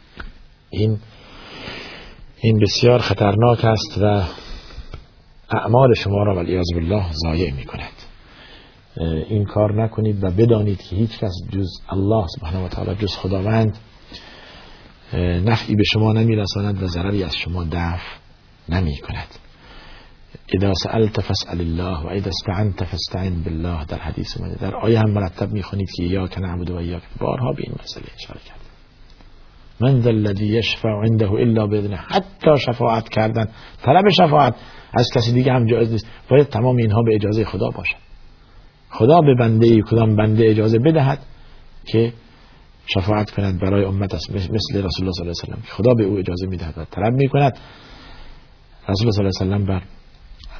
این 0.69 0.99
این 2.41 2.59
بسیار 2.59 2.99
خطرناک 2.99 3.65
است 3.65 3.97
و 4.01 4.23
اعمال 5.49 5.93
شما 5.93 6.23
را 6.23 6.35
ولیعظ 6.35 6.73
بالله 6.73 7.05
ضایع 7.13 7.53
می 7.53 7.65
کند 7.65 7.91
این 9.29 9.45
کار 9.45 9.83
نکنید 9.83 10.23
و 10.23 10.31
بدانید 10.31 10.81
که 10.81 10.95
هیچ 10.95 11.19
کس 11.19 11.33
جز 11.51 11.67
الله 11.89 12.25
سبحانه 12.27 12.65
و 12.65 12.67
تعالی 12.67 12.95
جز 12.95 13.15
خداوند 13.15 13.77
نفعی 15.45 15.75
به 15.75 15.83
شما 15.83 16.13
نمی 16.13 16.35
رساند 16.35 16.83
و 16.83 16.87
ضرری 16.87 17.23
از 17.23 17.35
شما 17.35 17.63
دفع 17.63 18.20
نمی 18.71 18.97
کند. 18.97 19.27
اذا 20.53 20.73
سألت 20.83 21.21
فاسأل 21.21 21.61
الله 21.61 22.03
و 22.03 22.07
اذا 22.07 22.29
استعنت 22.29 22.83
فاستعن 22.83 23.43
بالله 23.43 23.85
در 23.85 23.97
حدیث 23.97 24.41
من 24.41 24.53
در 24.53 24.75
آیه 24.75 24.99
هم 24.99 25.09
مرتب 25.09 25.51
می‌خونید 25.51 25.89
که 25.97 26.03
یا 26.03 26.27
که 26.27 26.39
نعبد 26.39 26.69
و 26.69 26.81
یا 26.81 27.01
بارها 27.19 27.51
به 27.51 27.63
این 27.63 27.75
مسئله 27.83 28.05
اشاره 28.15 28.39
کرد. 28.39 28.59
من 29.79 30.01
ذا 30.01 30.09
الذي 30.09 30.45
یشفع 30.45 30.89
عنده 30.89 31.31
الا 31.31 31.67
باذنه 31.67 31.95
حتی 31.95 32.57
شفاعت 32.57 33.09
کردن 33.09 33.47
طلب 33.83 34.09
شفاعت 34.09 34.55
از 34.93 35.07
کسی 35.15 35.31
دیگه 35.31 35.53
هم 35.53 35.65
جایز 35.65 35.91
نیست. 35.91 36.07
باید 36.29 36.47
تمام 36.47 36.77
اینها 36.77 37.01
به 37.01 37.15
اجازه 37.15 37.45
خدا 37.45 37.69
باشد 37.69 37.97
خدا 38.89 39.21
به 39.21 39.35
بنده 39.39 39.81
کدام 39.81 40.15
بنده 40.15 40.49
اجازه 40.49 40.79
بدهد 40.79 41.19
که 41.85 42.13
شفاعت 42.87 43.31
کند 43.31 43.61
برای 43.61 43.85
امت 43.85 44.13
است. 44.13 44.31
مثل 44.31 44.53
رسول 44.53 44.77
الله 44.77 45.11
صلی 45.11 45.27
الله 45.27 45.33
علیه 45.43 45.55
و 45.55 45.75
خدا 45.75 45.93
به 45.93 46.03
او 46.03 46.17
اجازه 46.17 46.47
می‌دهد 46.47 46.77
و 46.77 46.85
طلب 46.85 47.13
می‌کند. 47.13 47.57
رسول 48.89 49.11
صلی 49.11 49.25
الله 49.25 49.55
علیه 49.55 49.65
و 49.65 49.67
بر 49.67 49.81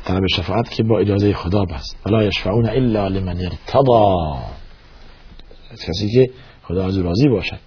طلب 0.05 0.23
شفاعت 0.35 0.69
که 0.69 0.83
با 0.83 0.99
اجازه 0.99 1.33
خدا 1.33 1.65
بست. 1.65 1.97
ولا 2.05 2.23
یشفعون 2.23 2.69
الا 2.69 3.07
لمن 3.07 3.37
ارتضا 3.37 4.15
کسی 5.71 6.09
که 6.13 6.29
خدا 6.63 6.85
از 6.85 6.97
راضی 6.97 7.27
باشد. 7.27 7.59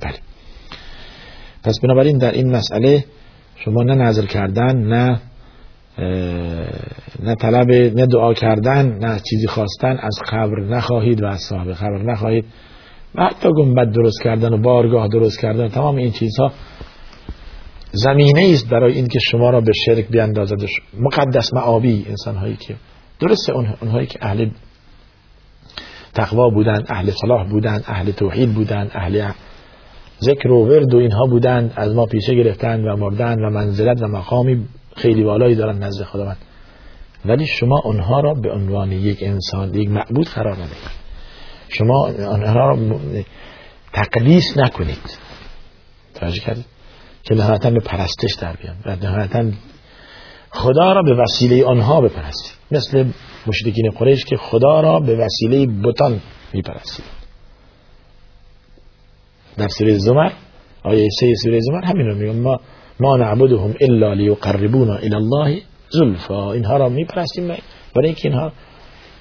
بله. 0.00 0.14
پس 1.64 1.80
بنابراین 1.82 2.18
در 2.18 2.32
این 2.32 2.56
مسئله 2.56 3.04
شما 3.56 3.82
نه 3.82 3.94
نظر 3.94 4.26
کردن 4.26 4.76
نه 4.76 5.20
نه 7.22 7.34
طلب 7.34 7.70
نه 7.70 8.06
دعا 8.06 8.34
کردن 8.34 8.98
نه 8.98 9.20
چیزی 9.30 9.46
خواستن 9.46 9.98
از 10.02 10.18
قبر 10.32 10.60
نخواهید 10.60 11.22
و 11.22 11.26
از 11.26 11.40
صاحب 11.40 11.72
قبر 11.72 12.02
نخواهید. 12.02 12.44
و 13.14 13.24
حتی 13.24 13.48
گنبد 13.52 13.92
درست 13.92 14.22
کردن 14.22 14.52
و 14.52 14.58
بارگاه 14.58 15.08
درست 15.08 15.40
کردن 15.40 15.68
تمام 15.68 15.96
این 15.96 16.12
چیزها 16.12 16.52
زمینه 17.94 18.50
است 18.52 18.68
برای 18.68 18.92
اینکه 18.92 19.18
شما 19.30 19.50
را 19.50 19.60
به 19.60 19.72
شرک 19.86 20.08
بیاندازد. 20.08 20.56
مقدس 21.00 21.54
معابی 21.54 22.06
انسان 22.08 22.36
هایی 22.36 22.56
که 22.56 22.76
درسته 23.20 23.52
اونهایی 23.80 24.06
که 24.06 24.18
اهل 24.22 24.50
تقوا 26.14 26.48
بودن 26.48 26.84
اهل 26.88 27.10
صلاح 27.10 27.48
بودن 27.48 27.82
اهل 27.86 28.10
توحید 28.10 28.54
بودن 28.54 28.90
اهل 28.94 29.30
ذکر 30.20 30.50
و 30.50 30.66
ورد 30.66 30.94
و 30.94 30.98
اینها 30.98 31.26
بودند 31.26 31.72
از 31.76 31.94
ما 31.94 32.06
پیشه 32.06 32.34
گرفتن 32.34 32.84
و 32.84 32.96
مردن 32.96 33.44
و 33.44 33.50
منزلت 33.50 34.02
و 34.02 34.06
مقامی 34.06 34.64
خیلی 34.96 35.24
بالایی 35.24 35.54
دارن 35.54 35.78
نزد 35.78 36.04
خداوند. 36.04 36.36
ولی 37.24 37.46
شما 37.46 37.80
اونها 37.84 38.20
را 38.20 38.34
به 38.34 38.50
عنوان 38.50 38.92
یک 38.92 39.18
انسان 39.22 39.74
یک 39.74 39.90
معبود 39.90 40.28
قرار 40.28 40.54
ندهید. 40.54 41.04
شما 41.68 42.08
آنها 42.28 42.54
را 42.54 42.78
تقدیس 43.92 44.58
نکنید. 44.58 45.18
توجه 46.14 46.40
کردید؟ 46.40 46.73
که 47.24 47.34
نهایتا 47.34 47.70
به 47.70 47.80
پرستش 47.80 48.34
در 48.40 48.56
بیان 48.56 48.76
و 48.86 48.96
نهایتا 48.96 49.50
خدا 50.50 50.92
را 50.92 51.02
به 51.02 51.14
وسیله 51.14 51.64
آنها 51.64 52.00
بپرستید 52.00 52.52
مثل 52.70 53.04
مشرکین 53.46 53.90
قریش 53.90 54.24
که 54.24 54.36
خدا 54.36 54.80
را 54.80 55.00
به 55.00 55.16
وسیله 55.16 55.66
بتان 55.66 56.20
میپرستید 56.52 57.04
در 59.56 59.68
سوره 59.68 59.98
زمر 59.98 60.30
آیه 60.82 61.08
سه 61.20 61.34
سوره 61.42 61.60
زمر 61.60 61.84
همین 61.84 62.06
رو 62.06 62.14
میگم 62.14 62.38
ما 62.40 62.60
ما 63.00 63.16
نعبدهم 63.16 63.74
الا 63.80 64.12
لیقربونا 64.12 64.94
الى 64.94 65.14
الله 65.14 65.62
زلفا. 65.90 66.52
اینها 66.52 66.76
را 66.76 66.88
میپرستیم 66.88 67.48
برای 67.94 68.06
اینکه 68.06 68.28
اینها 68.28 68.52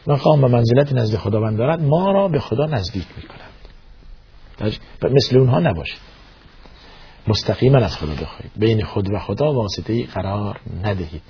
مقام 0.08 0.44
و 0.44 0.48
منزلت 0.48 0.94
نزد 0.94 1.18
خداوند 1.18 1.58
دارد 1.58 1.82
ما 1.82 2.12
را 2.12 2.28
به 2.28 2.40
خدا 2.40 2.66
نزدیک 2.66 3.06
می‌کنند. 3.18 4.74
مثل 5.12 5.38
اونها 5.38 5.60
نباشید. 5.60 6.13
مستقیما 7.28 7.78
از 7.78 7.98
خدا 7.98 8.14
بخواهید. 8.14 8.52
بین 8.56 8.84
خود 8.84 9.14
و 9.14 9.20
خدا 9.20 9.54
واسطه 9.54 10.06
قرار 10.06 10.60
ندهید. 10.84 11.22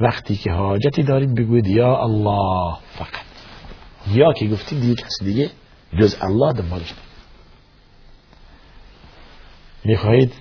وقتی 0.00 0.36
که 0.36 0.52
حاجتی 0.52 1.02
دارید 1.02 1.34
بگوید 1.34 1.66
یا 1.66 1.96
الله 1.96 2.76
فقط. 2.98 3.28
یا 4.12 4.32
که 4.32 4.46
گفتید 4.46 4.80
دیگه 4.80 4.94
کسی 4.94 5.24
دیگه 5.24 5.50
جز 6.00 6.16
الله 6.20 6.52
دنبالش 6.52 6.94
می‌خواهید 9.84 10.32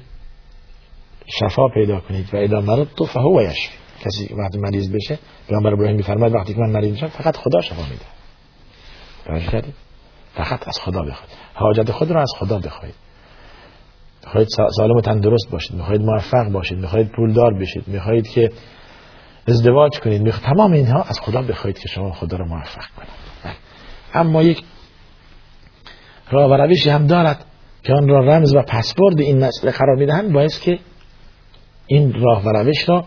شفا 1.40 1.68
پیدا 1.68 2.00
کنید 2.00 2.34
و 2.34 2.38
اذا 2.38 2.62
مرضت 2.62 3.04
فهو 3.04 3.42
یشفی. 3.42 3.78
کسی 4.06 4.34
وقتی 4.34 4.58
مریض 4.58 4.92
بشه 4.92 5.20
پیامبر 5.48 5.74
ابراهیم 5.74 5.96
میفرماید 5.96 6.34
وقتی 6.36 6.54
که 6.54 6.60
من 6.60 6.70
مریض 6.70 6.92
میشم 6.92 7.08
فقط 7.08 7.38
خدا 7.38 7.62
شفا 7.62 7.84
میده. 7.84 8.06
فقط 10.34 10.68
از 10.68 10.80
خدا 10.80 11.02
بخواید 11.02 11.32
حاجت 11.54 11.92
خود 11.92 12.12
را 12.12 12.22
از 12.22 12.32
خدا 12.40 12.60
بخواید 12.60 12.94
می‌خواید 14.28 14.48
سالم 14.78 14.96
و 14.96 15.02
تندرست 15.02 15.50
باشید 15.52 15.76
می‌خواید 15.76 16.02
موفق 16.02 16.52
باشید 16.52 16.78
می‌خواید 16.78 17.12
پولدار 17.12 17.54
بشید 17.54 17.88
می‌خواهید 17.88 18.28
که 18.28 18.52
ازدواج 19.48 20.00
کنید. 20.00 20.22
می‌خواید 20.22 20.56
تمام 20.56 20.72
اینها 20.72 21.02
از 21.02 21.20
خدا 21.20 21.42
بخواید 21.42 21.80
که 21.80 21.88
شما 21.88 22.12
خدا 22.12 22.38
را 22.38 22.46
موفق 22.46 22.86
کنید. 22.98 23.10
اما 24.14 24.44
یک 24.44 24.64
راه 26.32 26.52
و 26.52 26.54
روشی 26.54 26.90
هم 26.90 27.08
دارد 27.08 27.46
که 27.84 27.94
آن 27.94 28.08
را 28.08 28.20
رمز 28.20 28.56
و 28.56 28.62
پسورد 28.62 29.20
این 29.20 29.46
مسئله 29.46 29.72
قرار 29.72 29.96
می‌دهند 29.96 30.34
باعث 30.34 30.60
که 30.60 30.80
این 31.88 32.14
راه 32.14 32.44
و 32.46 32.50
روش 32.50 32.90
را 32.90 33.06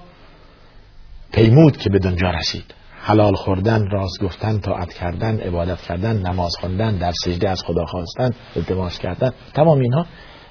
پیمود 1.33 1.77
که 1.77 1.91
به 1.91 1.99
دنجا 1.99 2.31
رسید. 2.31 2.75
حلال 3.03 3.35
خوردن 3.35 3.91
راست 3.91 4.23
گفتن 4.23 4.59
طاعت 4.59 4.93
کردن 4.93 5.41
عبادت 5.41 5.81
کردن 5.81 6.16
نماز 6.16 6.53
خواندن 6.61 6.97
در 6.97 7.12
سجده 7.25 7.51
از 7.51 7.62
خدا 7.62 7.85
خواستن 7.85 8.31
التماس 8.57 8.99
کردن 8.99 9.33
تمام 9.55 9.81
اینها 9.81 10.07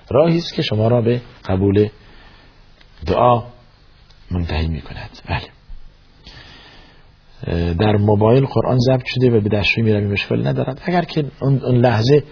راهی 0.10 0.38
است 0.38 0.54
که 0.54 0.62
شما 0.62 0.88
را 0.88 1.02
به 1.02 1.22
قبول 1.46 1.90
دعا 3.06 3.44
منتهی 4.32 4.68
می 4.68 4.82
کند. 4.82 5.10
بله. 5.30 5.48
در 7.74 7.98
موبایل 7.98 8.46
قرآن 8.46 8.78
ضبط 8.78 9.06
شده 9.06 9.30
و 9.38 9.42
به 9.42 9.50
دستشوی 9.50 9.82
می 9.82 10.08
مشکل 10.08 10.48
ندارد. 10.48 10.82
اگر 10.86 11.02
که 11.02 11.26
اون 11.42 11.76
لحظه 11.76 12.24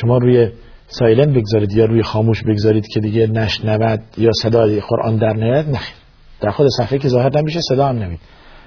شما 0.00 0.18
روی 0.18 0.50
سایلن 0.86 1.32
بگذارید 1.32 1.72
یا 1.72 1.84
روی 1.84 2.02
خاموش 2.02 2.42
بگذارید 2.42 2.86
که 2.86 3.00
دیگه 3.00 3.26
نشنود 3.26 4.00
یا 4.18 4.30
صدای 4.42 4.80
قرآن 4.80 5.16
در 5.16 5.32
نیاد 5.32 5.68
نخیر 5.68 5.94
در 6.40 6.50
خود 6.50 6.66
صفحه 6.78 6.98
که 6.98 7.08
ظاهر 7.08 7.38
نمیشه 7.38 7.60
صدا 7.68 7.88
هم 7.88 7.98
نمید. 7.98 8.20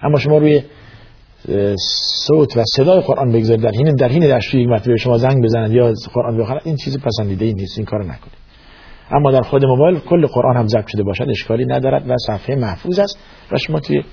اما 0.03 0.19
شما 0.19 0.37
روی 0.37 0.61
صوت 2.27 2.57
و 2.57 2.63
صدای 2.75 3.01
قرآن 3.01 3.31
بگذارید. 3.31 3.63
در 3.63 3.71
حین 3.71 3.95
در 3.95 4.07
حین 4.07 4.27
دستشویی 4.27 4.63
یک 4.63 4.69
مرتبه 4.69 4.97
شما 4.97 5.17
زنگ 5.17 5.43
بزنند 5.43 5.71
یا 5.71 5.93
قرآن 6.13 6.37
بخونید. 6.37 6.61
این 6.65 6.75
چیز 6.75 6.99
پسندیده 6.99 7.45
ای 7.45 7.53
نیست. 7.53 7.77
این 7.77 7.85
کارو 7.85 8.03
نکنید. 8.03 8.37
اما 9.11 9.31
در 9.31 9.41
خود 9.41 9.65
موبایل 9.65 9.99
کل 9.99 10.25
قرآن 10.25 10.57
هم 10.57 10.67
ضبط 10.67 10.87
شده 10.87 11.03
باشد. 11.03 11.25
اشکالی 11.29 11.65
ندارد 11.65 12.09
و 12.09 12.15
صفحه 12.27 12.55
محفوظ 12.55 12.99
است. 12.99 13.19
و 13.51 13.57
شما 13.57 13.79
توی 13.79 14.03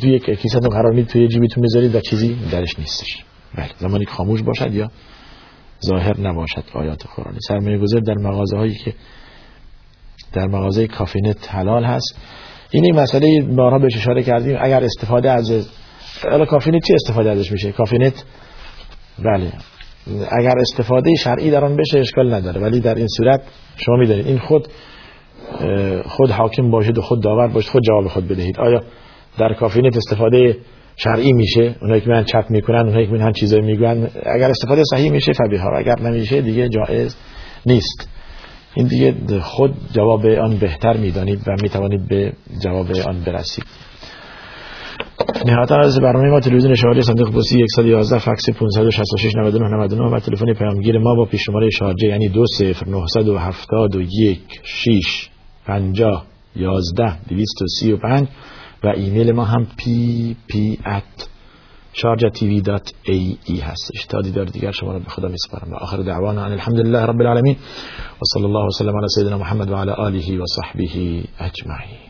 توی 0.00 0.10
یک 0.10 0.30
کیسهتون 0.30 0.68
قرار 0.68 0.90
می‌دید 0.90 1.06
توی 1.06 1.28
جیبتون 1.28 1.64
بذارید 1.64 1.94
و 1.94 2.00
چیزی 2.00 2.36
درش 2.52 2.78
نیستش. 2.78 3.24
بله. 3.54 3.68
زمانی 3.78 4.04
که 4.04 4.10
خاموش 4.10 4.42
باشد 4.42 4.74
یا 4.74 4.90
ظاهر 5.86 6.20
نباشد 6.20 6.64
آیات 6.74 7.02
قرآنی. 7.16 7.38
سرمایه 7.48 7.78
گذار 7.78 8.00
در 8.00 8.14
مغازه 8.14 8.56
هایی 8.56 8.74
که 8.74 8.94
در 10.32 10.46
مغازه 10.46 10.86
کافینت 10.86 11.54
حلال 11.54 11.84
هست. 11.84 12.18
این 12.70 12.84
این 12.84 13.00
مسئله 13.00 13.42
بارها 13.42 13.78
بهش 13.78 13.96
اشاره 13.96 14.22
کردیم. 14.22 14.56
اگر 14.60 14.84
استفاده 14.84 15.30
از 15.30 15.68
حالا 16.30 16.44
کافینت 16.44 16.82
چی 16.86 16.94
استفاده 16.94 17.30
ازش 17.30 17.52
میشه؟ 17.52 17.72
کافینت؟ 17.72 18.24
بله. 19.18 19.52
اگر 20.38 20.58
استفاده 20.58 21.14
شرعی 21.14 21.50
در 21.50 21.64
آن 21.64 21.76
بشه 21.76 21.98
اشکال 21.98 22.34
نداره. 22.34 22.60
ولی 22.60 22.80
در 22.80 22.94
این 22.94 23.08
صورت 23.16 23.42
شما 23.76 23.96
می‌دونید. 23.96 24.26
این 24.26 24.38
خود 24.38 24.68
خود 26.06 26.30
حاکم 26.30 26.70
باشید 26.70 26.98
و 26.98 27.02
خود 27.02 27.22
داور 27.22 27.48
باشید 27.48 27.70
خود 27.70 27.82
جواب 27.82 28.08
خود 28.08 28.28
بدهید. 28.28 28.60
آیا 28.60 28.82
در 29.38 29.54
کافینت 29.54 29.96
استفاده 29.96 30.56
شرعی 30.96 31.32
میشه؟ 31.32 31.74
اونایی 31.82 32.00
که 32.00 32.10
میان 32.10 32.24
چت 32.24 32.44
می‌کنن 32.50 32.86
اونایی 32.86 33.06
که 33.06 33.12
میان 33.12 33.32
چیزایی 33.32 33.62
میگن 33.62 34.10
اگر 34.26 34.50
استفاده 34.50 34.82
صحیح 34.90 35.10
میشه 35.10 35.32
فبها 35.32 35.78
اگر 35.78 36.00
نمیشه 36.00 36.40
دیگه 36.40 36.68
جایز 36.68 37.16
نیست. 37.66 38.08
این 38.74 38.86
دیگه 38.86 39.40
خود 39.40 39.74
جواب 39.92 40.26
آن 40.26 40.56
بهتر 40.56 40.96
می‌دانید 40.96 41.48
و 41.48 41.56
می‌توانید 41.62 42.08
به 42.08 42.32
جواب 42.62 42.86
آن 43.06 43.20
برسید. 43.20 43.64
نهایتا 45.28 45.76
از 45.76 46.00
برنامه 46.00 46.28
ما 46.28 46.40
تلویزیون 46.40 46.74
شارجه 46.74 47.02
صندوق 47.02 47.30
پستی 47.30 47.66
111 47.74 48.18
فکس 48.18 48.50
566 48.50 49.36
99 49.36 49.76
99 49.76 50.16
و 50.16 50.20
تلفن 50.20 50.52
پیامگیر 50.52 50.98
ما 50.98 51.14
با 51.14 51.24
پیش 51.24 51.40
شماره 51.46 51.70
شارجه 51.70 52.08
یعنی 52.08 52.28
20971 52.28 54.40
6 54.62 55.28
50 55.66 56.24
11 56.56 57.12
235 57.28 58.28
و 58.84 58.88
ایمیل 58.88 59.32
ما 59.32 59.44
هم 59.44 59.66
PP 59.76 60.78
at 60.86 61.28
Sharjah 61.92 62.30
TV 62.30 62.60
dot 62.60 62.92
ae 63.02 63.60
هستش. 63.60 64.06
تا 64.08 64.20
دیدار 64.20 64.44
دیگر 64.44 64.70
شما 64.70 64.92
رو 64.92 64.98
به 64.98 65.10
خدا 65.10 65.28
میسپارم. 65.28 65.72
و 65.72 65.74
آخر 65.74 65.96
دعوانا 65.96 66.44
ان 66.44 66.52
الحمد 66.52 66.78
لله 66.78 66.98
رب 66.98 67.20
العالمین. 67.20 67.56
و 68.12 68.24
صلی 68.34 68.44
الله 68.44 68.66
وسلم 68.66 68.96
علی 68.96 69.08
سیدنا 69.14 69.38
محمد 69.38 69.70
و 69.70 69.76
علی 69.76 69.90
آله 69.90 70.38
و 70.38 70.44
صحبه 70.46 70.84
اجمعین. 71.40 72.07